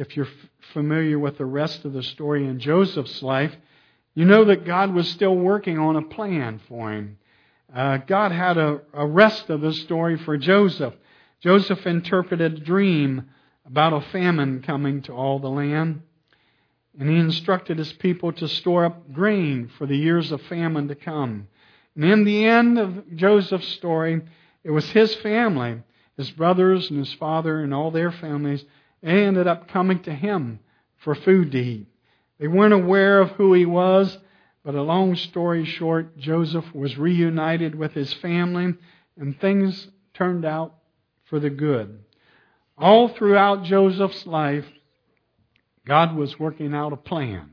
if 0.01 0.16
you're 0.16 0.28
familiar 0.72 1.18
with 1.18 1.36
the 1.36 1.44
rest 1.44 1.84
of 1.84 1.92
the 1.92 2.03
story 2.03 2.46
in 2.46 2.59
Joseph's 2.59 3.22
life, 3.22 3.55
you 4.14 4.24
know 4.24 4.46
that 4.46 4.64
God 4.64 4.94
was 4.94 5.07
still 5.07 5.36
working 5.36 5.78
on 5.78 5.94
a 5.94 6.03
plan 6.03 6.59
for 6.66 6.90
him. 6.90 7.18
Uh, 7.72 7.98
God 7.98 8.32
had 8.32 8.57
a, 8.57 8.80
a 8.94 9.07
rest 9.07 9.51
of 9.51 9.61
the 9.61 9.74
story 9.74 10.16
for 10.16 10.38
Joseph. 10.38 10.94
Joseph 11.40 11.86
interpreted 11.86 12.55
a 12.55 12.61
dream 12.61 13.28
about 13.66 13.92
a 13.92 14.01
famine 14.11 14.62
coming 14.62 15.03
to 15.03 15.12
all 15.12 15.38
the 15.38 15.51
land. 15.51 16.01
And 16.98 17.11
he 17.11 17.16
instructed 17.16 17.76
his 17.76 17.92
people 17.92 18.32
to 18.32 18.48
store 18.48 18.86
up 18.86 19.12
grain 19.12 19.70
for 19.76 19.86
the 19.86 19.98
years 19.98 20.32
of 20.32 20.40
famine 20.42 20.88
to 20.88 20.94
come. 20.94 21.46
And 21.94 22.05
in 22.07 22.24
the 22.24 22.46
end 22.46 22.78
of 22.78 23.14
Joseph's 23.16 23.68
story, 23.68 24.22
it 24.64 24.70
was 24.70 24.88
his 24.90 25.14
family, 25.16 25.82
his 26.16 26.30
brothers 26.30 26.88
and 26.88 26.98
his 26.98 27.12
father 27.12 27.62
and 27.62 27.74
all 27.74 27.90
their 27.90 28.11
families 28.11 28.64
they 29.03 29.24
ended 29.24 29.46
up 29.46 29.68
coming 29.68 30.03
to 30.03 30.14
him 30.14 30.61
for 30.98 31.14
food 31.14 31.53
to 31.53 31.59
eat. 31.59 31.86
They 32.38 32.48
weren't 32.48 32.74
aware 32.74 33.20
of 33.20 33.30
who 33.32 33.53
he 33.53 33.66
was, 33.66 34.18
but 34.64 34.74
a 34.74 34.82
long 34.82 35.16
story 35.16 35.64
short, 35.64 36.16
Joseph 36.18 36.74
was 36.74 36.98
reunited 36.98 37.74
with 37.74 37.92
his 37.92 38.12
family, 38.12 38.74
and 39.18 39.40
things 39.40 39.88
turned 40.14 40.44
out 40.44 40.74
for 41.24 41.40
the 41.40 41.51
good. 41.51 42.05
All 42.76 43.09
throughout 43.09 43.64
Joseph's 43.64 44.26
life, 44.26 44.66
God 45.86 46.14
was 46.14 46.38
working 46.38 46.74
out 46.74 46.92
a 46.92 46.96
plan. 46.96 47.51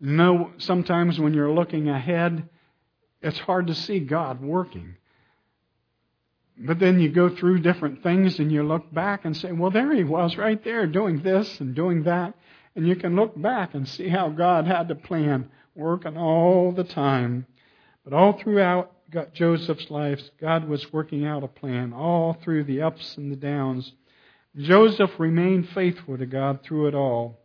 You 0.00 0.12
know, 0.12 0.52
sometimes 0.58 1.18
when 1.18 1.34
you're 1.34 1.52
looking 1.52 1.88
ahead, 1.88 2.48
it's 3.20 3.38
hard 3.38 3.66
to 3.66 3.74
see 3.74 4.00
God 4.00 4.40
working. 4.42 4.96
But 6.60 6.80
then 6.80 6.98
you 6.98 7.08
go 7.08 7.28
through 7.28 7.60
different 7.60 8.02
things 8.02 8.40
and 8.40 8.50
you 8.50 8.64
look 8.64 8.92
back 8.92 9.24
and 9.24 9.36
say, 9.36 9.52
well, 9.52 9.70
there 9.70 9.94
he 9.94 10.02
was 10.02 10.36
right 10.36 10.62
there 10.64 10.86
doing 10.86 11.22
this 11.22 11.60
and 11.60 11.74
doing 11.74 12.02
that. 12.02 12.34
And 12.74 12.86
you 12.86 12.96
can 12.96 13.14
look 13.14 13.40
back 13.40 13.74
and 13.74 13.88
see 13.88 14.08
how 14.08 14.28
God 14.28 14.66
had 14.66 14.88
the 14.88 14.96
plan 14.96 15.50
working 15.74 16.16
all 16.16 16.72
the 16.72 16.84
time. 16.84 17.46
But 18.04 18.12
all 18.12 18.32
throughout 18.32 18.92
Joseph's 19.34 19.90
life, 19.90 20.20
God 20.40 20.68
was 20.68 20.92
working 20.92 21.24
out 21.24 21.44
a 21.44 21.48
plan 21.48 21.92
all 21.92 22.34
through 22.42 22.64
the 22.64 22.82
ups 22.82 23.16
and 23.16 23.30
the 23.30 23.36
downs. 23.36 23.92
Joseph 24.56 25.12
remained 25.18 25.68
faithful 25.68 26.18
to 26.18 26.26
God 26.26 26.62
through 26.64 26.88
it 26.88 26.94
all, 26.94 27.38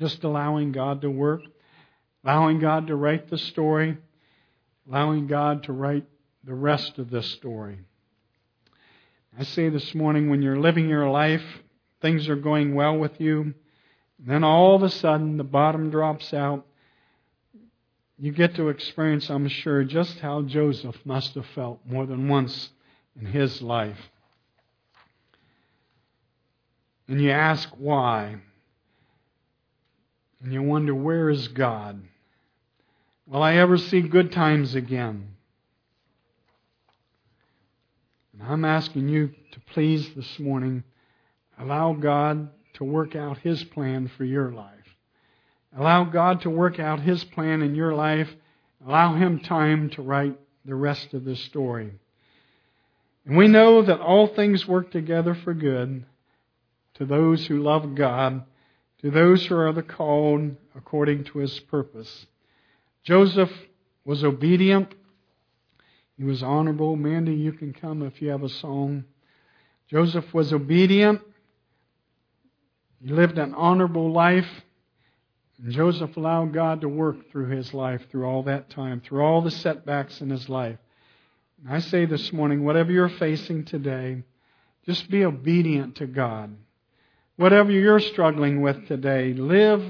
just 0.00 0.22
allowing 0.22 0.70
God 0.70 1.00
to 1.00 1.10
work, 1.10 1.40
allowing 2.24 2.60
God 2.60 2.86
to 2.86 2.94
write 2.94 3.28
the 3.28 3.38
story, 3.38 3.98
allowing 4.88 5.26
God 5.26 5.64
to 5.64 5.72
write 5.72 6.06
the 6.44 6.54
rest 6.54 6.98
of 6.98 7.10
this 7.10 7.30
story. 7.32 7.80
I 9.40 9.44
say 9.44 9.68
this 9.68 9.94
morning 9.94 10.30
when 10.30 10.42
you're 10.42 10.58
living 10.58 10.88
your 10.88 11.08
life, 11.08 11.44
things 12.02 12.28
are 12.28 12.34
going 12.34 12.74
well 12.74 12.98
with 12.98 13.20
you, 13.20 13.54
then 14.18 14.42
all 14.42 14.74
of 14.74 14.82
a 14.82 14.90
sudden 14.90 15.36
the 15.36 15.44
bottom 15.44 15.90
drops 15.90 16.34
out. 16.34 16.66
You 18.18 18.32
get 18.32 18.56
to 18.56 18.68
experience, 18.68 19.30
I'm 19.30 19.46
sure, 19.46 19.84
just 19.84 20.18
how 20.18 20.42
Joseph 20.42 20.96
must 21.04 21.36
have 21.36 21.46
felt 21.54 21.78
more 21.86 22.04
than 22.04 22.26
once 22.26 22.70
in 23.20 23.26
his 23.26 23.62
life. 23.62 24.10
And 27.06 27.22
you 27.22 27.30
ask 27.30 27.68
why. 27.78 28.38
And 30.42 30.52
you 30.52 30.62
wonder, 30.62 30.96
where 30.96 31.30
is 31.30 31.46
God? 31.46 32.02
Will 33.24 33.44
I 33.44 33.54
ever 33.54 33.78
see 33.78 34.00
good 34.00 34.32
times 34.32 34.74
again? 34.74 35.36
And 38.38 38.48
I'm 38.48 38.64
asking 38.64 39.08
you 39.08 39.30
to 39.52 39.60
please 39.72 40.14
this 40.14 40.38
morning 40.38 40.84
allow 41.58 41.92
God 41.92 42.50
to 42.74 42.84
work 42.84 43.16
out 43.16 43.38
His 43.38 43.64
plan 43.64 44.10
for 44.16 44.24
your 44.24 44.52
life. 44.52 44.74
Allow 45.76 46.04
God 46.04 46.42
to 46.42 46.50
work 46.50 46.78
out 46.78 47.00
His 47.00 47.24
plan 47.24 47.62
in 47.62 47.74
your 47.74 47.94
life. 47.94 48.28
Allow 48.86 49.16
Him 49.16 49.40
time 49.40 49.90
to 49.90 50.02
write 50.02 50.38
the 50.64 50.76
rest 50.76 51.14
of 51.14 51.24
the 51.24 51.34
story. 51.34 51.92
And 53.26 53.36
we 53.36 53.48
know 53.48 53.82
that 53.82 54.00
all 54.00 54.28
things 54.28 54.68
work 54.68 54.92
together 54.92 55.34
for 55.34 55.52
good 55.52 56.04
to 56.94 57.04
those 57.04 57.46
who 57.46 57.62
love 57.62 57.96
God, 57.96 58.44
to 59.02 59.10
those 59.10 59.46
who 59.46 59.56
are 59.56 59.72
the 59.72 59.82
called 59.82 60.54
according 60.76 61.24
to 61.24 61.38
His 61.38 61.58
purpose. 61.58 62.26
Joseph 63.02 63.52
was 64.04 64.22
obedient 64.22 64.94
he 66.18 66.24
was 66.24 66.42
honorable. 66.42 66.96
Mandy, 66.96 67.34
you 67.34 67.52
can 67.52 67.72
come 67.72 68.02
if 68.02 68.20
you 68.20 68.30
have 68.30 68.42
a 68.42 68.48
song. 68.48 69.04
Joseph 69.88 70.34
was 70.34 70.52
obedient. 70.52 71.20
He 73.00 73.12
lived 73.12 73.38
an 73.38 73.54
honorable 73.54 74.12
life. 74.12 74.48
And 75.62 75.72
Joseph 75.72 76.16
allowed 76.16 76.52
God 76.52 76.80
to 76.80 76.88
work 76.88 77.30
through 77.30 77.48
his 77.48 77.72
life 77.72 78.02
through 78.10 78.24
all 78.24 78.42
that 78.44 78.68
time, 78.68 79.00
through 79.00 79.22
all 79.22 79.42
the 79.42 79.50
setbacks 79.52 80.20
in 80.20 80.28
his 80.28 80.48
life. 80.48 80.78
And 81.64 81.72
I 81.72 81.78
say 81.78 82.04
this 82.04 82.32
morning, 82.32 82.64
whatever 82.64 82.90
you're 82.90 83.08
facing 83.08 83.64
today, 83.64 84.22
just 84.86 85.08
be 85.08 85.24
obedient 85.24 85.96
to 85.96 86.06
God. 86.06 86.56
Whatever 87.36 87.70
you're 87.70 88.00
struggling 88.00 88.60
with 88.60 88.88
today, 88.88 89.34
live 89.34 89.84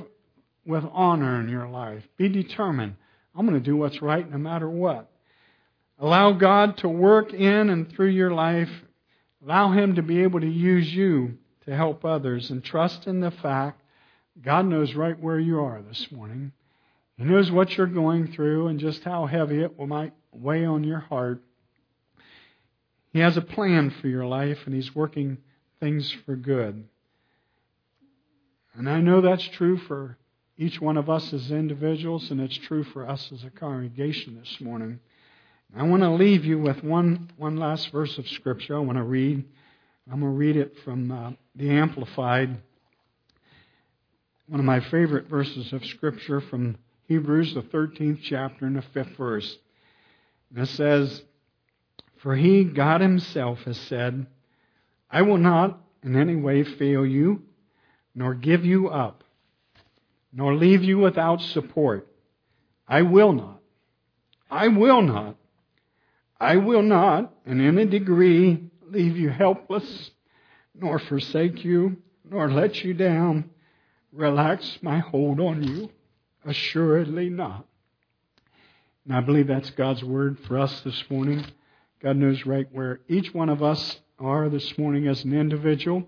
with 0.66 0.84
honor 0.92 1.40
in 1.40 1.48
your 1.48 1.68
life. 1.68 2.02
Be 2.18 2.28
determined. 2.28 2.96
I'm 3.34 3.46
going 3.46 3.58
to 3.58 3.64
do 3.64 3.76
what's 3.76 4.02
right 4.02 4.30
no 4.30 4.36
matter 4.36 4.68
what. 4.68 5.10
Allow 5.98 6.32
God 6.32 6.78
to 6.78 6.88
work 6.88 7.32
in 7.32 7.70
and 7.70 7.90
through 7.90 8.10
your 8.10 8.32
life. 8.32 8.70
Allow 9.44 9.72
Him 9.72 9.96
to 9.96 10.02
be 10.02 10.22
able 10.22 10.40
to 10.40 10.48
use 10.48 10.92
you 10.92 11.38
to 11.66 11.74
help 11.74 12.04
others 12.04 12.50
and 12.50 12.62
trust 12.62 13.06
in 13.06 13.20
the 13.20 13.30
fact 13.30 13.82
God 14.40 14.66
knows 14.66 14.94
right 14.94 15.18
where 15.18 15.40
you 15.40 15.60
are 15.60 15.82
this 15.82 16.10
morning. 16.12 16.52
He 17.16 17.24
knows 17.24 17.50
what 17.50 17.76
you're 17.76 17.86
going 17.88 18.32
through 18.32 18.68
and 18.68 18.78
just 18.78 19.02
how 19.02 19.26
heavy 19.26 19.62
it 19.62 19.78
might 19.78 20.12
weigh 20.32 20.64
on 20.64 20.84
your 20.84 21.00
heart. 21.00 21.42
He 23.12 23.18
has 23.18 23.36
a 23.36 23.42
plan 23.42 23.90
for 23.90 24.06
your 24.06 24.26
life 24.26 24.58
and 24.66 24.74
He's 24.74 24.94
working 24.94 25.38
things 25.80 26.14
for 26.24 26.36
good. 26.36 26.86
And 28.74 28.88
I 28.88 29.00
know 29.00 29.20
that's 29.20 29.48
true 29.48 29.76
for 29.76 30.16
each 30.56 30.80
one 30.80 30.96
of 30.96 31.10
us 31.10 31.32
as 31.32 31.50
individuals, 31.50 32.30
and 32.30 32.40
it's 32.40 32.56
true 32.56 32.84
for 32.84 33.08
us 33.08 33.30
as 33.32 33.42
a 33.42 33.50
congregation 33.50 34.38
this 34.38 34.60
morning. 34.60 35.00
I 35.76 35.82
want 35.82 36.02
to 36.02 36.10
leave 36.10 36.46
you 36.46 36.58
with 36.58 36.82
one, 36.82 37.30
one 37.36 37.58
last 37.58 37.92
verse 37.92 38.16
of 38.16 38.26
Scripture 38.26 38.76
I 38.76 38.80
want 38.80 38.96
to 38.96 39.04
read. 39.04 39.44
I'm 40.10 40.20
going 40.20 40.32
to 40.32 40.38
read 40.38 40.56
it 40.56 40.78
from 40.82 41.12
uh, 41.12 41.32
the 41.54 41.70
Amplified, 41.70 42.56
one 44.48 44.60
of 44.60 44.64
my 44.64 44.80
favorite 44.80 45.28
verses 45.28 45.72
of 45.74 45.84
Scripture 45.84 46.40
from 46.40 46.78
Hebrews, 47.04 47.52
the 47.52 47.60
13th 47.60 48.20
chapter, 48.22 48.64
and 48.64 48.76
the 48.76 48.84
5th 48.94 49.14
verse. 49.18 49.58
And 50.50 50.64
it 50.64 50.70
says, 50.70 51.22
For 52.22 52.34
he, 52.34 52.64
God 52.64 53.02
himself, 53.02 53.58
has 53.64 53.76
said, 53.76 54.26
I 55.10 55.20
will 55.20 55.36
not 55.36 55.80
in 56.02 56.16
any 56.16 56.36
way 56.36 56.64
fail 56.64 57.04
you, 57.04 57.42
nor 58.14 58.32
give 58.32 58.64
you 58.64 58.88
up, 58.88 59.22
nor 60.32 60.54
leave 60.54 60.82
you 60.82 60.98
without 60.98 61.42
support. 61.42 62.08
I 62.88 63.02
will 63.02 63.34
not. 63.34 63.60
I 64.50 64.68
will 64.68 65.02
not. 65.02 65.36
I 66.40 66.56
will 66.56 66.82
not, 66.82 67.32
in 67.46 67.60
any 67.60 67.84
degree, 67.84 68.70
leave 68.88 69.16
you 69.16 69.30
helpless, 69.30 70.10
nor 70.74 70.98
forsake 70.98 71.64
you, 71.64 71.96
nor 72.24 72.50
let 72.50 72.84
you 72.84 72.94
down, 72.94 73.50
relax 74.12 74.78
my 74.82 74.98
hold 74.98 75.40
on 75.40 75.62
you. 75.62 75.90
Assuredly 76.44 77.28
not. 77.28 77.66
And 79.04 79.16
I 79.16 79.20
believe 79.20 79.48
that's 79.48 79.70
God's 79.70 80.04
word 80.04 80.38
for 80.46 80.58
us 80.58 80.80
this 80.82 81.02
morning. 81.10 81.44
God 82.00 82.16
knows 82.16 82.46
right 82.46 82.66
where 82.70 83.00
each 83.08 83.34
one 83.34 83.48
of 83.48 83.62
us 83.62 83.98
are 84.18 84.48
this 84.48 84.78
morning 84.78 85.08
as 85.08 85.24
an 85.24 85.32
individual. 85.32 86.04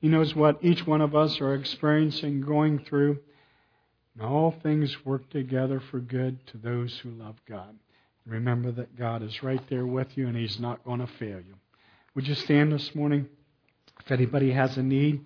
He 0.00 0.08
knows 0.08 0.34
what 0.34 0.58
each 0.62 0.86
one 0.86 1.00
of 1.00 1.14
us 1.14 1.40
are 1.40 1.54
experiencing, 1.54 2.42
going 2.42 2.80
through. 2.80 3.20
And 4.14 4.26
all 4.26 4.50
things 4.62 5.04
work 5.06 5.30
together 5.30 5.80
for 5.80 6.00
good 6.00 6.46
to 6.48 6.58
those 6.58 6.98
who 6.98 7.10
love 7.10 7.36
God. 7.48 7.76
Remember 8.26 8.70
that 8.72 8.96
God 8.96 9.22
is 9.22 9.42
right 9.42 9.62
there 9.68 9.86
with 9.86 10.16
you 10.16 10.28
and 10.28 10.36
He's 10.36 10.60
not 10.60 10.84
going 10.84 11.00
to 11.00 11.06
fail 11.18 11.38
you. 11.38 11.54
Would 12.14 12.26
you 12.26 12.34
stand 12.34 12.72
this 12.72 12.94
morning? 12.94 13.28
If 14.00 14.10
anybody 14.10 14.52
has 14.52 14.76
a 14.76 14.82
need, 14.82 15.24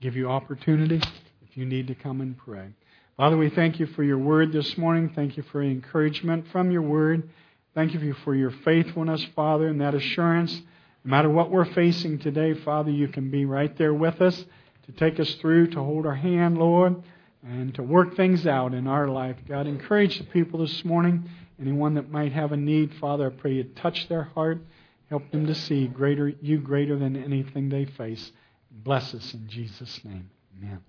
give 0.00 0.16
you 0.16 0.30
opportunity. 0.30 1.00
If 1.42 1.56
you 1.56 1.64
need 1.64 1.86
to 1.88 1.94
come 1.94 2.20
and 2.20 2.36
pray. 2.36 2.68
Father, 3.16 3.36
we 3.36 3.50
thank 3.50 3.80
you 3.80 3.86
for 3.86 4.04
your 4.04 4.18
word 4.18 4.52
this 4.52 4.78
morning. 4.78 5.10
Thank 5.14 5.36
you 5.36 5.42
for 5.44 5.62
encouragement 5.62 6.46
from 6.52 6.70
your 6.70 6.82
word. 6.82 7.28
Thank 7.74 7.92
you 7.92 8.14
for 8.24 8.34
your 8.34 8.50
faithfulness, 8.50 9.26
Father, 9.34 9.68
and 9.68 9.80
that 9.80 9.94
assurance 9.94 10.62
no 11.04 11.10
matter 11.10 11.30
what 11.30 11.50
we're 11.50 11.64
facing 11.64 12.18
today, 12.18 12.54
Father, 12.54 12.90
you 12.90 13.08
can 13.08 13.30
be 13.30 13.44
right 13.44 13.74
there 13.78 13.94
with 13.94 14.20
us 14.20 14.44
to 14.86 14.92
take 14.92 15.20
us 15.20 15.32
through, 15.36 15.68
to 15.68 15.82
hold 15.82 16.06
our 16.06 16.14
hand, 16.14 16.58
Lord, 16.58 17.02
and 17.42 17.74
to 17.76 17.82
work 17.82 18.16
things 18.16 18.46
out 18.46 18.74
in 18.74 18.86
our 18.86 19.06
life. 19.06 19.36
God, 19.48 19.66
encourage 19.66 20.18
the 20.18 20.24
people 20.24 20.60
this 20.60 20.84
morning. 20.84 21.30
Anyone 21.60 21.94
that 21.94 22.10
might 22.10 22.32
have 22.32 22.52
a 22.52 22.56
need, 22.56 22.94
Father, 23.00 23.26
I 23.26 23.30
pray 23.30 23.54
you 23.54 23.64
touch 23.64 24.08
their 24.08 24.24
heart. 24.24 24.60
Help 25.08 25.30
them 25.30 25.46
to 25.46 25.54
see 25.54 25.88
greater 25.88 26.28
you 26.28 26.58
greater 26.58 26.98
than 26.98 27.16
anything 27.16 27.68
they 27.68 27.86
face. 27.86 28.30
Bless 28.70 29.14
us 29.14 29.34
in 29.34 29.48
Jesus' 29.48 30.00
name. 30.04 30.30
Amen. 30.56 30.80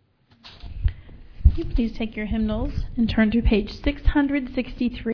Please 1.74 1.94
take 1.94 2.16
your 2.16 2.26
hymnals 2.26 2.74
and 2.98 3.10
turn 3.10 3.32
to 3.32 3.42
page 3.42 3.72
663. 3.82 5.14